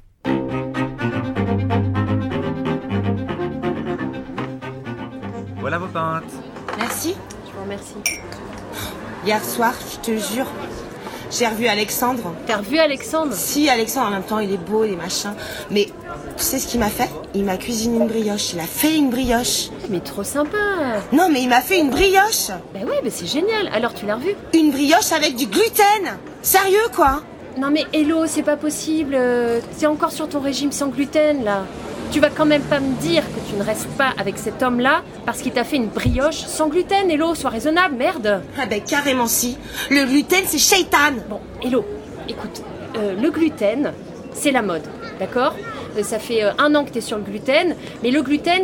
Voilà 5.58 5.78
vos 5.78 5.88
pintes. 5.88 6.32
Merci. 6.78 7.14
Je 7.46 7.52
vous 7.52 7.62
remercie. 7.64 7.96
Hier 9.26 9.44
soir, 9.44 9.74
je 9.92 9.98
te 9.98 10.16
jure, 10.16 10.46
j'ai 11.30 11.46
revu 11.46 11.66
Alexandre. 11.66 12.32
T'as 12.46 12.56
revu 12.58 12.78
Alexandre? 12.78 13.32
Si, 13.34 13.68
Alexandre, 13.68 14.08
en 14.08 14.10
même 14.10 14.22
temps, 14.22 14.38
il 14.38 14.52
est 14.52 14.56
beau, 14.56 14.84
il 14.84 14.92
est 14.92 14.96
machin. 14.96 15.34
Mais 15.70 15.86
tu 16.36 16.42
sais 16.44 16.58
ce 16.58 16.66
qu'il 16.66 16.80
m'a 16.80 16.88
fait? 16.88 17.08
Il 17.34 17.44
m'a 17.44 17.56
cuisiné 17.56 17.98
une 17.98 18.06
brioche. 18.08 18.52
Il 18.54 18.60
a 18.60 18.64
fait 18.64 18.96
une 18.96 19.10
brioche. 19.10 19.68
Mais 19.90 20.00
trop 20.00 20.24
sympa. 20.24 20.56
Non, 21.12 21.28
mais 21.30 21.42
il 21.42 21.48
m'a 21.48 21.60
fait 21.60 21.78
une 21.80 21.90
brioche. 21.90 22.48
Ben 22.72 22.84
ouais, 22.84 23.00
mais 23.04 23.10
c'est 23.10 23.26
génial. 23.26 23.68
Alors 23.74 23.94
tu 23.94 24.06
l'as 24.06 24.16
revu 24.16 24.34
Une 24.54 24.70
brioche 24.70 25.12
avec 25.12 25.36
du 25.36 25.46
gluten. 25.46 26.16
Sérieux, 26.42 26.78
quoi? 26.94 27.22
Non 27.58 27.70
mais 27.72 27.84
Hello, 27.92 28.26
c'est 28.26 28.42
pas 28.44 28.56
possible. 28.56 29.14
Euh, 29.16 29.60
T'es 29.78 29.86
encore 29.86 30.12
sur 30.12 30.28
ton 30.28 30.38
régime 30.40 30.70
sans 30.70 30.86
gluten 30.88 31.42
là. 31.44 31.64
Tu 32.10 32.20
vas 32.20 32.30
quand 32.30 32.46
même 32.46 32.62
pas 32.62 32.80
me 32.80 32.94
dire 33.00 33.22
que 33.22 33.50
tu 33.50 33.56
ne 33.56 33.62
restes 33.62 33.88
pas 33.96 34.12
avec 34.18 34.38
cet 34.38 34.62
homme-là 34.62 35.02
parce 35.26 35.40
qu'il 35.42 35.52
t'a 35.52 35.64
fait 35.64 35.76
une 35.76 35.88
brioche 35.88 36.36
sans 36.38 36.68
gluten, 36.68 37.10
Hello, 37.10 37.34
sois 37.34 37.50
raisonnable, 37.50 37.96
merde 37.96 38.42
Ah 38.58 38.66
ben 38.66 38.80
carrément 38.82 39.26
si. 39.26 39.58
Le 39.90 40.04
gluten, 40.06 40.42
c'est 40.46 40.58
shaitan. 40.58 41.12
Bon, 41.28 41.40
Hello, 41.62 41.84
écoute, 42.28 42.62
euh, 42.96 43.14
le 43.20 43.30
gluten, 43.30 43.92
c'est 44.32 44.50
la 44.52 44.62
mode, 44.62 44.82
d'accord? 45.20 45.54
Euh, 45.98 46.02
Ça 46.02 46.18
fait 46.18 46.42
euh, 46.44 46.50
un 46.58 46.74
an 46.74 46.84
que 46.84 46.90
tu 46.90 46.98
es 46.98 47.02
sur 47.02 47.18
le 47.18 47.24
gluten, 47.24 47.76
mais 48.02 48.10
le 48.10 48.22
gluten, 48.22 48.62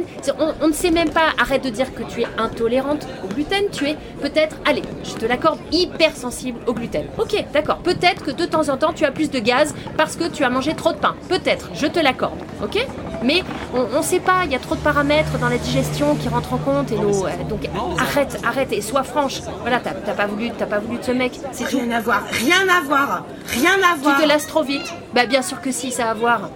on 0.60 0.68
ne 0.68 0.72
sait 0.72 0.90
même 0.90 1.10
pas, 1.10 1.28
arrête 1.38 1.62
de 1.62 1.70
dire 1.70 1.94
que 1.94 2.02
tu 2.02 2.22
es 2.22 2.26
intolérante 2.38 3.06
au 3.24 3.28
gluten, 3.28 3.64
tu 3.72 3.86
es 3.88 3.96
peut-être, 4.22 4.56
allez, 4.64 4.82
je 5.04 5.12
te 5.14 5.26
l'accorde, 5.26 5.58
hypersensible 5.70 6.58
au 6.66 6.72
gluten. 6.72 7.04
Ok, 7.18 7.44
d'accord, 7.52 7.78
peut-être 7.78 8.24
que 8.24 8.30
de 8.30 8.46
temps 8.46 8.68
en 8.70 8.76
temps 8.78 8.92
tu 8.94 9.04
as 9.04 9.10
plus 9.12 9.30
de 9.30 9.38
gaz 9.38 9.74
parce 9.98 10.16
que 10.16 10.28
tu 10.28 10.44
as 10.44 10.50
mangé 10.50 10.74
trop 10.74 10.92
de 10.92 10.98
pain. 10.98 11.14
Peut-être, 11.28 11.70
je 11.74 11.86
te 11.86 12.00
l'accorde, 12.00 12.38
ok? 12.62 12.86
Mais 13.24 13.42
on 13.72 13.98
ne 13.98 14.02
sait 14.02 14.20
pas, 14.20 14.42
il 14.44 14.52
y 14.52 14.54
a 14.54 14.58
trop 14.58 14.74
de 14.74 14.80
paramètres 14.80 15.38
dans 15.38 15.48
la 15.48 15.56
digestion 15.56 16.14
qui 16.14 16.28
rentrent 16.28 16.52
en 16.52 16.58
compte, 16.58 16.92
et 16.92 16.96
euh, 16.96 17.44
donc 17.48 17.68
arrête, 17.98 18.38
arrête 18.44 18.72
et 18.72 18.82
sois 18.82 19.02
franche. 19.02 19.40
Voilà, 19.62 19.80
t'as 19.80 20.12
pas 20.12 20.26
voulu, 20.26 20.50
t'as 20.56 20.66
pas 20.66 20.78
voulu 20.78 20.98
de 20.98 21.04
ce 21.04 21.12
mec, 21.12 21.32
c'est 21.52 21.68
tout. 21.68 21.78
Rien 21.78 21.90
à 21.92 22.00
voir, 22.00 22.22
rien 22.30 22.68
à 22.68 22.82
voir, 22.82 23.24
rien 23.46 23.76
à 23.90 23.96
voir. 23.96 24.16
Tu 24.16 24.24
te 24.24 24.28
lasses 24.28 24.46
trop 24.46 24.62
vite 24.62 24.92
Bah 25.14 25.24
bien 25.24 25.40
sûr 25.40 25.62
que 25.62 25.72
si, 25.72 25.90
ça 25.90 26.08
a 26.08 26.10
à 26.10 26.14
voir. 26.14 26.50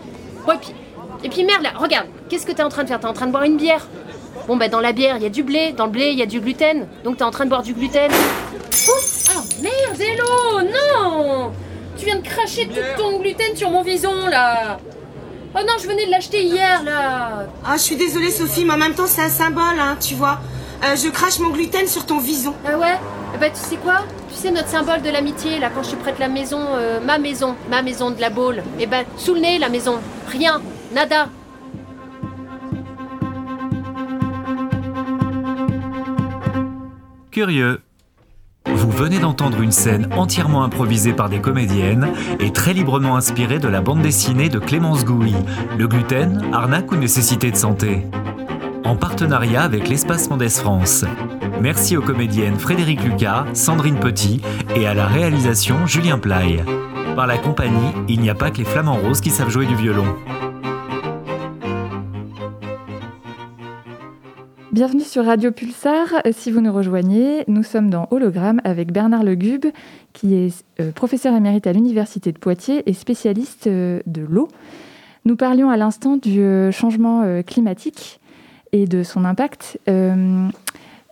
Puis, 0.61 0.75
et 1.25 1.31
puis 1.31 1.45
merde 1.45 1.63
là, 1.63 1.71
regarde, 1.75 2.07
qu'est-ce 2.29 2.45
que 2.45 2.53
t'es 2.53 2.63
en 2.63 2.69
train 2.69 2.83
de 2.83 2.89
faire? 2.89 3.01
T'es 3.01 3.07
en 3.07 3.15
train 3.15 3.27
de 3.27 3.33
boire 3.33 3.45
une 3.45 3.57
bière 3.57 3.87
Bon 4.47 4.57
bah 4.57 4.69
dans 4.69 4.81
la 4.81 4.93
bière, 4.93 5.17
il 5.17 5.23
y 5.23 5.27
a 5.27 5.31
du 5.31 5.43
blé, 5.43 5.73
dans 5.73 5.87
le 5.87 5.93
blé, 5.93 6.11
il 6.11 6.19
y 6.19 6.23
a 6.23 6.27
du 6.27 6.41
gluten. 6.41 6.87
Donc 7.03 7.17
t'es 7.17 7.25
en 7.25 7.31
train 7.31 7.45
de 7.45 7.51
boire 7.51 7.63
du 7.63 7.73
gluten. 7.73 8.11
Oh, 8.13 8.93
oh 9.37 9.41
merde, 9.63 10.01
Hello 10.01 10.61
Non 10.63 11.53
Tu 11.97 12.05
viens 12.05 12.17
de 12.17 12.27
cracher 12.27 12.67
tout 12.67 13.03
ton 13.03 13.21
gluten 13.21 13.57
sur 13.57 13.71
mon 13.71 13.83
vison 13.83 14.27
là 14.29 14.79
Oh 15.55 15.61
non, 15.67 15.75
je 15.81 15.89
venais 15.89 16.07
de 16.07 16.11
l'acheter 16.11 16.43
hier 16.45 16.83
là 16.85 17.47
Ah, 17.65 17.77
je 17.77 17.83
suis 17.83 17.97
désolée, 17.97 18.31
Sophie, 18.31 18.65
mais 18.65 18.75
en 18.75 18.79
même 18.79 18.95
temps, 18.95 19.07
c'est 19.07 19.23
un 19.23 19.29
symbole, 19.31 19.79
hein, 19.81 19.97
tu 20.01 20.15
vois. 20.15 20.39
Euh, 20.85 20.95
je 20.95 21.09
crache 21.09 21.39
mon 21.41 21.51
gluten 21.51 21.87
sur 21.89 22.07
ton 22.07 22.19
vison. 22.19 22.55
Ah 22.67 22.79
ouais? 22.79 22.97
Eh 23.35 23.39
bah 23.39 23.51
tu 23.51 23.57
sais 23.61 23.77
quoi? 23.77 24.05
Tu 24.29 24.35
sais 24.37 24.51
notre 24.51 24.69
symbole 24.69 25.03
de 25.03 25.11
l'amitié 25.11 25.59
là 25.59 25.71
quand 25.75 25.83
je 25.83 25.91
te 25.91 25.97
prête 25.97 26.19
la 26.19 26.29
maison, 26.29 26.61
euh, 26.77 27.01
ma 27.01 27.19
maison, 27.19 27.57
ma 27.69 27.83
maison 27.83 28.11
de 28.11 28.21
la 28.21 28.31
Baule. 28.31 28.63
Eh 28.79 28.87
ben 28.87 29.05
sous 29.17 29.35
le 29.35 29.41
nez 29.41 29.59
la 29.59 29.69
maison, 29.69 29.99
rien, 30.31 30.61
nada. 30.93 31.29
Curieux. 37.31 37.81
Vous 38.75 38.91
venez 38.91 39.19
d'entendre 39.19 39.61
une 39.61 39.73
scène 39.73 40.09
entièrement 40.17 40.63
improvisée 40.63 41.13
par 41.13 41.29
des 41.29 41.41
comédiennes 41.41 42.09
et 42.41 42.53
très 42.53 42.73
librement 42.73 43.17
inspirée 43.17 43.59
de 43.59 43.69
la 43.69 43.81
bande 43.81 44.03
dessinée 44.03 44.49
de 44.49 44.59
Clémence 44.59 45.05
Gouy, 45.05 45.35
Le 45.79 45.89
gluten, 45.89 46.43
arnaque 46.53 46.93
ou 46.93 46.97
nécessité 46.97 47.51
de 47.51 47.57
santé? 47.57 48.07
En 48.85 48.97
partenariat 48.97 49.63
avec 49.63 49.89
l'Espace 49.89 50.31
Mendès 50.31 50.49
France. 50.49 51.05
Merci 51.61 51.97
aux 51.97 52.03
comédiennes 52.03 52.59
Frédéric 52.59 53.03
Lucas, 53.03 53.45
Sandrine 53.53 53.99
Petit 53.99 54.41
et 54.77 54.87
à 54.87 54.95
la 54.95 55.07
réalisation 55.07 55.87
Julien 55.87 56.19
Play. 56.19 56.65
Par 57.17 57.27
la 57.27 57.37
compagnie, 57.37 57.93
il 58.09 58.21
n'y 58.21 58.31
a 58.31 58.35
pas 58.35 58.51
que 58.51 58.59
les 58.59 58.65
flamants 58.65 58.95
roses 58.95 59.21
qui 59.21 59.31
savent 59.31 59.51
jouer 59.51 59.67
du 59.67 59.75
violon. 59.75 60.07
Bienvenue 64.79 65.03
sur 65.03 65.25
Radio 65.25 65.51
Pulsar. 65.51 66.23
Euh, 66.25 66.31
Si 66.31 66.53
vous 66.53 66.61
nous 66.61 66.73
rejoignez, 66.73 67.43
nous 67.49 67.65
sommes 67.65 67.91
dans 67.91 68.07
Hologramme 68.13 68.61
avec 68.63 68.93
Bernard 68.93 69.25
Legube, 69.25 69.67
qui 70.13 70.37
est 70.37 70.65
euh, 70.79 70.93
professeur 70.93 71.35
émérite 71.35 71.67
à 71.67 71.73
l'Université 71.73 72.31
de 72.31 72.39
Poitiers 72.39 72.89
et 72.89 72.93
spécialiste 72.93 73.67
euh, 73.67 73.99
de 74.07 74.23
l'eau. 74.23 74.47
Nous 75.25 75.35
parlions 75.35 75.69
à 75.69 75.77
l'instant 75.77 76.17
du 76.17 76.71
changement 76.71 77.43
climatique 77.43 78.21
et 78.71 78.87
de 78.87 79.03
son 79.03 79.25
impact. 79.25 79.81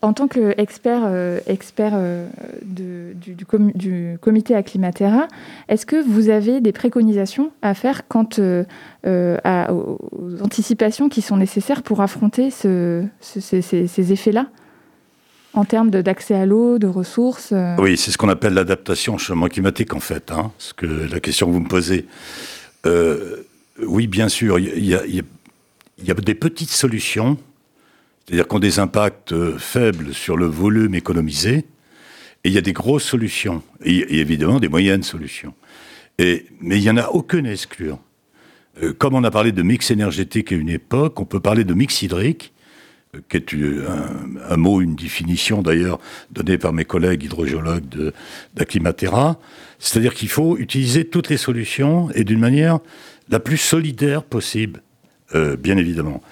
En 0.02 0.12
tant 0.12 0.28
qu'expert 0.28 1.02
euh, 1.06 1.40
expert, 1.46 1.92
euh, 1.94 2.28
du, 2.62 3.14
du 3.35 3.46
com- 3.46 3.72
du 3.74 4.18
comité 4.20 4.54
Acclimatera, 4.54 5.26
est-ce 5.68 5.87
que 5.87 5.96
vous 6.06 6.28
avez 6.28 6.61
des 6.61 6.72
préconisations 6.72 7.50
à 7.62 7.72
faire 7.72 8.06
quant 8.06 8.28
euh, 8.38 8.64
euh, 9.06 9.38
aux, 9.70 9.98
anticipations 10.42 11.09
qui 11.09 11.22
sont 11.22 11.38
nécessaires 11.38 11.82
pour 11.82 12.02
affronter 12.02 12.50
ce- 12.50 13.04
ce- 13.20 13.40
ces, 13.40 14.12
effets-là 14.12 14.48
en 15.54 15.64
termes 15.64 15.88
d'accès 15.90 16.35
à 16.35 16.44
l'eau, 16.44 16.78
de 16.78 16.87
ressources 16.87 17.54
Oui, 17.78 17.96
c'est 17.96 18.11
ce 18.11 18.18
qu'on 18.18 18.28
appelle 18.28 18.52
l'adaptation 18.52 19.14
au 19.14 19.18
changement 19.18 19.48
climatique, 19.48 19.94
en 19.94 20.00
fait. 20.00 20.30
Hein, 20.30 20.52
ce 20.59 20.74
que 20.74 20.85
la 20.85 21.18
question 21.20 21.46
que 21.46 21.52
vous 21.52 21.61
me 21.61 21.68
posez. 21.68 22.06
Oui, 23.82 24.06
bien 24.06 24.28
sûr, 24.28 24.59
il 24.59 24.85
y 24.85 24.94
a 26.11 26.14
des 26.14 26.35
petites 26.35 26.70
solutions, 26.70 27.38
c'est-à-dire 28.26 28.48
qui 28.48 28.56
ont 28.56 28.60
des 28.60 28.78
impacts 28.80 29.32
euh, 29.32 29.56
faibles 29.56 30.12
sur 30.12 30.36
le 30.36 30.46
volume 30.46 30.94
économisé, 30.94 31.64
et 32.44 32.48
il 32.48 32.52
y 32.52 32.58
a 32.58 32.62
des 32.62 32.72
grosses 32.72 33.04
solutions, 33.04 33.62
et, 33.84 34.18
évidemment 34.18 34.58
des 34.58 34.68
moyennes 34.68 35.04
solutions. 35.04 35.54
Et, 36.18 36.46
mais 36.60 36.78
il 36.78 36.82
n'y 36.82 36.90
en 36.90 36.96
a 36.96 37.08
aucune 37.10 37.46
à 37.46 37.52
exclure. 37.52 37.98
Euh, 38.82 38.92
comme 38.92 39.14
on 39.14 39.22
a 39.22 39.30
parlé 39.30 39.52
de 39.52 39.62
mix 39.62 39.90
énergétique 39.90 40.50
à 40.50 40.56
une 40.56 40.68
époque, 40.68 41.20
on 41.20 41.24
peut 41.24 41.40
parler 41.40 41.62
de 41.62 41.72
mix 41.72 42.02
hydrique, 42.02 42.52
euh, 43.14 43.20
qui 43.28 43.36
est 43.36 43.54
un, 44.50 44.56
mot, 44.56 44.80
une 44.80 44.96
définition 44.96 45.62
d'ailleurs 45.62 46.00
donnée 46.32 46.58
par 46.58 46.72
mes 46.72 46.84
collègues 46.84 47.22
hydrogéologues 47.22 48.12
d'Acclimatera. 48.54 49.38
C'est-à-dire 49.78 50.14
qu'il 50.14 50.28
faut 50.28 50.58
utiliser 50.58 51.04
toutes 51.04 51.28
les 51.28 51.36
solutions 51.36 52.10
et 52.10 52.24
d'une 52.24 52.40
manière 52.40 52.80
la 53.28 53.38
plus 53.38 53.58
solidaire 53.58 54.22
possible, 54.22 54.83
bien 55.58 55.77
évidemment. 55.77 56.22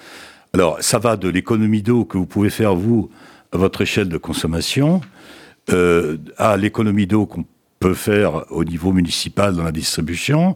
Alors, 0.55 0.77
ça 0.79 0.99
va 0.99 1.17
de 1.17 1.27
l'économie 1.27 1.81
d'eau 1.81 2.05
que 2.05 2.17
vous 2.17 2.25
pouvez 2.25 2.49
faire, 2.49 2.75
vous, 2.75 3.09
à 3.51 3.57
votre 3.57 3.81
échelle 3.81 4.07
de 4.07 4.17
consommation, 4.17 5.01
euh, 5.69 6.15
à 6.37 6.55
l'économie 6.55 7.07
d'eau 7.07 7.25
qu'on 7.25 7.43
peut 7.81 7.93
faire 7.93 8.49
au 8.51 8.63
niveau 8.63 8.93
municipal 8.93 9.53
dans 9.53 9.65
la 9.65 9.73
distribution, 9.73 10.55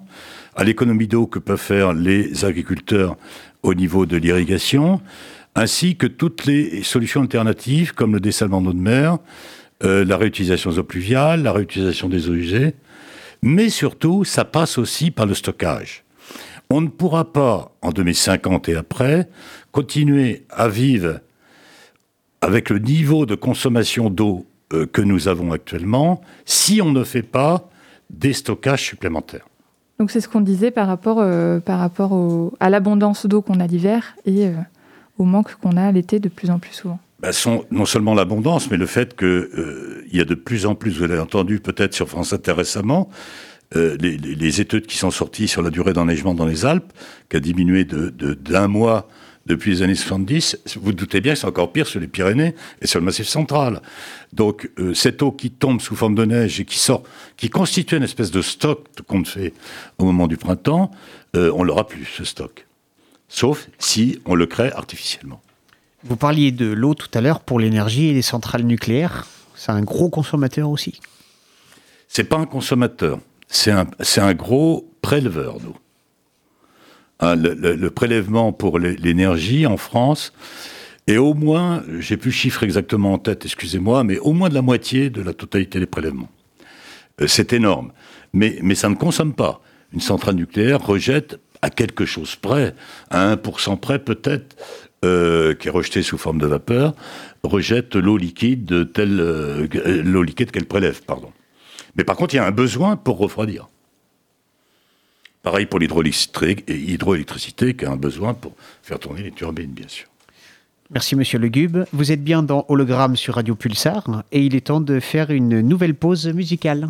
à 0.55 0.63
l'économie 0.63 1.09
d'eau 1.09 1.27
que 1.27 1.37
peuvent 1.37 1.59
faire 1.59 1.91
les 1.91 2.45
agriculteurs 2.45 3.17
au 3.61 3.73
niveau 3.73 4.05
de 4.05 4.15
l'irrigation, 4.15 5.01
ainsi 5.53 5.97
que 5.97 6.07
toutes 6.07 6.45
les 6.45 6.81
solutions 6.81 7.19
alternatives 7.19 7.93
comme 7.93 8.13
le 8.13 8.21
dessalement 8.21 8.61
d'eau 8.61 8.71
de 8.71 8.79
mer, 8.79 9.17
euh, 9.83 10.05
la 10.05 10.15
réutilisation 10.15 10.69
des 10.69 10.79
eaux 10.79 10.83
pluviales, 10.83 11.43
la 11.43 11.51
réutilisation 11.51 12.07
des 12.07 12.29
eaux 12.29 12.35
usées, 12.35 12.73
mais 13.41 13.67
surtout, 13.67 14.23
ça 14.23 14.45
passe 14.45 14.77
aussi 14.77 15.11
par 15.11 15.25
le 15.25 15.33
stockage. 15.33 16.05
On 16.71 16.81
ne 16.81 16.87
pourra 16.87 17.33
pas, 17.33 17.71
en 17.81 17.89
2050 17.89 18.69
et 18.69 18.75
après, 18.75 19.27
continuer 19.71 20.45
à 20.51 20.67
vivre 20.67 21.19
avec 22.41 22.69
le 22.69 22.77
niveau 22.77 23.25
de 23.25 23.33
consommation 23.33 24.11
d'eau 24.11 24.45
euh, 24.73 24.85
que 24.85 25.01
nous 25.01 25.27
avons 25.27 25.51
actuellement, 25.51 26.21
si 26.45 26.79
on 26.79 26.91
ne 26.91 27.03
fait 27.03 27.23
pas 27.23 27.67
des 28.11 28.33
stockages 28.33 28.83
supplémentaires. 28.83 29.47
Donc 29.99 30.11
c'est 30.11 30.21
ce 30.21 30.29
qu'on 30.29 30.41
disait 30.41 30.69
par 30.69 30.85
rapport, 30.85 31.17
euh, 31.19 31.59
par 31.59 31.79
rapport 31.79 32.11
au- 32.11 32.53
à 32.59 32.69
l'abondance 32.69 33.25
d'eau 33.25 33.41
qu'on 33.41 33.59
a 33.59 33.65
l'hiver 33.65 34.15
et 34.27 34.45
euh, 34.45 34.51
au 35.17 35.23
manque 35.23 35.55
qu'on 35.55 35.75
a 35.75 35.91
l'été 35.91 36.19
de 36.19 36.29
plus 36.29 36.51
en 36.51 36.59
plus 36.59 36.73
souvent. 36.73 36.99
Bah, 37.19 37.31
non 37.71 37.85
seulement 37.85 38.13
l'abondance, 38.13 38.69
mais 38.69 38.77
le 38.77 38.85
fait 38.85 39.17
qu'il 39.17 40.05
y 40.13 40.21
a 40.21 40.23
de 40.23 40.35
plus 40.35 40.67
en 40.67 40.75
plus, 40.75 40.99
vous 40.99 41.07
l'avez 41.07 41.19
entendu 41.19 41.59
peut-être 41.59 41.95
sur 41.95 42.07
France 42.07 42.31
Inter 42.31 42.51
récemment, 42.53 43.09
euh, 43.75 43.97
les, 43.99 44.61
études 44.61 44.87
qui 44.87 44.97
sont 44.97 45.11
sorties 45.11 45.47
sur 45.47 45.61
la 45.61 45.69
durée 45.69 45.93
d'enneigement 45.93 46.33
dans 46.33 46.45
les 46.45 46.65
Alpes, 46.65 46.91
qui 47.29 47.37
a 47.37 47.39
diminué 47.39 47.83
de- 47.85 48.09
de- 48.09 48.33
d'un 48.33 48.67
mois 48.67 49.07
depuis 49.45 49.71
les 49.71 49.81
années 49.83 49.95
70. 49.95 50.57
Vous 50.75 50.81
vous 50.85 50.93
doutez 50.93 51.21
bien 51.21 51.33
que 51.33 51.39
c'est 51.39 51.47
encore 51.47 51.71
pire 51.71 51.87
sur 51.87 51.99
les 51.99 52.07
Pyrénées 52.07 52.55
et 52.81 52.87
sur 52.87 52.99
le 52.99 53.05
Massif 53.05 53.27
central. 53.27 53.81
Donc 54.33 54.69
euh, 54.79 54.93
cette 54.93 55.21
eau 55.21 55.31
qui 55.31 55.49
tombe 55.51 55.81
sous 55.81 55.95
forme 55.95 56.15
de 56.15 56.25
neige 56.25 56.59
et 56.59 56.65
qui 56.65 56.77
sort, 56.77 57.03
qui 57.37 57.49
constitue 57.49 57.95
une 57.97 58.03
espèce 58.03 58.31
de 58.31 58.41
stock 58.41 58.85
qu'on 59.07 59.23
fait 59.23 59.53
au 59.97 60.05
moment 60.05 60.27
du 60.27 60.37
printemps, 60.37 60.91
euh, 61.35 61.51
on 61.55 61.63
l'aura 61.63 61.87
plus 61.87 62.05
ce 62.05 62.23
stock. 62.23 62.65
Sauf 63.27 63.69
si 63.77 64.19
on 64.25 64.33
le 64.35 64.45
crée 64.47 64.71
artificiellement. 64.71 65.41
Vous 66.03 66.15
parliez 66.15 66.51
de 66.51 66.65
l'eau 66.71 66.93
tout 66.95 67.09
à 67.13 67.21
l'heure 67.21 67.41
pour 67.41 67.59
l'énergie 67.59 68.07
et 68.07 68.13
les 68.13 68.21
centrales 68.23 68.63
nucléaires. 68.63 69.27
C'est 69.55 69.71
un 69.71 69.81
gros 69.81 70.09
consommateur 70.09 70.69
aussi. 70.69 70.99
C'est 72.07 72.23
pas 72.23 72.37
un 72.37 72.45
consommateur, 72.45 73.19
c'est 73.49 73.71
un, 73.71 73.87
un 74.17 74.33
gros 74.33 74.89
préleveur 75.01 75.59
d'eau. 75.59 75.75
Hein, 77.19 77.35
le, 77.35 77.89
prélèvement 77.89 78.53
pour 78.53 78.79
l'é- 78.79 78.95
l'énergie 78.95 79.65
en 79.65 79.75
France 79.75 80.31
est 81.07 81.17
au 81.17 81.33
moins, 81.33 81.83
j'ai 81.99 82.15
plus 82.15 82.29
le 82.29 82.35
chiffre 82.35 82.63
exactement 82.63 83.13
en 83.13 83.17
tête, 83.17 83.43
excusez-moi, 83.43 84.03
mais 84.05 84.19
au 84.19 84.31
moins 84.31 84.47
de 84.47 84.53
la 84.53 84.61
moitié 84.61 85.09
de 85.09 85.21
la 85.21 85.33
totalité 85.33 85.79
des 85.79 85.85
prélèvements. 85.85 86.29
Euh, 87.19 87.27
c'est 87.27 87.51
énorme. 87.51 87.91
Mais, 88.31 88.59
mais 88.61 88.75
ça 88.75 88.87
ne 88.89 88.95
consomme 88.95 89.33
pas. 89.33 89.59
Une 89.91 89.99
centrale 90.01 90.35
nucléaire 90.35 90.85
rejette 90.85 91.39
à 91.61 91.69
quelque 91.69 92.05
chose 92.05 92.35
près, 92.35 92.73
à 93.09 93.35
1% 93.35 93.77
près 93.79 93.99
peut-être, 93.99 94.55
euh, 95.03 95.55
qui 95.55 95.67
est 95.67 95.71
rejetée 95.71 96.03
sous 96.03 96.17
forme 96.17 96.39
de 96.39 96.45
vapeur, 96.45 96.93
rejette 97.43 97.95
l'eau 97.95 98.15
liquide 98.15 98.63
de 98.65 98.83
telle, 98.83 99.19
euh, 99.19 99.67
l'eau 100.03 100.23
liquide 100.23 100.51
qu'elle 100.51 100.67
prélève, 100.67 101.01
pardon. 101.03 101.31
Mais 101.95 102.03
par 102.03 102.15
contre, 102.15 102.33
il 102.33 102.37
y 102.37 102.39
a 102.39 102.45
un 102.45 102.51
besoin 102.51 102.95
pour 102.95 103.17
refroidir. 103.17 103.67
Pareil 105.43 105.65
pour 105.65 105.79
l'hydroélectricité, 105.79 107.75
qui 107.75 107.85
a 107.85 107.91
un 107.91 107.95
besoin 107.95 108.33
pour 108.33 108.53
faire 108.83 108.99
tourner 108.99 109.23
les 109.23 109.31
turbines, 109.31 109.71
bien 109.71 109.87
sûr. 109.87 110.07
Merci 110.91 111.15
Monsieur 111.15 111.39
Legube. 111.39 111.77
Vous 111.93 112.11
êtes 112.11 112.23
bien 112.23 112.41
dans 112.41 112.65
Hologramme 112.67 113.15
sur 113.15 113.35
Radio 113.35 113.55
Pulsar 113.55 114.23
et 114.31 114.43
il 114.43 114.55
est 114.55 114.67
temps 114.67 114.81
de 114.81 114.99
faire 114.99 115.29
une 115.29 115.61
nouvelle 115.61 115.93
pause 115.93 116.27
musicale. 116.27 116.89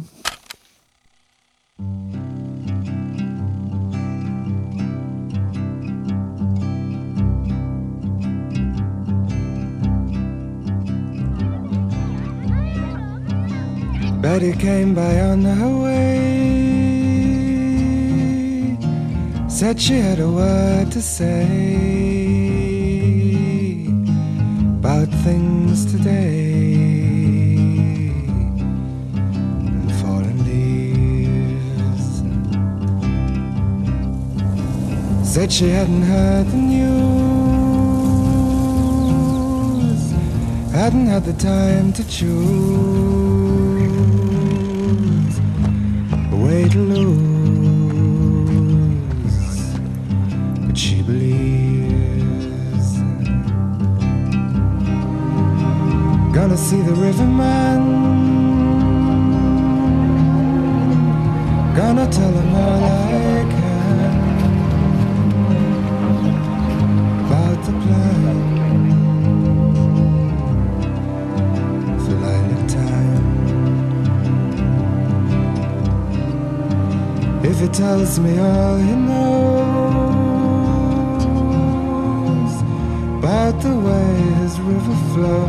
Betty 14.30 14.54
came 14.54 14.94
by 14.94 15.20
on 15.22 15.44
her 15.44 15.76
way. 15.86 16.20
Said 19.48 19.82
she 19.82 19.96
had 19.96 20.20
a 20.20 20.30
word 20.30 20.92
to 20.92 21.02
say 21.02 21.48
about 24.78 25.10
things 25.26 25.92
today. 25.92 26.44
And 29.66 30.40
leaves. 30.46 32.08
Said 35.28 35.52
she 35.52 35.70
hadn't 35.70 36.04
heard 36.04 36.46
the 36.52 36.58
news. 36.74 36.92
Hadn't 40.72 41.08
had 41.08 41.26
the 41.26 41.34
time 41.34 41.92
to 41.94 42.04
choose 42.08 43.09
a 46.80 46.82
lose. 46.82 48.56
But 50.66 50.78
she 50.78 51.02
believes. 51.02 52.90
Gonna 56.34 56.58
see 56.58 56.82
the 56.82 56.94
riverman. 56.94 57.80
Gonna 61.76 62.08
tell 62.12 62.32
him 62.32 62.56
all 62.56 62.84
I 62.84 63.29
If 77.62 77.68
he 77.68 77.74
tells 77.74 78.18
me 78.20 78.40
all 78.40 78.78
he 78.78 78.96
knows 78.96 79.20
about 83.18 83.62
the 83.62 83.76
way 83.76 84.16
his 84.40 84.58
river 84.62 84.96
flows. 85.12 85.40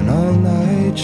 And 0.00 0.08
all 0.08 0.32
night 0.32 0.98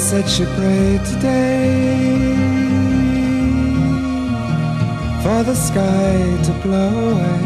Said 0.00 0.28
she 0.28 0.44
prayed 0.44 1.04
today 1.04 2.34
for 5.22 5.42
the 5.44 5.54
sky 5.54 6.16
to 6.46 6.52
blow 6.64 6.90
away, 7.10 7.42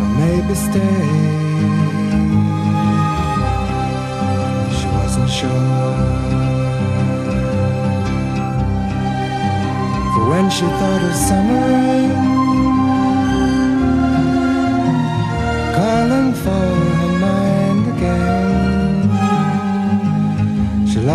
or 0.00 0.08
maybe 0.18 0.54
stay. 0.54 1.08
She 4.76 4.86
wasn't 4.96 5.30
sure. 5.30 5.98
For 10.14 10.24
when 10.30 10.46
she 10.50 10.66
thought 10.78 11.02
of 11.08 11.14
summer 11.14 12.33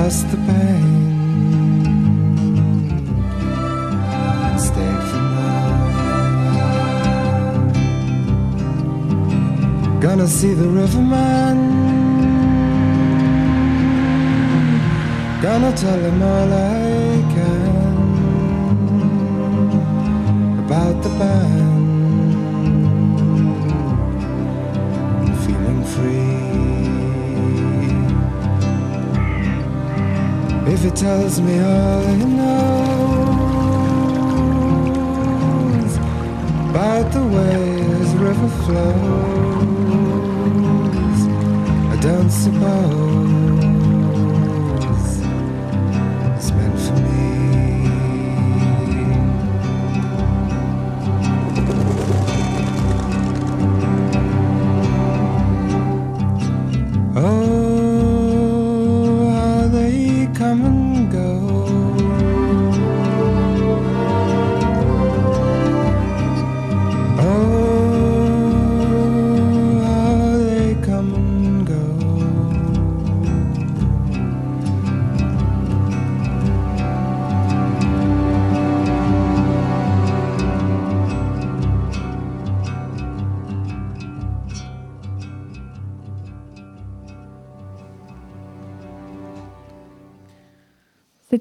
Lost 0.10 0.26
the 0.32 0.38
pain 0.38 1.00
for. 4.68 5.20
Gonna 10.02 10.28
see 10.28 10.54
the 10.56 10.68
riverman. 10.68 11.58
Gonna 15.44 15.72
tell 15.78 16.00
him 16.00 16.24
all 16.24 16.54
I 16.54 17.24
can 17.36 17.70
about 20.66 21.04
the 21.04 21.10
band. 21.20 21.59
If 30.72 30.86
it 30.86 30.96
tells 30.96 31.42
me 31.42 31.60
all 31.60 32.02
it 32.04 32.26
knows 32.26 32.70
about 36.70 37.12
the 37.12 37.24
way 37.36 37.82
this 37.98 38.14
river 38.14 38.50
flows. 38.64 38.90
I 41.92 41.96
don't 42.00 42.30
suppose 42.30 42.70
it's 46.38 46.52
meant 46.52 46.80
for 46.80 46.94
me. 47.02 47.20
Oh, 57.16 57.59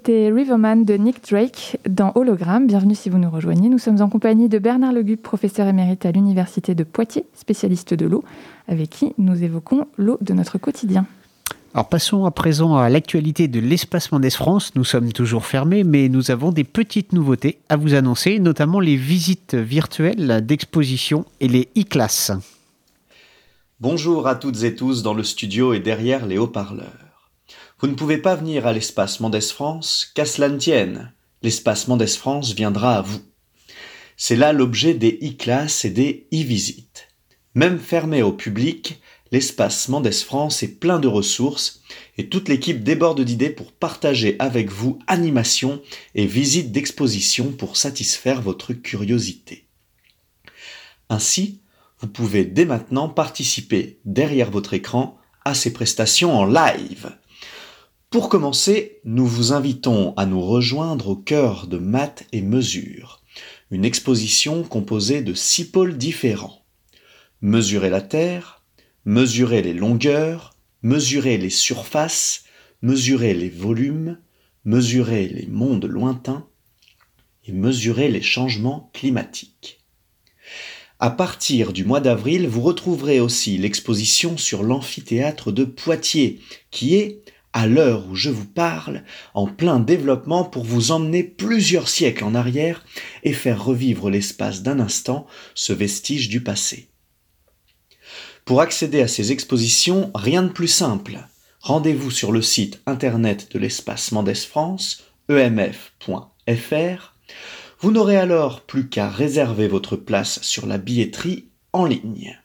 C'était 0.09 0.33
Riverman 0.33 0.87
de 0.87 0.95
Nick 0.95 1.29
Drake 1.29 1.77
dans 1.87 2.13
Hologramme. 2.15 2.67
Bienvenue 2.67 2.95
si 2.95 3.11
vous 3.11 3.19
nous 3.19 3.29
rejoignez. 3.29 3.69
Nous 3.69 3.77
sommes 3.77 4.01
en 4.01 4.09
compagnie 4.09 4.49
de 4.49 4.59
Bernard 4.59 4.95
Legube, 4.95 5.21
professeur 5.21 5.67
émérite 5.67 6.07
à 6.07 6.13
l'Université 6.13 6.75
de 6.75 6.83
Poitiers, 6.83 7.27
spécialiste 7.35 7.93
de 7.93 8.07
l'eau, 8.07 8.25
avec 8.69 8.89
qui 8.89 9.13
nous 9.19 9.45
évoquons 9.45 9.87
l'eau 9.99 10.17
de 10.23 10.33
notre 10.33 10.57
quotidien. 10.57 11.05
Alors 11.75 11.91
passons 11.91 12.25
à 12.25 12.31
présent 12.31 12.79
à 12.79 12.89
l'actualité 12.89 13.49
de 13.49 13.61
l'espace 13.61 14.11
Mendes 14.11 14.31
France. 14.31 14.73
Nous 14.77 14.85
sommes 14.85 15.13
toujours 15.13 15.45
fermés, 15.45 15.85
mais 15.85 16.09
nous 16.09 16.31
avons 16.31 16.53
des 16.53 16.65
petites 16.65 17.13
nouveautés 17.13 17.59
à 17.69 17.77
vous 17.77 17.93
annoncer, 17.93 18.39
notamment 18.39 18.81
les 18.81 18.97
visites 18.97 19.57
virtuelles 19.57 20.41
d'exposition 20.41 21.27
et 21.41 21.49
les 21.49 21.69
e-classes. 21.77 22.33
Bonjour 23.79 24.27
à 24.27 24.37
toutes 24.37 24.63
et 24.63 24.75
tous 24.75 25.03
dans 25.03 25.13
le 25.13 25.23
studio 25.23 25.75
et 25.75 25.81
derrière 25.81 26.25
les 26.25 26.39
haut-parleurs. 26.39 27.08
Vous 27.81 27.87
ne 27.87 27.95
pouvez 27.95 28.19
pas 28.19 28.35
venir 28.35 28.67
à 28.67 28.73
l'espace 28.73 29.21
Mendes 29.21 29.41
France, 29.41 30.11
qu'à 30.17 30.27
cela 30.27 30.49
ne 30.49 30.59
tienne. 30.59 31.13
L'espace 31.43 31.87
Mendes 31.87 32.09
France 32.09 32.53
viendra 32.53 32.99
à 32.99 33.03
vous. 33.03 33.21
C'est 34.17 34.35
là 34.35 34.53
l'objet 34.53 34.95
des 34.95 35.17
e-classes 35.23 35.85
et 35.85 35.91
des 35.91 36.27
e-visites. 36.35 37.07
Même 37.55 37.79
fermé 37.79 38.21
au 38.21 38.33
public, 38.33 39.01
l'espace 39.31 39.89
Mendes 39.89 40.13
France 40.13 40.65
est 40.65 40.81
plein 40.81 40.99
de 40.99 41.07
ressources 41.07 41.81
et 42.17 42.29
toute 42.29 42.49
l'équipe 42.49 42.83
déborde 42.83 43.21
d'idées 43.21 43.51
pour 43.51 43.71
partager 43.71 44.35
avec 44.41 44.73
vous 44.73 44.99
animations 45.07 45.81
et 46.17 46.27
visites 46.27 46.73
d'exposition 46.73 47.53
pour 47.53 47.77
satisfaire 47.77 48.43
votre 48.43 48.73
curiosité. 48.73 49.69
Ainsi, 51.11 51.61
vous 52.01 52.09
pouvez 52.09 52.45
dès 52.45 52.65
maintenant 52.65 53.09
participer 53.09 54.01
derrière 54.05 54.51
votre 54.51 54.75
écran 54.75 55.17
à 55.45 55.55
ces 55.55 55.73
prestations 55.73 56.37
en 56.37 56.45
live. 56.45 57.17
Pour 58.11 58.31
commencer, 58.31 59.01
nous 59.05 59.27
vous 59.27 59.53
invitons 59.53 60.15
à 60.17 60.25
nous 60.25 60.41
rejoindre 60.41 61.09
au 61.09 61.17
cœur 61.17 61.67
de 61.67 61.77
Maths 61.77 62.27
et 62.33 62.41
Mesures, 62.41 63.23
une 63.71 63.85
exposition 63.85 64.63
composée 64.63 65.21
de 65.21 65.35
six 65.35 65.71
pôles 65.71 65.99
différents. 65.99 66.65
Mesurer 67.43 67.91
la 67.91 68.01
Terre, 68.01 68.63
mesurer 69.05 69.61
les 69.61 69.75
longueurs, 69.75 70.57
mesurer 70.83 71.37
les 71.37 71.51
surfaces, 71.51 72.45
mesurer 72.81 73.35
les 73.35 73.51
volumes, 73.51 74.19
mesurer 74.65 75.29
les 75.29 75.47
mondes 75.47 75.85
lointains 75.85 76.47
et 77.47 77.53
mesurer 77.53 78.09
les 78.09 78.23
changements 78.23 78.91
climatiques. 78.95 79.81
À 80.99 81.11
partir 81.11 81.75
du 81.75 81.85
mois 81.85 82.01
d'avril, 82.01 82.49
vous 82.49 82.63
retrouverez 82.63 83.21
aussi 83.21 83.59
l'exposition 83.59 84.39
sur 84.39 84.63
l'amphithéâtre 84.63 85.53
de 85.53 85.65
Poitiers, 85.65 86.41
qui 86.71 86.95
est, 86.95 87.23
à 87.53 87.67
l'heure 87.67 88.07
où 88.09 88.15
je 88.15 88.31
vous 88.31 88.47
parle, 88.47 89.03
en 89.35 89.47
plein 89.47 89.81
développement 89.81 90.45
pour 90.45 90.65
vous 90.65 90.93
emmener 90.93 91.23
plusieurs 91.23 91.89
siècles 91.89 92.25
en 92.25 92.35
arrière 92.35 92.85
et 93.23 93.33
faire 93.33 93.65
revivre 93.65 94.11
l'espace 94.11 94.63
d'un 94.63 94.81
instant 94.81 95.27
ce 95.55 95.73
vestige 95.73 96.29
du 96.29 96.43
passé. 96.43 96.89
Pour 98.45 98.61
accéder 98.61 99.03
à 99.03 99.09
ces 99.09 99.33
expositions, 99.33 100.11
rien 100.15 100.43
de 100.43 100.49
plus 100.49 100.69
simple. 100.69 101.19
Rendez-vous 101.61 102.11
sur 102.11 102.33
le 102.33 102.41
site 102.41 102.81
internet 102.87 103.53
de 103.53 103.59
l'espace 103.59 104.13
Mendes 104.13 104.35
France, 104.35 105.05
emf.fr. 105.29 107.15
Vous 107.81 107.91
n'aurez 107.91 108.17
alors 108.17 108.63
plus 108.63 108.89
qu'à 108.89 109.09
réserver 109.09 109.69
votre 109.69 109.97
place 109.97 110.41
sur 110.43 110.67
la 110.67 110.79
billetterie 110.79 111.49
en 111.73 111.85
ligne. 111.85 112.39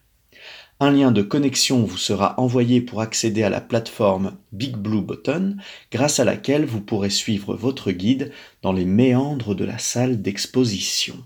Un 0.80 0.90
lien 0.90 1.12
de 1.12 1.22
connexion 1.22 1.84
vous 1.84 1.96
sera 1.96 2.38
envoyé 2.40 2.80
pour 2.80 3.00
accéder 3.00 3.44
à 3.44 3.48
la 3.48 3.60
plateforme 3.60 4.36
Big 4.50 4.76
Blue 4.76 5.02
Button, 5.02 5.56
grâce 5.92 6.18
à 6.18 6.24
laquelle 6.24 6.64
vous 6.64 6.80
pourrez 6.80 7.10
suivre 7.10 7.54
votre 7.54 7.92
guide 7.92 8.32
dans 8.60 8.72
les 8.72 8.84
méandres 8.84 9.54
de 9.54 9.64
la 9.64 9.78
salle 9.78 10.20
d'exposition. 10.20 11.16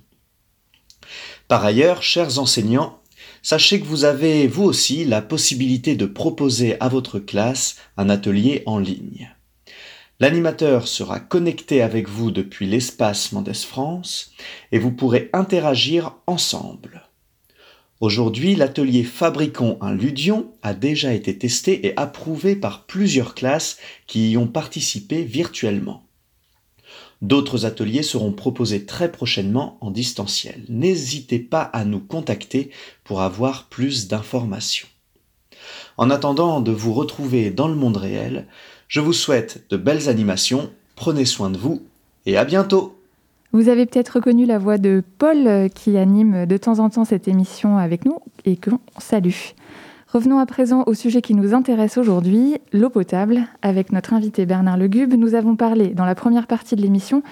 Par 1.49 1.65
ailleurs, 1.65 2.03
chers 2.03 2.39
enseignants, 2.39 3.01
sachez 3.43 3.81
que 3.81 3.87
vous 3.87 4.05
avez, 4.05 4.47
vous 4.47 4.65
aussi, 4.65 5.07
la 5.07 5.23
possibilité 5.23 5.97
de 5.97 6.05
proposer 6.05 6.79
à 6.81 6.89
votre 6.89 7.19
classe 7.19 7.77
un 7.97 8.11
atelier 8.11 8.63
en 8.67 8.79
ligne. 8.79 9.35
L'animateur 10.21 10.89
sera 10.89 11.21
connecté 11.21 11.81
avec 11.81 12.07
vous 12.07 12.31
depuis 12.31 12.67
l'espace 12.67 13.33
Mendes 13.33 13.55
France 13.55 14.33
et 14.73 14.79
vous 14.79 14.93
pourrez 14.93 15.31
interagir 15.33 16.17
ensemble. 16.27 17.08
Aujourd'hui, 18.01 18.55
l'atelier 18.55 19.03
Fabriquons 19.03 19.77
un 19.81 19.93
Ludion 19.93 20.53
a 20.63 20.73
déjà 20.73 21.13
été 21.13 21.37
testé 21.37 21.85
et 21.85 21.97
approuvé 21.97 22.55
par 22.55 22.87
plusieurs 22.87 23.35
classes 23.35 23.79
qui 24.07 24.31
y 24.31 24.37
ont 24.37 24.47
participé 24.47 25.25
virtuellement. 25.25 26.05
D'autres 27.23 27.67
ateliers 27.67 28.05
seront 28.05 28.31
proposés 28.31 28.87
très 28.87 29.11
prochainement 29.11 29.79
en 29.81 29.91
distanciel. 29.91 30.65
N'hésitez 30.69 31.41
pas 31.41 31.63
à 31.63 31.85
nous 31.85 31.99
contacter 31.99 32.71
pour 33.03 33.21
avoir 33.21 33.65
plus 33.65 34.07
d'informations. 34.07 34.87
En 35.97 36.11
attendant 36.11 36.61
de 36.61 36.71
vous 36.71 36.95
retrouver 36.95 37.51
dans 37.51 37.67
le 37.67 37.75
monde 37.75 37.97
réel, 37.97 38.47
je 38.87 39.01
vous 39.01 39.13
souhaite 39.13 39.65
de 39.71 39.77
belles 39.77 40.09
animations, 40.09 40.71
prenez 40.95 41.25
soin 41.25 41.51
de 41.51 41.59
vous 41.59 41.83
et 42.27 42.37
à 42.37 42.45
bientôt 42.45 42.98
Vous 43.53 43.71
avez 43.71 43.87
peut-être 43.87 44.17
reconnu 44.17 44.45
la 44.45 44.59
voix 44.59 44.77
de 44.77 45.03
Paul 45.19 45.47
euh, 45.47 45.69
qui 45.69 45.97
anime 45.97 46.45
de 46.45 46.57
temps 46.59 46.81
en 46.81 46.91
temps 46.91 47.07
cette 47.07 47.29
émission 47.29 47.79
avec 47.79 48.05
nous 48.05 48.19
et 48.45 48.57
que 48.57 48.69
l'on 48.69 48.81
salue. 48.99 49.33
Revenons 50.13 50.39
à 50.39 50.45
présent 50.45 50.85
au 50.87 50.93
sujet 50.93 51.23
qui 51.23 51.35
nous 51.35 51.55
intéresse 51.55 51.97
aujourd'hui, 51.97 52.59
l'eau 52.75 52.91
potable. 52.91 53.41
Avec 53.63 53.91
notre 53.91 54.13
invité 54.13 54.45
Bernard 54.45 54.77
Legube, 54.77 55.15
nous 55.15 55.35
avons 55.35 55.57
parlé 55.57 55.89
dans 55.89 56.05
la 56.05 56.15
première 56.15 56.47
partie 56.47 56.77
de 56.77 56.83
l'émission 56.83 57.23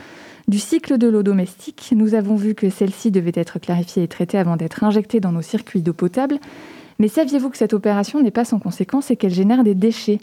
du 0.48 0.58
cycle 0.58 0.96
de 0.96 1.06
l'eau 1.06 1.22
domestique. 1.22 1.92
Nous 1.94 2.14
avons 2.14 2.36
vu 2.36 2.54
que 2.54 2.70
celle-ci 2.70 3.10
devait 3.10 3.32
être 3.34 3.58
clarifiée 3.58 4.02
et 4.02 4.08
traitée 4.08 4.38
avant 4.38 4.56
d'être 4.56 4.84
injectée 4.84 5.20
dans 5.20 5.32
nos 5.32 5.42
circuits 5.42 5.82
d'eau 5.82 5.92
potable. 5.92 6.38
Mais 6.98 7.08
saviez-vous 7.08 7.50
que 7.50 7.58
cette 7.58 7.74
opération 7.74 8.22
n'est 8.22 8.30
pas 8.30 8.46
sans 8.46 8.58
conséquence 8.58 9.10
et 9.10 9.16
qu'elle 9.16 9.34
génère 9.34 9.64
des 9.64 9.74
déchets? 9.74 10.20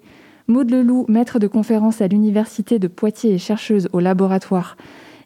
Maud 0.48 0.72
Leloup, 0.72 1.06
maître 1.08 1.38
de 1.38 1.48
conférence 1.48 2.02
à 2.02 2.08
l'Université 2.08 2.80
de 2.80 2.88
Poitiers 2.88 3.34
et 3.34 3.38
chercheuse 3.38 3.90
au 3.94 4.00
laboratoire 4.00 4.76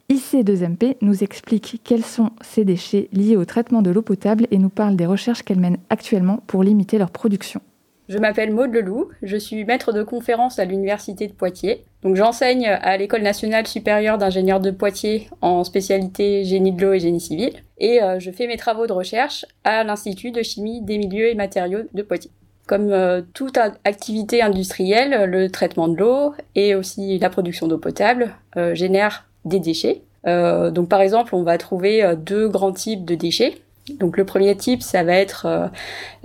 IC2MP, 0.09 0.95
nous 1.01 1.21
explique 1.21 1.81
quels 1.83 2.05
sont 2.05 2.29
ces 2.41 2.63
déchets 2.63 3.09
liés 3.11 3.35
au 3.35 3.43
traitement 3.43 3.81
de 3.81 3.91
l'eau 3.91 4.01
potable 4.01 4.47
et 4.51 4.57
nous 4.57 4.69
parle 4.69 4.95
des 4.95 5.05
recherches 5.05 5.43
qu'elle 5.43 5.59
mène 5.59 5.79
actuellement 5.89 6.39
pour 6.47 6.63
limiter 6.63 6.97
leur 6.97 7.11
production. 7.11 7.61
Je 8.07 8.17
m'appelle 8.17 8.53
Maude 8.53 8.71
Leloup, 8.71 9.09
je 9.21 9.35
suis 9.35 9.65
maître 9.65 9.91
de 9.91 10.01
conférence 10.01 10.59
à 10.59 10.65
l'Université 10.65 11.27
de 11.27 11.33
Poitiers. 11.33 11.83
Donc 12.03 12.15
j'enseigne 12.15 12.65
à 12.65 12.95
l'École 12.95 13.21
nationale 13.21 13.67
supérieure 13.67 14.17
d'ingénieurs 14.17 14.61
de 14.61 14.71
Poitiers 14.71 15.29
en 15.41 15.65
spécialité 15.65 16.45
génie 16.45 16.71
de 16.71 16.81
l'eau 16.81 16.93
et 16.93 16.99
génie 17.01 17.19
civil. 17.19 17.51
Et 17.77 18.01
euh, 18.01 18.17
je 18.21 18.31
fais 18.31 18.47
mes 18.47 18.55
travaux 18.55 18.87
de 18.87 18.93
recherche 18.93 19.45
à 19.65 19.83
l'Institut 19.83 20.31
de 20.31 20.41
chimie 20.41 20.81
des 20.81 20.97
milieux 20.97 21.27
et 21.27 21.35
matériaux 21.35 21.81
de 21.93 22.01
Poitiers. 22.01 22.31
Comme 22.65 22.91
euh, 22.91 23.21
toute 23.33 23.57
activité 23.57 24.41
industrielle, 24.41 25.29
le 25.29 25.49
traitement 25.49 25.89
de 25.89 25.97
l'eau 25.97 26.33
et 26.55 26.75
aussi 26.75 27.19
la 27.19 27.29
production 27.29 27.67
d'eau 27.67 27.77
potable 27.77 28.35
euh, 28.55 28.73
génèrent 28.73 29.26
des 29.47 29.59
déchets. 29.59 30.01
Euh, 30.27 30.71
donc 30.71 30.89
par 30.89 31.01
exemple, 31.01 31.35
on 31.35 31.43
va 31.43 31.57
trouver 31.57 32.03
euh, 32.03 32.15
deux 32.15 32.49
grands 32.49 32.73
types 32.73 33.05
de 33.05 33.15
déchets. 33.15 33.55
Donc 33.99 34.17
le 34.17 34.25
premier 34.25 34.55
type, 34.55 34.83
ça 34.83 35.03
va 35.03 35.13
être 35.13 35.45
euh, 35.45 35.67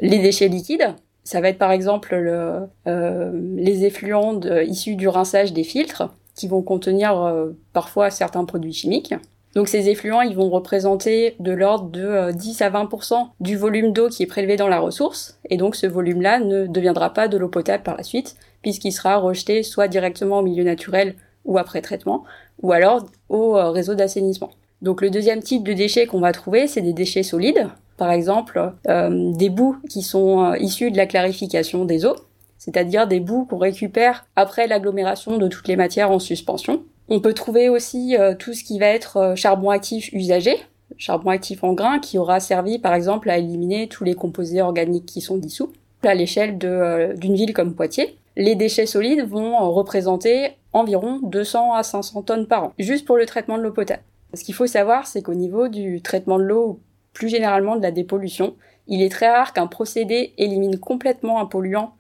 les 0.01 0.19
déchets 0.19 0.49
liquides. 0.49 0.95
Ça 1.25 1.41
va 1.41 1.49
être 1.49 1.59
par 1.59 1.71
exemple 1.71 2.17
le, 2.17 2.67
les 2.85 3.85
effluents 3.85 4.41
issus 4.67 4.97
du 4.97 5.07
rinçage 5.07 5.53
des 5.53 5.63
filtres 5.63 6.13
qui 6.35 6.49
vont 6.49 6.63
contenir 6.63 7.33
parfois 7.73 8.11
certains 8.11 8.45
produits 8.45 8.73
chimiques. 8.73 9.15
Donc 9.55 9.69
ces 9.69 9.89
effluents, 9.89 10.23
ils 10.23 10.35
vont 10.35 10.51
représenter 10.51 11.37
de 11.39 11.53
l'ordre 11.53 11.91
de 11.91 12.33
10 12.33 12.63
à 12.63 12.71
20% 12.71 13.29
du 13.39 13.57
volume 13.57 13.93
d'eau 13.93 14.09
qui 14.09 14.25
est 14.25 14.27
prélevé 14.27 14.57
dans 14.57 14.67
la 14.67 14.81
ressource, 14.81 15.39
et 15.49 15.59
donc 15.59 15.77
ce 15.77 15.87
volume-là 15.87 16.41
ne 16.41 16.67
deviendra 16.67 17.15
pas 17.15 17.29
de 17.29 17.37
l'eau 17.37 17.49
potable 17.49 17.85
par 17.85 17.97
la 17.97 18.03
suite, 18.03 18.35
puisqu'il 18.63 18.91
sera 18.91 19.17
rejeté 19.19 19.63
soit 19.63 19.87
directement 19.87 20.41
au 20.41 20.43
milieu 20.43 20.65
naturel 20.65 21.15
ou 21.45 21.57
après 21.57 21.83
traitement, 21.83 22.25
ou 22.61 22.73
alors 22.73 23.07
au 23.29 23.53
réseau 23.73 23.95
d'assainissement. 23.95 24.51
Donc 24.83 25.01
le 25.01 25.11
deuxième 25.11 25.43
type 25.43 25.63
de 25.63 25.73
déchets 25.73 26.07
qu'on 26.07 26.21
va 26.21 26.33
trouver, 26.33 26.67
c'est 26.67 26.81
des 26.81 26.93
déchets 26.93 27.23
solides, 27.23 27.69
par 27.97 28.11
exemple 28.11 28.73
euh, 28.89 29.33
des 29.33 29.49
boues 29.49 29.77
qui 29.89 30.03
sont 30.03 30.45
euh, 30.45 30.59
issues 30.59 30.91
de 30.91 30.97
la 30.97 31.07
clarification 31.07 31.85
des 31.85 32.05
eaux, 32.05 32.17
c'est-à-dire 32.59 33.07
des 33.07 33.21
boues 33.21 33.45
qu'on 33.45 33.59
récupère 33.59 34.27
après 34.35 34.67
l'agglomération 34.67 35.39
de 35.39 35.47
toutes 35.47 35.69
les 35.69 35.77
matières 35.77 36.11
en 36.11 36.19
suspension. 36.19 36.83
On 37.09 37.21
peut 37.21 37.33
trouver 37.33 37.69
aussi 37.69 38.17
euh, 38.17 38.35
tout 38.37 38.55
ce 38.55 38.65
qui 38.65 38.81
va 38.81 38.87
être 38.87 39.35
charbon 39.37 39.71
actif 39.71 40.11
usagé, 40.13 40.57
charbon 40.99 41.31
actif 41.31 41.63
en 41.63 41.75
grain 41.75 42.01
qui 42.01 42.19
aura 42.19 42.41
servi 42.41 42.81
par 42.81 42.95
exemple 42.95 43.31
à 43.31 43.39
éliminer 43.39 43.87
tous 43.87 44.03
les 44.03 44.15
composés 44.15 44.63
organiques 44.63 45.07
qui 45.07 45.21
sont 45.21 45.37
dissous. 45.37 45.73
À 46.03 46.17
l'échelle 46.17 46.59
d'une 46.59 47.35
ville 47.37 47.53
comme 47.53 47.77
Poitiers, 47.77 48.17
les 48.37 48.55
déchets 48.55 48.87
solides 48.87 49.27
vont 49.29 49.71
représenter 49.73 50.57
environ 50.73 51.21
200 51.23 51.75
à 51.75 51.83
500 51.83 52.23
tonnes 52.23 52.47
par 52.47 52.65
an, 52.65 52.73
juste 52.79 53.07
pour 53.07 53.17
le 53.17 53.27
traitement 53.27 53.59
de 53.59 53.63
l'eau 53.63 53.73
potable. 53.73 54.03
Ce 54.35 54.45
qu'il 54.45 54.55
faut 54.55 54.67
savoir, 54.67 55.07
c'est 55.07 55.23
qu'au 55.23 55.35
niveau 55.35 55.69
du 55.69 56.01
traitement 56.01 56.39
de 56.39 56.45
l'eau, 56.45 56.81
plus 57.13 57.29
généralement 57.29 57.77
de 57.77 57.83
la 57.83 57.91
dépollution, 57.91 58.57
il 58.89 59.03
est 59.03 59.11
très 59.11 59.31
rare 59.31 59.53
qu'un 59.53 59.67
procédé 59.67 60.33
élimine 60.39 60.79
complètement 60.79 61.41
un 61.41 61.47
polluant. 61.47 61.95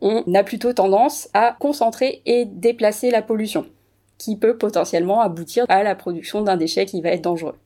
On 0.00 0.22
a 0.34 0.44
plutôt 0.44 0.72
tendance 0.72 1.28
à 1.34 1.56
concentrer 1.58 2.22
et 2.26 2.44
déplacer 2.44 3.10
la 3.10 3.22
pollution, 3.22 3.66
qui 4.18 4.36
peut 4.36 4.56
potentiellement 4.56 5.20
aboutir 5.20 5.64
à 5.68 5.82
la 5.82 5.94
production 5.94 6.42
d'un 6.42 6.56
déchet 6.56 6.86
qui 6.86 7.00
va 7.00 7.10
être 7.10 7.22
dangereux. 7.22 7.56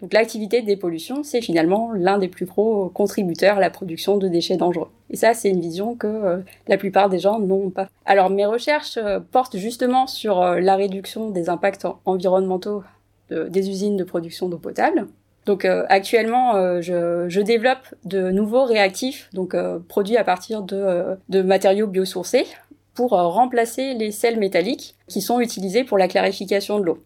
Donc 0.00 0.14
l'activité 0.14 0.62
de 0.62 0.66
dépollution, 0.66 1.22
c'est 1.22 1.40
finalement 1.40 1.92
l'un 1.92 2.18
des 2.18 2.28
plus 2.28 2.46
gros 2.46 2.88
contributeurs 2.88 3.58
à 3.58 3.60
la 3.60 3.70
production 3.70 4.16
de 4.16 4.28
déchets 4.28 4.56
dangereux. 4.56 4.88
Et 5.10 5.16
ça, 5.16 5.34
c'est 5.34 5.50
une 5.50 5.60
vision 5.60 5.94
que 5.94 6.06
euh, 6.06 6.38
la 6.68 6.78
plupart 6.78 7.10
des 7.10 7.18
gens 7.18 7.38
n'ont 7.38 7.70
pas. 7.70 7.88
Alors 8.06 8.30
mes 8.30 8.46
recherches 8.46 8.96
euh, 8.96 9.20
portent 9.20 9.56
justement 9.56 10.06
sur 10.06 10.40
euh, 10.40 10.60
la 10.60 10.76
réduction 10.76 11.30
des 11.30 11.48
impacts 11.48 11.86
environnementaux 12.04 12.82
des 13.30 13.70
usines 13.70 13.96
de 13.96 14.02
production 14.02 14.48
d'eau 14.48 14.58
potable. 14.58 15.06
Donc 15.46 15.64
actuellement, 15.64 16.80
je, 16.80 17.40
développe 17.40 17.94
de 18.04 18.32
nouveaux 18.32 18.64
réactifs, 18.64 19.30
donc 19.32 19.54
produits 19.86 20.16
à 20.16 20.24
partir 20.24 20.62
de 20.62 21.42
matériaux 21.42 21.86
biosourcés, 21.86 22.44
pour 22.92 23.10
remplacer 23.12 23.94
les 23.94 24.10
sels 24.10 24.40
métalliques 24.40 24.96
qui 25.06 25.20
sont 25.20 25.38
utilisés 25.38 25.84
pour 25.84 25.96
la 25.96 26.08
clarification 26.08 26.80
de 26.80 26.86
l'eau. 26.86 26.98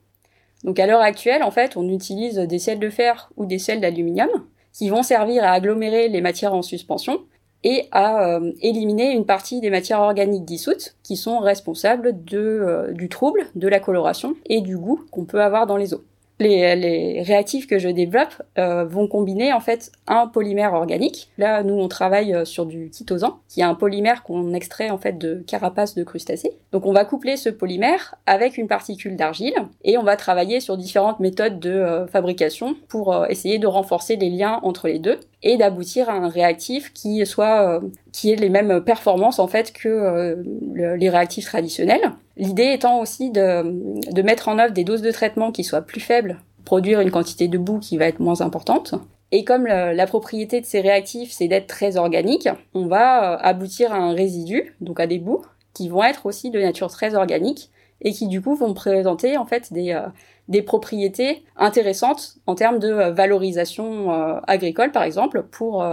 Donc 0.65 0.79
à 0.79 0.87
l'heure 0.87 1.01
actuelle, 1.01 1.43
en 1.43 1.51
fait, 1.51 1.77
on 1.77 1.89
utilise 1.89 2.37
des 2.39 2.59
sels 2.59 2.79
de 2.79 2.91
fer 2.91 3.31
ou 3.37 3.47
des 3.47 3.59
sels 3.59 3.81
d'aluminium 3.81 4.31
qui 4.73 4.89
vont 4.89 5.03
servir 5.03 5.45
à 5.45 5.53
agglomérer 5.53 6.09
les 6.09 6.21
matières 6.21 6.55
en 6.55 6.62
suspension 6.62 7.21
et 7.62 7.89
à 7.93 8.41
éliminer 8.61 9.12
une 9.12 9.25
partie 9.25 9.61
des 9.61 9.71
matières 9.71 10.01
organiques 10.01 10.45
dissoutes 10.45 10.97
qui 11.03 11.17
sont 11.17 11.39
responsables 11.39 12.25
de, 12.25 12.91
du 12.93 13.09
trouble, 13.09 13.47
de 13.55 13.69
la 13.69 13.81
coloration 13.81 14.35
et 14.47 14.61
du 14.61 14.77
goût 14.77 15.05
qu'on 15.11 15.25
peut 15.25 15.41
avoir 15.41 15.67
dans 15.67 15.77
les 15.77 15.95
eaux. 15.95 16.05
Les, 16.41 17.22
réactifs 17.22 17.66
que 17.66 17.78
je 17.78 17.89
développe 17.89 18.43
euh, 18.59 18.85
vont 18.85 19.07
combiner 19.07 19.53
en 19.53 19.61
fait 19.61 19.93
un 20.07 20.26
polymère 20.26 20.74
organique. 20.74 21.30
Là, 21.39 21.62
nous 21.62 21.74
on 21.74 21.89
travaille 21.89 22.35
euh, 22.35 22.45
sur 22.45 22.66
du 22.66 22.91
chitosan, 22.93 23.39
qui 23.49 23.61
est 23.61 23.64
un 23.64 23.74
polymère 23.74 24.24
qu'on 24.24 24.53
extrait 24.53 24.91
en 24.91 24.99
fait 24.99 25.16
de 25.16 25.45
carapaces 25.47 25.95
de 25.95 26.03
crustacés. 26.03 26.53
Donc 26.72 26.87
on 26.87 26.93
va 26.93 27.05
coupler 27.05 27.37
ce 27.37 27.51
polymère 27.51 28.16
avec 28.26 28.59
une 28.59 28.66
particule 28.66 29.16
d'argile 29.16 29.55
et 29.85 29.97
on 29.97 30.03
va 30.03 30.16
travailler 30.16 30.59
sur 30.61 30.76
différentes 30.76 31.20
méthodes 31.20 31.61
de 31.61 31.70
euh, 31.70 32.07
fabrication 32.09 32.74
pour 32.89 33.26
essayer 33.28 33.59
de 33.59 33.66
renforcer 33.66 34.16
les 34.16 34.30
liens 34.30 34.61
entre 34.64 34.89
les 34.89 34.99
deux 34.99 35.20
et 35.45 35.57
d'aboutir 35.57 36.09
à 36.09 36.14
un 36.14 36.28
réactif 36.28 36.92
qui 36.92 37.24
soit 37.24 37.80
qui 38.11 38.32
ait 38.32 38.36
les 38.36 38.49
mêmes 38.49 38.82
performances 38.82 39.38
en 39.38 39.47
fait 39.47 39.72
que 39.72 40.42
les 40.74 41.11
réactifs 41.11 41.45
traditionnels. 41.45 42.12
L'idée 42.36 42.72
étant 42.72 42.99
aussi 43.01 43.30
de, 43.30 44.11
de, 44.11 44.22
mettre 44.22 44.49
en 44.49 44.59
œuvre 44.59 44.72
des 44.72 44.82
doses 44.82 45.03
de 45.03 45.12
traitement 45.12 45.53
qui 45.53 45.62
soient 45.62 45.82
plus 45.82 46.01
faibles, 46.01 46.38
produire 46.64 47.01
une 47.01 47.11
quantité 47.11 47.47
de 47.47 47.59
boue 47.59 47.78
qui 47.78 47.99
va 47.99 48.07
être 48.07 48.20
moins 48.20 48.40
importante. 48.40 48.95
Et 49.36 49.42
comme 49.42 49.66
la 49.66 50.07
propriété 50.07 50.61
de 50.61 50.64
ces 50.64 50.80
réactifs, 50.80 51.32
c'est 51.32 51.49
d'être 51.49 51.66
très 51.66 51.97
organique, 51.97 52.49
on 52.72 52.86
va 52.86 53.32
euh, 53.32 53.38
aboutir 53.40 53.92
à 53.92 53.97
un 53.97 54.12
résidu, 54.12 54.76
donc 54.80 55.01
à 55.01 55.09
des 55.09 55.18
boues, 55.18 55.45
qui 55.72 55.88
vont 55.88 56.05
être 56.05 56.26
aussi 56.26 56.53
de 56.53 56.61
nature 56.61 56.88
très 56.88 57.16
organique 57.16 57.72
et 58.01 58.12
qui 58.12 58.28
du 58.28 58.40
coup 58.40 58.55
vont 58.55 58.74
présenter 58.74 59.36
en 59.36 59.45
fait 59.45 59.72
des, 59.72 59.90
euh, 59.90 60.07
des 60.49 60.62
propriétés 60.62 61.45
intéressantes 61.57 62.36
en 62.47 62.55
termes 62.55 62.78
de 62.78 62.88
euh, 62.88 63.12
valorisation 63.12 64.11
agricole 64.47 64.92
par 64.92 65.03
exemple 65.03 65.42
pour 65.51 65.84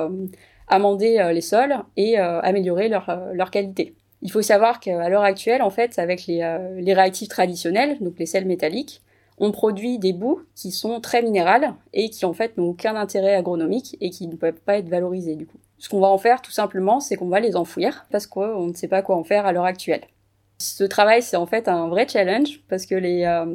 amender 0.68 1.32
les 1.34 1.41
sols 1.41 1.76
et 1.97 2.18
améliorer 2.18 2.89
leur, 2.89 3.20
leur 3.34 3.52
qualité. 3.52 3.95
Il 4.22 4.32
faut 4.32 4.41
savoir 4.41 4.80
qu'à 4.80 5.10
l'heure 5.10 5.24
actuelle, 5.24 5.62
en 5.62 5.72
fait, 5.72 5.97
avec 5.97 6.30
euh, 6.30 6.80
les, 6.80 6.93
réactifs 6.93 7.30
traditionnels, 7.30 7.97
donc 7.99 8.20
les 8.20 8.28
sels 8.28 8.45
métalliques, 8.45 9.02
on 9.39 9.52
produit 9.52 9.97
des 9.97 10.14
boues 10.14 10.41
qui 10.56 10.72
sont 10.72 11.02
très 11.02 11.24
minérales 11.24 11.74
et 11.93 12.10
qui 12.10 12.26
en 12.26 12.34
fait 12.34 12.58
n'ont 12.58 12.70
aucun 12.70 12.95
intérêt 12.95 13.34
agronomique 13.34 13.97
et 13.99 14.12
qui 14.12 14.28
ne 14.28 14.36
peuvent 14.36 14.62
pas 14.62 14.78
être 14.78 14.89
valorisées 14.89 15.36
du 15.36 15.47
coup. 15.47 15.58
Ce 15.80 15.89
qu'on 15.89 15.99
va 15.99 16.10
en 16.10 16.20
faire 16.20 16.43
tout 16.43 16.52
simplement, 16.52 16.99
c'est 16.99 17.16
qu'on 17.16 17.30
va 17.30 17.39
les 17.39 17.56
enfouir 17.56 18.06
parce 18.12 18.28
qu'on 18.28 18.68
ne 18.68 18.74
sait 18.74 18.88
pas 18.88 19.02
quoi 19.02 19.16
en 19.16 19.24
faire 19.24 19.47
à 19.47 19.52
l'heure 19.52 19.66
actuelle. 19.66 20.02
Ce 20.62 20.84
travail, 20.84 21.24
c'est 21.24 21.38
en 21.38 21.45
fait 21.45 21.68
un 21.68 21.88
vrai 21.88 22.07
challenge 22.07 22.62
parce 22.70 22.86
que 22.86 22.95
les, 22.95 23.24
euh, 23.24 23.45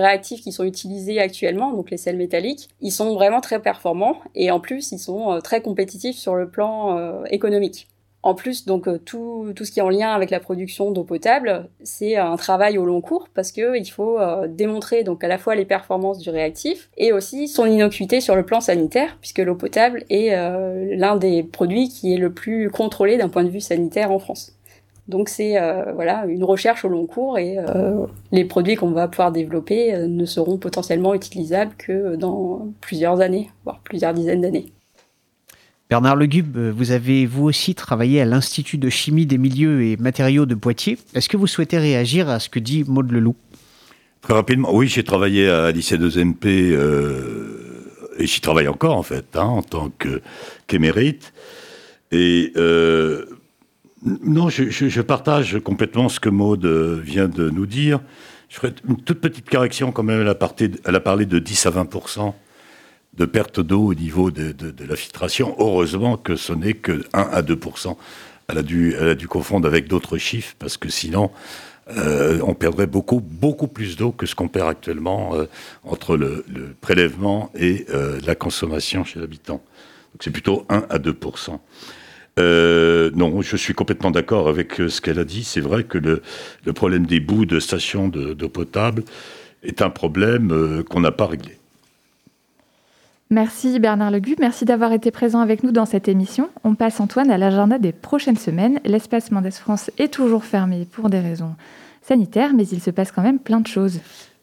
réactifs 0.00 0.40
qui 0.42 0.52
sont 0.52 0.64
utilisés 0.64 1.20
actuellement, 1.20 1.72
donc 1.72 1.90
les 1.90 1.96
sels 1.96 2.16
métalliques, 2.16 2.68
ils 2.80 2.90
sont 2.90 3.14
vraiment 3.14 3.40
très 3.40 3.60
performants 3.60 4.18
et 4.34 4.50
en 4.50 4.60
plus, 4.60 4.92
ils 4.92 4.98
sont 4.98 5.32
euh, 5.32 5.40
très 5.40 5.62
compétitifs 5.62 6.16
sur 6.16 6.34
le 6.34 6.50
plan 6.50 7.24
économique. 7.30 7.86
En 8.26 8.34
plus, 8.34 8.66
donc 8.66 8.88
euh, 8.88 8.98
tout, 8.98 9.54
ce 9.56 9.70
qui 9.70 9.78
est 9.78 9.82
en 9.82 9.88
lien 9.88 10.12
avec 10.12 10.30
la 10.30 10.40
production 10.40 10.90
d'eau 10.90 11.04
potable, 11.04 11.68
c'est 11.84 12.16
un 12.16 12.34
travail 12.34 12.76
au 12.76 12.84
long 12.84 13.00
cours 13.00 13.28
parce 13.32 13.52
que 13.52 13.78
il 13.78 13.88
faut 13.88 14.18
euh, 14.18 14.48
démontrer 14.48 15.04
donc 15.04 15.22
à 15.22 15.28
la 15.28 15.38
fois 15.38 15.54
les 15.54 15.64
performances 15.64 16.18
du 16.18 16.30
réactif 16.30 16.90
et 16.96 17.12
aussi 17.12 17.46
son 17.46 17.66
innocuité 17.66 18.20
sur 18.20 18.34
le 18.34 18.44
plan 18.44 18.60
sanitaire, 18.60 19.16
puisque 19.20 19.38
l'eau 19.38 19.54
potable 19.54 20.02
est 20.10 20.34
euh, 20.34 20.96
l'un 20.96 21.14
des 21.14 21.44
produits 21.44 21.88
qui 21.88 22.14
est 22.14 22.16
le 22.16 22.32
plus 22.32 22.68
contrôlé 22.68 23.16
d'un 23.16 23.28
point 23.28 23.44
de 23.44 23.48
vue 23.48 23.60
sanitaire 23.60 24.10
en 24.10 24.18
France. 24.18 24.55
Donc 25.08 25.28
c'est 25.28 25.54
voilà 25.94 26.26
une 26.26 26.42
recherche 26.42 26.84
au 26.84 26.88
long 26.88 27.06
cours 27.06 27.38
et 27.38 27.58
les 28.32 28.44
produits 28.44 28.74
qu'on 28.74 28.90
va 28.90 29.06
pouvoir 29.06 29.30
développer 29.30 29.96
ne 29.96 30.24
seront 30.24 30.58
potentiellement 30.58 31.14
utilisables 31.14 31.74
que 31.78 32.16
dans 32.16 32.66
plusieurs 32.80 33.20
années, 33.20 33.50
voire 33.64 33.80
plusieurs 33.84 34.14
dizaines 34.14 34.40
d'années. 34.40 34.72
Bernard 35.88 36.16
Legube, 36.16 36.58
vous 36.58 36.90
avez 36.90 37.26
vous 37.26 37.44
aussi 37.44 37.76
travaillé 37.76 38.20
à 38.20 38.24
l'Institut 38.24 38.76
de 38.76 38.90
chimie 38.90 39.24
des 39.24 39.38
milieux 39.38 39.84
et 39.84 39.96
matériaux 39.96 40.44
de 40.44 40.56
Poitiers. 40.56 40.98
Est-ce 41.14 41.28
que 41.28 41.36
vous 41.36 41.46
souhaitez 41.46 41.78
réagir 41.78 42.28
à 42.28 42.40
ce 42.40 42.48
que 42.48 42.58
dit 42.58 42.82
Maud 42.88 43.12
Leloup? 43.12 43.36
Très 44.20 44.34
rapidement, 44.34 44.74
oui, 44.74 44.88
j'ai 44.88 45.04
travaillé 45.04 45.48
à 45.48 45.70
lycée 45.70 45.96
2MP 45.96 46.72
euh, 46.72 47.86
et 48.18 48.26
j'y 48.26 48.40
travaille 48.40 48.66
encore 48.66 48.96
en 48.96 49.04
fait, 49.04 49.36
hein, 49.36 49.44
en 49.44 49.62
tant 49.62 49.92
qu'émérite. 50.66 51.32
et 52.10 52.52
euh, 52.56 53.24
non, 54.22 54.48
je, 54.48 55.00
partage 55.00 55.58
complètement 55.60 56.08
ce 56.08 56.20
que 56.20 56.28
Maud 56.28 56.64
vient 56.64 57.28
de 57.28 57.50
nous 57.50 57.66
dire. 57.66 58.00
Je 58.48 58.56
ferai 58.56 58.72
une 58.88 58.96
toute 58.96 59.20
petite 59.20 59.50
correction 59.50 59.90
quand 59.90 60.04
même. 60.04 60.20
Elle 60.20 60.28
a, 60.94 61.00
parlé 61.00 61.26
de 61.26 61.38
10 61.38 61.66
à 61.66 61.70
20% 61.70 62.32
de 63.14 63.24
perte 63.24 63.60
d'eau 63.60 63.86
au 63.86 63.94
niveau 63.94 64.30
de, 64.30 64.54
la 64.86 64.96
filtration. 64.96 65.56
Heureusement 65.58 66.16
que 66.16 66.36
ce 66.36 66.52
n'est 66.52 66.74
que 66.74 67.04
1 67.12 67.20
à 67.20 67.42
2% 67.42 67.96
elle 68.48 68.58
a, 68.58 68.62
dû, 68.62 68.94
elle 68.98 69.08
a 69.08 69.14
dû 69.14 69.28
confondre 69.28 69.66
avec 69.66 69.88
d'autres 69.88 70.18
chiffres, 70.18 70.54
parce 70.58 70.76
que 70.76 70.88
sinon, 70.88 71.30
euh, 71.88 72.40
on 72.44 72.54
perdrait 72.54 72.86
beaucoup, 72.86 73.20
beaucoup 73.20 73.68
plus 73.68 73.96
d'eau 73.96 74.12
que 74.12 74.26
ce 74.26 74.34
qu'on 74.34 74.48
perd 74.48 74.68
actuellement 74.68 75.34
euh, 75.34 75.46
entre 75.84 76.16
le, 76.16 76.44
prélèvement 76.80 77.50
et 77.54 77.86
euh, 77.90 78.20
la 78.24 78.34
consommation 78.34 79.04
chez 79.04 79.20
l'habitant. 79.20 79.62
C'est 80.20 80.30
plutôt 80.30 80.64
1 80.68 80.86
à 80.88 80.98
2 80.98 81.16
non, 82.38 83.40
je 83.40 83.56
suis 83.56 83.74
complètement 83.74 84.10
d'accord 84.10 84.48
avec 84.48 84.74
ce 84.74 85.00
qu'elle 85.00 85.18
a 85.18 85.24
dit. 85.24 85.44
C'est 85.44 85.60
vrai 85.60 85.84
que 85.84 85.98
le, 85.98 86.22
problème 86.72 87.06
des 87.06 87.20
bouts 87.20 87.46
de 87.46 87.60
stations 87.60 88.08
d'eau 88.08 88.48
potable 88.48 89.04
est 89.62 89.82
un 89.82 89.90
problème 89.90 90.84
qu'on 90.88 91.00
n'a 91.00 91.12
pas 91.12 91.26
réglé. 91.26 91.58
Merci 93.30 93.80
Bernard 93.80 94.12
Legu, 94.12 94.36
merci 94.38 94.64
d'avoir 94.64 94.92
été 94.92 95.10
présent 95.10 95.40
avec 95.40 95.64
nous 95.64 95.72
dans 95.72 95.84
cette 95.84 96.06
émission. 96.06 96.48
On 96.62 96.76
passe 96.76 97.00
Antoine 97.00 97.28
à 97.28 97.38
l'agenda 97.38 97.76
des 97.76 97.90
prochaines 97.90 98.36
semaines. 98.36 98.78
L'espace 98.84 99.32
Mendes 99.32 99.50
France 99.50 99.90
est 99.98 100.12
toujours 100.12 100.44
fermé 100.44 100.86
pour 100.92 101.10
des 101.10 101.18
raisons 101.18 101.56
sanitaires, 102.02 102.52
mais 102.54 102.68
il 102.68 102.80
se 102.80 102.90
passe 102.90 103.10
quand 103.10 103.22
même 103.22 103.40
plein 103.40 103.58
de 103.58 103.66
choses. 103.66 103.98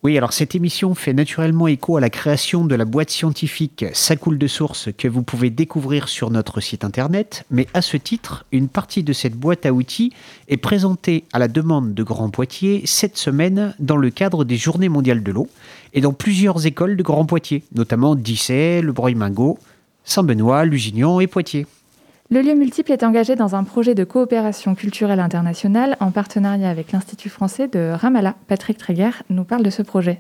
Oui, 0.06 0.18
alors 0.18 0.34
cette 0.34 0.54
émission 0.54 0.96
fait 0.96 1.14
naturellement 1.14 1.66
écho 1.66 1.96
à 1.96 2.02
la 2.02 2.10
création 2.10 2.66
de 2.66 2.76
la 2.76 2.84
boîte 2.84 3.10
scientifique 3.10 3.86
Ça 3.94 4.18
coule 4.18 4.38
de 4.38 4.48
source 4.48 4.90
que 4.98 5.08
vous 5.08 5.24
pouvez 5.24 5.50
découvrir 5.50 6.10
sur 6.10 6.30
notre 6.30 6.60
site 6.60 6.84
internet, 6.84 7.46
mais 7.50 7.68
à 7.74 7.82
ce 7.82 7.96
titre, 7.96 8.46
une 8.52 8.68
partie 8.68 9.04
de 9.04 9.14
cette 9.14 9.36
boîte 9.36 9.66
à 9.66 9.72
outils 9.72 10.12
est 10.50 10.58
présentée 10.58 11.24
à 11.32 11.40
la 11.40 11.48
demande 11.48 11.94
de 11.94 12.04
Grand 12.04 12.30
Poitiers 12.30 12.82
cette 12.84 13.16
semaine 13.16 13.76
dans 13.80 13.96
le 13.96 14.10
cadre 14.10 14.44
des 14.44 14.58
Journées 14.58 14.90
mondiales 14.90 15.24
de 15.24 15.32
l'eau 15.32 15.48
et 15.94 16.02
dans 16.02 16.12
plusieurs 16.12 16.66
écoles 16.66 16.98
de 16.98 17.04
Grand 17.04 17.26
Poitiers, 17.26 17.64
notamment 17.74 18.16
Dissay, 18.16 18.82
Le 18.82 18.92
Breuil-Mingot, 18.92 19.58
Saint-Benoît, 20.04 20.66
Lusignan 20.66 21.22
et 21.22 21.28
Poitiers. 21.28 21.66
Le 22.34 22.42
lieu 22.42 22.56
multiple 22.56 22.92
est 22.92 23.04
engagé 23.04 23.36
dans 23.36 23.54
un 23.54 23.64
projet 23.64 23.94
de 23.94 24.04
coopération 24.04 24.74
culturelle 24.74 25.20
internationale 25.20 25.96
en 26.00 26.10
partenariat 26.10 26.68
avec 26.68 26.92
l'Institut 26.92 27.30
français 27.30 27.68
de 27.68 27.92
Ramallah. 27.94 28.34
Patrick 28.48 28.80
Tréguer 28.80 29.12
nous 29.30 29.44
parle 29.44 29.62
de 29.62 29.70
ce 29.70 29.84
projet. 29.84 30.20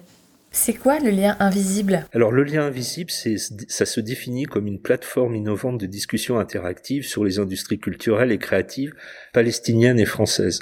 C'est 0.55 0.75
quoi 0.75 0.99
le 0.99 1.09
lien 1.09 1.35
invisible? 1.39 2.05
Alors 2.13 2.31
le 2.31 2.43
lien 2.43 2.61
invisible, 2.61 3.09
ça 3.09 3.85
se 3.87 3.99
définit 3.99 4.43
comme 4.43 4.67
une 4.67 4.79
plateforme 4.79 5.33
innovante 5.33 5.79
de 5.79 5.87
discussion 5.87 6.37
interactive 6.37 7.07
sur 7.07 7.25
les 7.25 7.39
industries 7.39 7.79
culturelles 7.79 8.31
et 8.31 8.37
créatives 8.37 8.93
palestiniennes 9.33 9.99
et 9.99 10.05
françaises. 10.05 10.59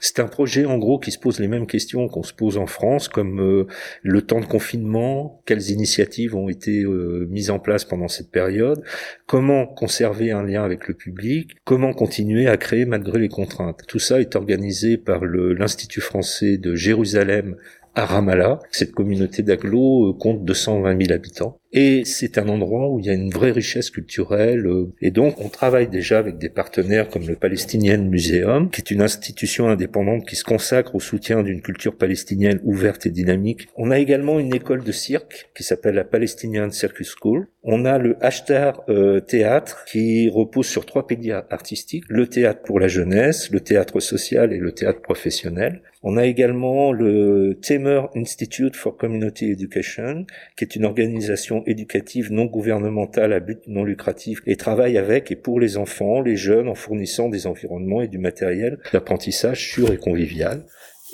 C'est 0.00 0.18
un 0.18 0.28
projet 0.28 0.64
en 0.64 0.78
gros 0.78 0.98
qui 0.98 1.10
se 1.10 1.18
pose 1.18 1.40
les 1.40 1.48
mêmes 1.48 1.66
questions 1.66 2.08
qu'on 2.08 2.22
se 2.22 2.32
pose 2.32 2.56
en 2.56 2.66
France, 2.66 3.08
comme 3.08 3.38
euh, 3.42 3.66
le 4.02 4.22
temps 4.22 4.40
de 4.40 4.46
confinement, 4.46 5.42
quelles 5.44 5.70
initiatives 5.70 6.34
ont 6.34 6.48
été 6.48 6.82
euh, 6.82 7.26
mises 7.28 7.50
en 7.50 7.58
place 7.58 7.84
pendant 7.84 8.08
cette 8.08 8.30
période, 8.30 8.82
comment 9.26 9.66
conserver 9.66 10.30
un 10.30 10.42
lien 10.42 10.64
avec 10.64 10.88
le 10.88 10.94
public, 10.94 11.56
comment 11.64 11.92
continuer 11.92 12.48
à 12.48 12.56
créer 12.56 12.86
malgré 12.86 13.18
les 13.18 13.28
contraintes. 13.28 13.82
Tout 13.86 13.98
ça 13.98 14.22
est 14.22 14.36
organisé 14.36 14.96
par 14.96 15.22
l'Institut 15.26 16.00
français 16.00 16.56
de 16.56 16.74
Jérusalem 16.74 17.56
à 17.94 18.06
Ramallah. 18.06 18.60
Cette 18.70 18.92
communauté 18.92 19.42
d'agglo 19.42 20.10
euh, 20.10 20.12
compte 20.12 20.44
220 20.44 21.00
000 21.06 21.12
habitants. 21.12 21.58
Et 21.76 22.04
c'est 22.04 22.38
un 22.38 22.48
endroit 22.48 22.88
où 22.88 23.00
il 23.00 23.06
y 23.06 23.10
a 23.10 23.14
une 23.14 23.30
vraie 23.30 23.50
richesse 23.50 23.90
culturelle. 23.90 24.64
Euh, 24.66 24.94
et 25.00 25.10
donc, 25.10 25.40
on 25.40 25.48
travaille 25.48 25.88
déjà 25.88 26.18
avec 26.18 26.38
des 26.38 26.48
partenaires 26.48 27.08
comme 27.08 27.26
le 27.26 27.34
Palestinian 27.34 27.98
Museum, 27.98 28.70
qui 28.70 28.80
est 28.80 28.92
une 28.92 29.02
institution 29.02 29.68
indépendante 29.68 30.24
qui 30.24 30.36
se 30.36 30.44
consacre 30.44 30.94
au 30.94 31.00
soutien 31.00 31.42
d'une 31.42 31.62
culture 31.62 31.96
palestinienne 31.96 32.60
ouverte 32.62 33.06
et 33.06 33.10
dynamique. 33.10 33.66
On 33.76 33.90
a 33.90 33.98
également 33.98 34.38
une 34.38 34.54
école 34.54 34.84
de 34.84 34.92
cirque 34.92 35.50
qui 35.56 35.64
s'appelle 35.64 35.96
la 35.96 36.04
Palestinian 36.04 36.70
Circus 36.70 37.12
School. 37.20 37.48
On 37.64 37.84
a 37.84 37.98
le 37.98 38.16
Ashtar 38.20 38.82
euh, 38.88 39.18
Théâtre 39.18 39.84
qui 39.90 40.28
repose 40.28 40.66
sur 40.66 40.86
trois 40.86 41.08
piliers 41.08 41.40
artistiques. 41.50 42.04
Le 42.08 42.28
théâtre 42.28 42.62
pour 42.62 42.78
la 42.78 42.86
jeunesse, 42.86 43.50
le 43.50 43.58
théâtre 43.58 43.98
social 43.98 44.52
et 44.52 44.58
le 44.58 44.70
théâtre 44.70 45.00
professionnel. 45.00 45.82
On 46.06 46.18
a 46.18 46.26
également 46.26 46.92
le 46.92 47.58
Temer 47.62 48.02
Institute 48.14 48.76
for 48.76 48.94
Community 48.94 49.50
Education, 49.50 50.26
qui 50.54 50.64
est 50.64 50.76
une 50.76 50.84
organisation 50.84 51.64
éducative 51.64 52.30
non 52.30 52.44
gouvernementale 52.44 53.32
à 53.32 53.40
but 53.40 53.60
non 53.68 53.84
lucratif 53.84 54.42
et 54.44 54.56
travaille 54.56 54.98
avec 54.98 55.30
et 55.30 55.36
pour 55.36 55.60
les 55.60 55.78
enfants, 55.78 56.20
les 56.20 56.36
jeunes 56.36 56.68
en 56.68 56.74
fournissant 56.74 57.30
des 57.30 57.46
environnements 57.46 58.02
et 58.02 58.08
du 58.08 58.18
matériel 58.18 58.78
d'apprentissage 58.92 59.66
sûr 59.66 59.90
et 59.94 59.96
convivial. 59.96 60.66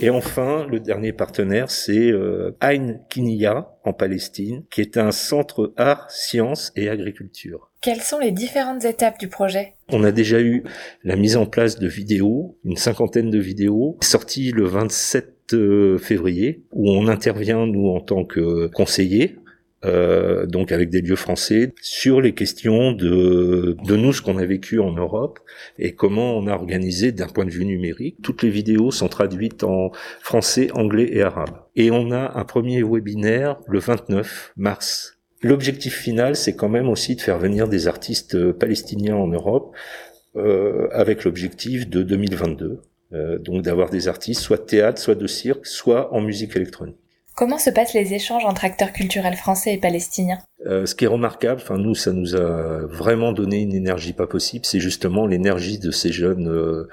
Et 0.03 0.09
enfin, 0.09 0.67
le 0.67 0.81
dernier 0.81 1.13
partenaire, 1.13 1.71
c'est 1.71 2.11
euh, 2.11 2.57
Ain 2.63 2.95
Kinia 3.11 3.77
en 3.85 3.93
Palestine, 3.93 4.65
qui 4.71 4.81
est 4.81 4.97
un 4.97 5.11
centre 5.11 5.75
art, 5.77 6.11
sciences 6.11 6.73
et 6.75 6.89
agriculture. 6.89 7.71
Quelles 7.83 8.01
sont 8.01 8.19
les 8.19 8.33
différentes 8.33 8.85
étapes 8.87 9.19
du 9.19 9.29
projet? 9.29 9.75
On 9.91 10.03
a 10.03 10.11
déjà 10.11 10.41
eu 10.41 10.65
la 11.05 11.17
mise 11.17 11.37
en 11.37 11.45
place 11.45 11.79
de 11.79 11.87
vidéos, 11.87 12.59
une 12.65 12.77
cinquantaine 12.77 13.31
de 13.31 13.39
vidéos, 13.39 13.99
sorties 14.01 14.53
le 14.53 14.65
27 14.65 15.55
euh, 15.55 15.99
février, 15.99 16.65
où 16.73 16.91
on 16.91 17.07
intervient, 17.09 17.67
nous, 17.67 17.89
en 17.89 18.01
tant 18.01 18.25
que 18.25 18.69
conseillers, 18.69 19.37
euh, 19.85 20.47
donc 20.47 20.72
avec 20.72 20.91
des 20.91 21.01
lieux 21.01 21.16
français, 21.16 21.74
sur 21.81 22.20
les 22.20 22.35
questions 22.35 22.93
de, 22.93 23.76
de 23.85 23.97
nous, 23.97 24.12
ce 24.12 24.22
qu'on 24.22 24.37
a 24.37 24.45
vécu 24.45 24.78
en 24.78 24.93
Europe 24.93 25.39
et 25.78 25.95
comment 25.95 26.37
on 26.37 26.47
a 26.47 26.53
organisé 26.53 27.12
d'un 27.12 27.28
point 27.28 27.45
de 27.45 27.51
vue 27.51 27.64
numérique. 27.64 28.18
Toutes 28.22 28.43
les 28.43 28.51
vidéos 28.51 28.91
sont 28.91 29.09
traduites 29.09 29.64
en 29.64 29.91
français, 30.20 30.70
anglais 30.72 31.09
et 31.12 31.22
arabe. 31.22 31.57
Et 31.76 31.91
on 31.91 32.11
a 32.11 32.39
un 32.39 32.45
premier 32.45 32.83
webinaire 32.83 33.59
le 33.66 33.78
29 33.78 34.53
mars. 34.57 35.18
L'objectif 35.43 35.97
final, 35.97 36.37
c'est 36.37 36.55
quand 36.55 36.68
même 36.68 36.89
aussi 36.89 37.16
de 37.16 37.22
faire 37.22 37.39
venir 37.39 37.66
des 37.66 37.89
artistes 37.89 38.53
palestiniens 38.53 39.16
en 39.16 39.28
Europe 39.28 39.74
euh, 40.37 40.89
avec 40.93 41.24
l'objectif 41.24 41.89
de 41.89 42.03
2022. 42.03 42.83
Euh, 43.12 43.39
donc 43.39 43.62
d'avoir 43.62 43.91
des 43.91 44.07
artistes 44.07 44.43
soit 44.43 44.59
de 44.59 44.62
théâtre, 44.62 45.01
soit 45.01 45.16
de 45.16 45.26
cirque, 45.26 45.66
soit 45.66 46.14
en 46.14 46.20
musique 46.20 46.55
électronique. 46.55 46.99
Comment 47.41 47.57
se 47.57 47.70
passent 47.70 47.95
les 47.95 48.12
échanges 48.12 48.45
entre 48.45 48.66
acteurs 48.66 48.93
culturels 48.93 49.34
français 49.34 49.72
et 49.72 49.78
palestiniens 49.78 50.41
euh, 50.66 50.84
Ce 50.84 50.95
qui 50.95 51.07
est 51.07 51.09
remarquable, 51.09 51.59
enfin 51.62 51.78
nous, 51.78 51.95
ça 51.95 52.12
nous 52.12 52.36
a 52.36 52.84
vraiment 52.84 53.32
donné 53.32 53.62
une 53.62 53.74
énergie 53.74 54.12
pas 54.12 54.26
possible. 54.26 54.66
C'est 54.66 54.78
justement 54.78 55.26
l'énergie 55.26 55.78
de 55.78 55.91
ces 55.91 56.12
jeunes 56.12 56.51
euh, 56.51 56.86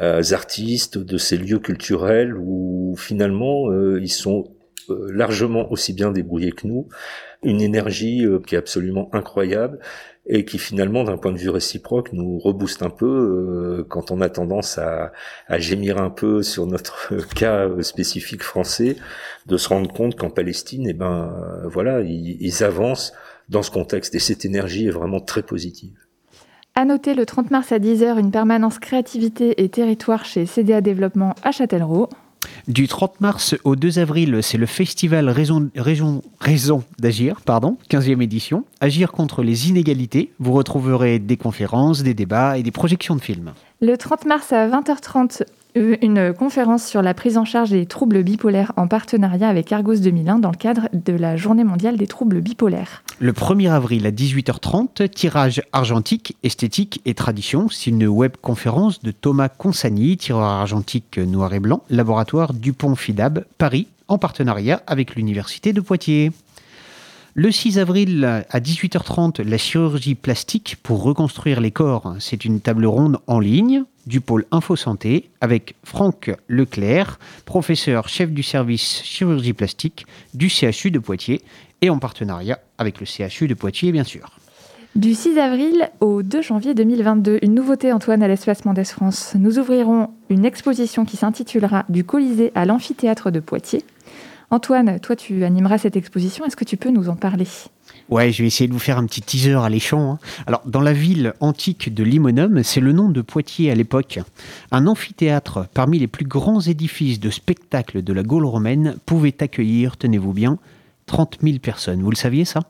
euh, 0.00 0.22
artistes, 0.32 0.96
de 0.96 1.18
ces 1.18 1.36
lieux 1.36 1.58
culturels 1.58 2.34
où 2.34 2.96
finalement 2.96 3.70
ils 3.98 4.10
sont 4.10 4.44
largement 4.88 5.70
aussi 5.70 5.92
bien 5.92 6.12
débrouillés 6.12 6.52
que 6.52 6.66
nous. 6.66 6.88
Une 7.42 7.60
énergie 7.60 8.26
qui 8.46 8.54
est 8.54 8.58
absolument 8.58 9.10
incroyable 9.12 9.80
et 10.26 10.44
qui 10.44 10.58
finalement, 10.58 11.04
d'un 11.04 11.18
point 11.18 11.32
de 11.32 11.38
vue 11.38 11.50
réciproque, 11.50 12.12
nous 12.12 12.38
rebooste 12.38 12.82
un 12.82 12.90
peu 12.90 13.06
euh, 13.06 13.84
quand 13.88 14.10
on 14.10 14.20
a 14.20 14.28
tendance 14.28 14.78
à, 14.78 15.12
à, 15.48 15.58
gémir 15.58 15.98
un 15.98 16.10
peu 16.10 16.42
sur 16.42 16.66
notre 16.66 17.16
cas 17.34 17.68
spécifique 17.82 18.42
français, 18.42 18.96
de 19.46 19.56
se 19.56 19.68
rendre 19.68 19.92
compte 19.92 20.16
qu'en 20.16 20.30
Palestine, 20.30 20.86
eh 20.88 20.94
ben 20.94 21.34
voilà, 21.64 22.00
ils, 22.00 22.36
ils, 22.40 22.64
avancent 22.64 23.12
dans 23.48 23.62
ce 23.62 23.70
contexte 23.70 24.14
et 24.14 24.18
cette 24.18 24.44
énergie 24.44 24.86
est 24.86 24.90
vraiment 24.90 25.20
très 25.20 25.42
positive. 25.42 25.98
À 26.74 26.84
noter 26.84 27.14
le 27.14 27.24
30 27.24 27.50
mars 27.50 27.70
à 27.70 27.78
10h 27.78 28.18
une 28.18 28.32
permanence 28.32 28.80
créativité 28.80 29.62
et 29.62 29.68
territoire 29.68 30.24
chez 30.24 30.44
CDA 30.44 30.80
Développement 30.80 31.34
à 31.44 31.52
Châtellerault. 31.52 32.08
Du 32.68 32.88
30 32.88 33.20
mars 33.20 33.54
au 33.64 33.76
2 33.76 33.98
avril, 33.98 34.38
c'est 34.42 34.58
le 34.58 34.66
festival 34.66 35.28
Raison, 35.28 35.70
d'agir, 36.98 37.40
pardon, 37.42 37.76
15e 37.90 38.22
édition. 38.22 38.64
Agir 38.80 39.12
contre 39.12 39.42
les 39.42 39.68
inégalités. 39.68 40.32
Vous 40.38 40.52
retrouverez 40.52 41.18
des 41.18 41.36
conférences, 41.36 42.02
des 42.02 42.14
débats 42.14 42.58
et 42.58 42.62
des 42.62 42.70
projections 42.70 43.16
de 43.16 43.20
films. 43.20 43.52
Le 43.80 43.96
30 43.96 44.26
mars 44.26 44.52
à 44.52 44.68
20h30, 44.68 45.42
euh, 45.76 45.96
une 46.02 46.32
conférence 46.32 46.86
sur 46.86 47.02
la 47.02 47.14
prise 47.14 47.36
en 47.36 47.44
charge 47.44 47.70
des 47.70 47.86
troubles 47.86 48.22
bipolaires 48.22 48.72
en 48.76 48.88
partenariat 48.88 49.48
avec 49.48 49.72
Argos 49.72 49.96
2001 49.96 50.38
dans 50.38 50.50
le 50.50 50.56
cadre 50.56 50.88
de 50.92 51.12
la 51.12 51.36
Journée 51.36 51.64
mondiale 51.64 51.96
des 51.96 52.06
troubles 52.06 52.40
bipolaires. 52.40 53.03
Le 53.20 53.32
1er 53.32 53.70
avril 53.70 54.06
à 54.06 54.10
18h30, 54.10 55.08
tirage 55.08 55.62
argentique, 55.72 56.36
esthétique 56.42 57.00
et 57.04 57.14
tradition. 57.14 57.68
C'est 57.68 57.90
une 57.90 58.08
web 58.08 58.32
conférence 58.42 59.00
de 59.02 59.12
Thomas 59.12 59.48
Consani, 59.48 60.16
tireur 60.16 60.42
argentique 60.42 61.18
noir 61.18 61.54
et 61.54 61.60
blanc, 61.60 61.84
laboratoire 61.90 62.52
Dupont-Fidab, 62.52 63.44
Paris, 63.56 63.86
en 64.08 64.18
partenariat 64.18 64.82
avec 64.88 65.14
l'Université 65.14 65.72
de 65.72 65.80
Poitiers. 65.80 66.32
Le 67.34 67.52
6 67.52 67.78
avril 67.78 68.44
à 68.50 68.60
18h30, 68.60 69.42
la 69.42 69.58
chirurgie 69.58 70.16
plastique 70.16 70.76
pour 70.82 71.02
reconstruire 71.02 71.60
les 71.60 71.70
corps. 71.70 72.16
C'est 72.18 72.44
une 72.44 72.60
table 72.60 72.86
ronde 72.86 73.18
en 73.28 73.38
ligne 73.38 73.84
du 74.06 74.20
pôle 74.20 74.44
Info 74.50 74.76
Santé 74.76 75.30
avec 75.40 75.76
Franck 75.84 76.32
Leclerc, 76.48 77.18
professeur 77.44 78.08
chef 78.08 78.30
du 78.30 78.42
service 78.42 79.02
chirurgie 79.04 79.52
plastique 79.52 80.06
du 80.34 80.48
CHU 80.48 80.90
de 80.90 80.98
Poitiers 80.98 81.42
et 81.84 81.90
en 81.90 81.98
partenariat 81.98 82.60
avec 82.78 82.98
le 82.98 83.04
CHU 83.04 83.46
de 83.46 83.52
Poitiers 83.52 83.92
bien 83.92 84.04
sûr. 84.04 84.30
Du 84.96 85.12
6 85.12 85.38
avril 85.38 85.90
au 86.00 86.22
2 86.22 86.40
janvier 86.40 86.72
2022, 86.72 87.40
une 87.42 87.54
nouveauté 87.54 87.92
Antoine 87.92 88.22
à 88.22 88.28
l'espace 88.28 88.64
Mendès 88.64 88.84
France. 88.84 89.34
Nous 89.38 89.58
ouvrirons 89.58 90.08
une 90.30 90.46
exposition 90.46 91.04
qui 91.04 91.18
s'intitulera 91.18 91.84
Du 91.90 92.04
Colisée 92.04 92.52
à 92.54 92.64
l'amphithéâtre 92.64 93.30
de 93.30 93.40
Poitiers. 93.40 93.84
Antoine, 94.50 94.98
toi 95.00 95.14
tu 95.14 95.44
animeras 95.44 95.76
cette 95.76 95.96
exposition, 95.96 96.46
est-ce 96.46 96.56
que 96.56 96.64
tu 96.64 96.78
peux 96.78 96.90
nous 96.90 97.10
en 97.10 97.16
parler? 97.16 97.46
Ouais, 98.08 98.32
je 98.32 98.42
vais 98.42 98.46
essayer 98.46 98.68
de 98.68 98.72
vous 98.72 98.78
faire 98.78 98.96
un 98.96 99.04
petit 99.04 99.20
teaser 99.20 99.62
alléchant. 99.62 100.12
Hein. 100.12 100.18
Alors, 100.46 100.62
dans 100.64 100.80
la 100.80 100.92
ville 100.92 101.34
antique 101.40 101.92
de 101.92 102.04
Limonum, 102.04 102.62
c'est 102.62 102.80
le 102.80 102.92
nom 102.92 103.10
de 103.10 103.20
Poitiers 103.20 103.70
à 103.70 103.74
l'époque. 103.74 104.20
Un 104.70 104.86
amphithéâtre, 104.86 105.66
parmi 105.74 105.98
les 105.98 106.06
plus 106.06 106.24
grands 106.24 106.60
édifices 106.60 107.20
de 107.20 107.30
spectacle 107.30 108.02
de 108.02 108.12
la 108.12 108.22
Gaule 108.22 108.46
romaine, 108.46 108.96
pouvait 109.06 109.36
accueillir, 109.40 109.96
tenez-vous 109.96 110.32
bien, 110.32 110.58
30 111.06 111.38
000 111.42 111.58
personnes. 111.58 112.02
Vous 112.02 112.10
le 112.10 112.16
saviez 112.16 112.44
ça? 112.44 112.60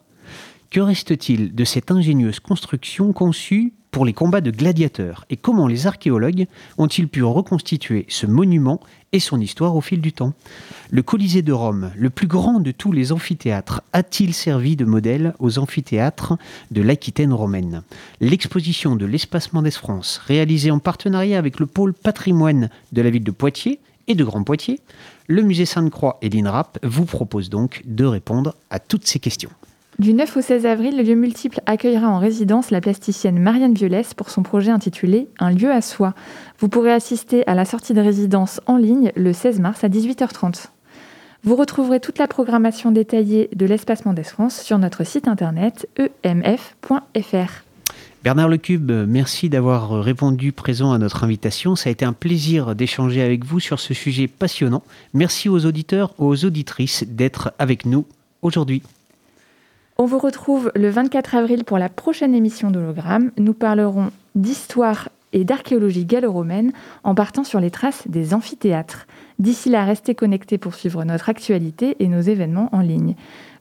Que 0.70 0.80
reste-t-il 0.80 1.54
de 1.54 1.64
cette 1.64 1.90
ingénieuse 1.92 2.40
construction 2.40 3.12
conçue 3.12 3.74
pour 3.92 4.04
les 4.04 4.12
combats 4.12 4.40
de 4.40 4.50
gladiateurs? 4.50 5.24
Et 5.30 5.36
comment 5.36 5.68
les 5.68 5.86
archéologues 5.86 6.48
ont-ils 6.78 7.06
pu 7.06 7.22
reconstituer 7.22 8.06
ce 8.08 8.26
monument 8.26 8.80
et 9.12 9.20
son 9.20 9.40
histoire 9.40 9.76
au 9.76 9.80
fil 9.80 10.00
du 10.00 10.12
temps? 10.12 10.32
Le 10.90 11.02
Colisée 11.04 11.42
de 11.42 11.52
Rome, 11.52 11.92
le 11.96 12.10
plus 12.10 12.26
grand 12.26 12.58
de 12.58 12.72
tous 12.72 12.90
les 12.90 13.12
amphithéâtres, 13.12 13.82
a-t-il 13.92 14.34
servi 14.34 14.74
de 14.74 14.84
modèle 14.84 15.34
aux 15.38 15.60
amphithéâtres 15.60 16.36
de 16.72 16.82
l'Aquitaine 16.82 17.32
romaine? 17.32 17.82
L'exposition 18.20 18.96
de 18.96 19.06
l'Espace 19.06 19.52
Mendès 19.52 19.70
France, 19.70 20.20
réalisée 20.26 20.72
en 20.72 20.80
partenariat 20.80 21.38
avec 21.38 21.60
le 21.60 21.66
pôle 21.66 21.94
patrimoine 21.94 22.68
de 22.90 23.02
la 23.02 23.10
ville 23.10 23.22
de 23.22 23.30
Poitiers 23.30 23.78
et 24.08 24.14
de 24.14 24.24
Grand 24.24 24.42
Poitiers, 24.44 24.80
le 25.28 25.42
musée 25.42 25.66
Sainte-Croix 25.66 26.18
et 26.22 26.28
l'INRAP 26.28 26.78
vous 26.82 27.04
proposent 27.04 27.50
donc 27.50 27.82
de 27.84 28.04
répondre 28.04 28.54
à 28.70 28.78
toutes 28.78 29.06
ces 29.06 29.18
questions. 29.18 29.50
Du 30.00 30.12
9 30.12 30.36
au 30.36 30.40
16 30.40 30.66
avril, 30.66 30.96
le 30.96 31.04
lieu 31.04 31.14
multiple 31.14 31.60
accueillera 31.66 32.08
en 32.08 32.18
résidence 32.18 32.72
la 32.72 32.80
plasticienne 32.80 33.38
Marianne 33.38 33.74
Violès 33.74 34.12
pour 34.12 34.28
son 34.28 34.42
projet 34.42 34.72
intitulé 34.72 35.28
Un 35.38 35.52
lieu 35.52 35.70
à 35.70 35.80
soi. 35.80 36.14
Vous 36.58 36.68
pourrez 36.68 36.92
assister 36.92 37.46
à 37.46 37.54
la 37.54 37.64
sortie 37.64 37.94
de 37.94 38.00
résidence 38.00 38.60
en 38.66 38.76
ligne 38.76 39.12
le 39.14 39.32
16 39.32 39.60
mars 39.60 39.84
à 39.84 39.88
18h30. 39.88 40.66
Vous 41.44 41.54
retrouverez 41.54 42.00
toute 42.00 42.18
la 42.18 42.26
programmation 42.26 42.90
détaillée 42.90 43.50
de 43.54 43.66
l'Espace 43.66 44.04
Mendès 44.04 44.24
France 44.24 44.60
sur 44.62 44.78
notre 44.78 45.04
site 45.04 45.28
internet 45.28 45.88
emf.fr. 46.24 47.63
Bernard 48.24 48.48
Lecube, 48.48 48.90
merci 49.06 49.50
d'avoir 49.50 50.02
répondu 50.02 50.52
présent 50.52 50.94
à 50.94 50.98
notre 50.98 51.24
invitation. 51.24 51.76
Ça 51.76 51.90
a 51.90 51.92
été 51.92 52.06
un 52.06 52.14
plaisir 52.14 52.74
d'échanger 52.74 53.20
avec 53.20 53.44
vous 53.44 53.60
sur 53.60 53.78
ce 53.78 53.92
sujet 53.92 54.28
passionnant. 54.28 54.82
Merci 55.12 55.50
aux 55.50 55.66
auditeurs, 55.66 56.14
aux 56.16 56.46
auditrices 56.46 57.04
d'être 57.06 57.52
avec 57.58 57.84
nous 57.84 58.06
aujourd'hui. 58.40 58.82
On 59.98 60.06
vous 60.06 60.16
retrouve 60.16 60.72
le 60.74 60.88
24 60.88 61.34
avril 61.34 61.64
pour 61.64 61.76
la 61.76 61.90
prochaine 61.90 62.34
émission 62.34 62.70
d'Hologramme. 62.70 63.30
Nous 63.36 63.52
parlerons 63.52 64.10
d'histoire 64.34 65.10
et 65.34 65.44
d'archéologie 65.44 66.06
gallo-romaine 66.06 66.72
en 67.02 67.14
partant 67.14 67.44
sur 67.44 67.60
les 67.60 67.70
traces 67.70 68.04
des 68.08 68.32
amphithéâtres. 68.32 69.06
D'ici 69.38 69.68
là, 69.68 69.84
restez 69.84 70.14
connectés 70.14 70.56
pour 70.56 70.74
suivre 70.74 71.04
notre 71.04 71.28
actualité 71.28 71.96
et 71.98 72.08
nos 72.08 72.20
événements 72.20 72.70
en 72.72 72.80
ligne. 72.80 73.16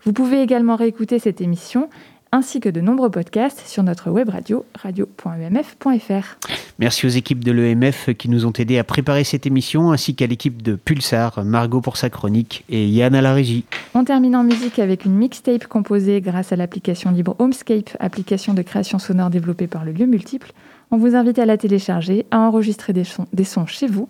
Vous 0.06 0.14
pouvez 0.14 0.42
également 0.42 0.76
réécouter 0.76 1.18
cette 1.20 1.42
émission 1.42 1.90
ainsi 2.34 2.60
que 2.60 2.68
de 2.68 2.82
nombreux 2.82 3.12
podcasts 3.12 3.62
sur 3.68 3.84
notre 3.84 4.10
web 4.10 4.28
radio 4.28 4.66
radio.emf.fr. 4.74 6.50
Merci 6.80 7.06
aux 7.06 7.10
équipes 7.10 7.44
de 7.44 7.52
l'EMF 7.52 8.10
qui 8.18 8.28
nous 8.28 8.48
ont 8.48 8.52
aidés 8.58 8.80
à 8.80 8.84
préparer 8.84 9.24
cette 9.24 9.46
émission, 9.46 9.92
ainsi 9.92 10.16
qu'à 10.16 10.26
l'équipe 10.26 10.64
de 10.64 10.74
Pulsar, 10.74 11.46
Margot 11.46 11.80
pour 11.80 11.96
sa 11.96 12.10
chronique 12.10 12.66
et 12.70 12.88
Yann 12.88 13.14
à 13.14 13.22
la 13.22 13.36
régie. 13.36 13.66
On 13.94 14.04
termine 14.04 14.36
en 14.36 14.44
musique 14.44 14.80
avec 14.80 15.06
une 15.06 15.14
mixtape 15.14 15.68
composée 15.68 16.22
grâce 16.22 16.52
à 16.52 16.56
l'application 16.56 17.12
libre 17.12 17.36
Homescape, 17.38 17.96
application 18.00 18.56
de 18.56 18.64
création 18.64 18.98
sonore 18.98 19.30
développée 19.30 19.68
par 19.68 19.86
le 19.86 19.92
lieu 19.92 20.08
multiple. 20.08 20.54
On 20.90 20.98
vous 20.98 21.16
invite 21.16 21.38
à 21.38 21.46
la 21.46 21.58
télécharger, 21.58 22.26
à 22.32 22.40
enregistrer 22.40 22.94
des 22.94 23.04
sons, 23.04 23.28
des 23.32 23.44
sons 23.44 23.68
chez 23.68 23.86
vous, 23.86 24.08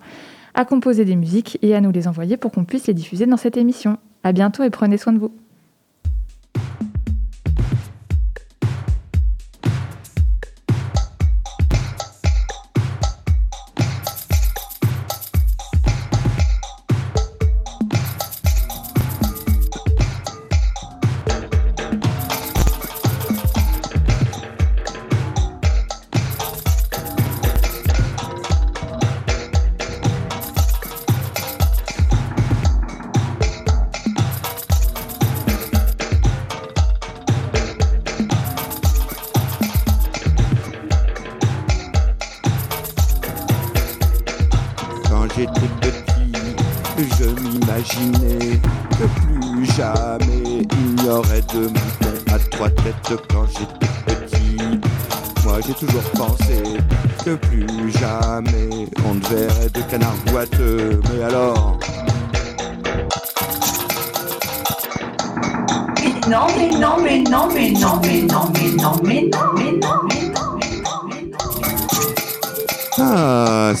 à 0.54 0.64
composer 0.64 1.04
des 1.04 1.16
musiques 1.16 1.58
et 1.60 1.74
à 1.74 1.82
nous 1.82 1.92
les 1.92 2.08
envoyer 2.08 2.38
pour 2.38 2.52
qu'on 2.52 2.64
puisse 2.64 2.86
les 2.86 2.94
diffuser 2.94 3.26
dans 3.26 3.36
cette 3.36 3.58
émission. 3.58 3.98
À 4.22 4.32
bientôt 4.32 4.62
et 4.62 4.70
prenez 4.70 4.96
soin 4.96 5.12
de 5.12 5.18
vous. 5.18 5.32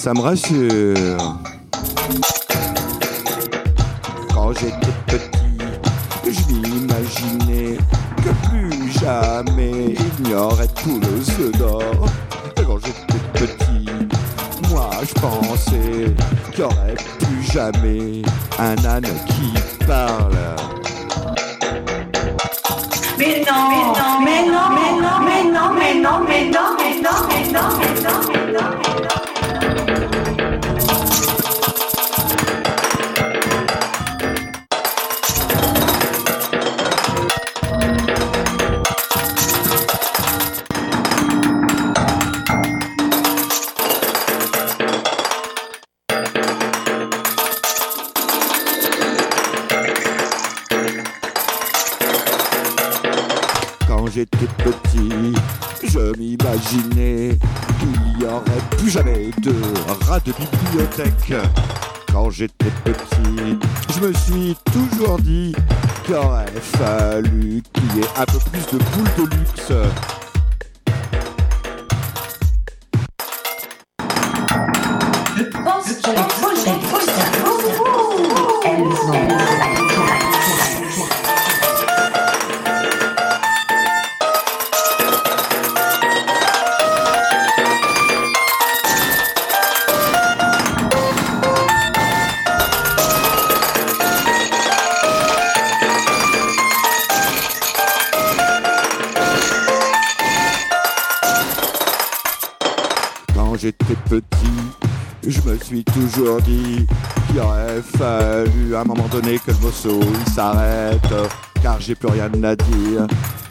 Ça 0.04 0.12
me 0.12 0.20
rassure. 0.20 1.38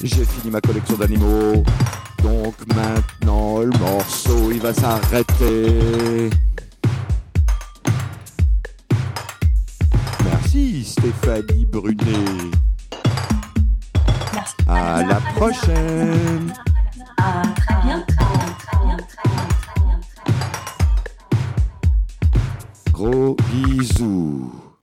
J'ai 0.04 0.26
fini 0.26 0.52
ma 0.52 0.62
collection 0.62 0.96
d'animaux. 0.98 1.64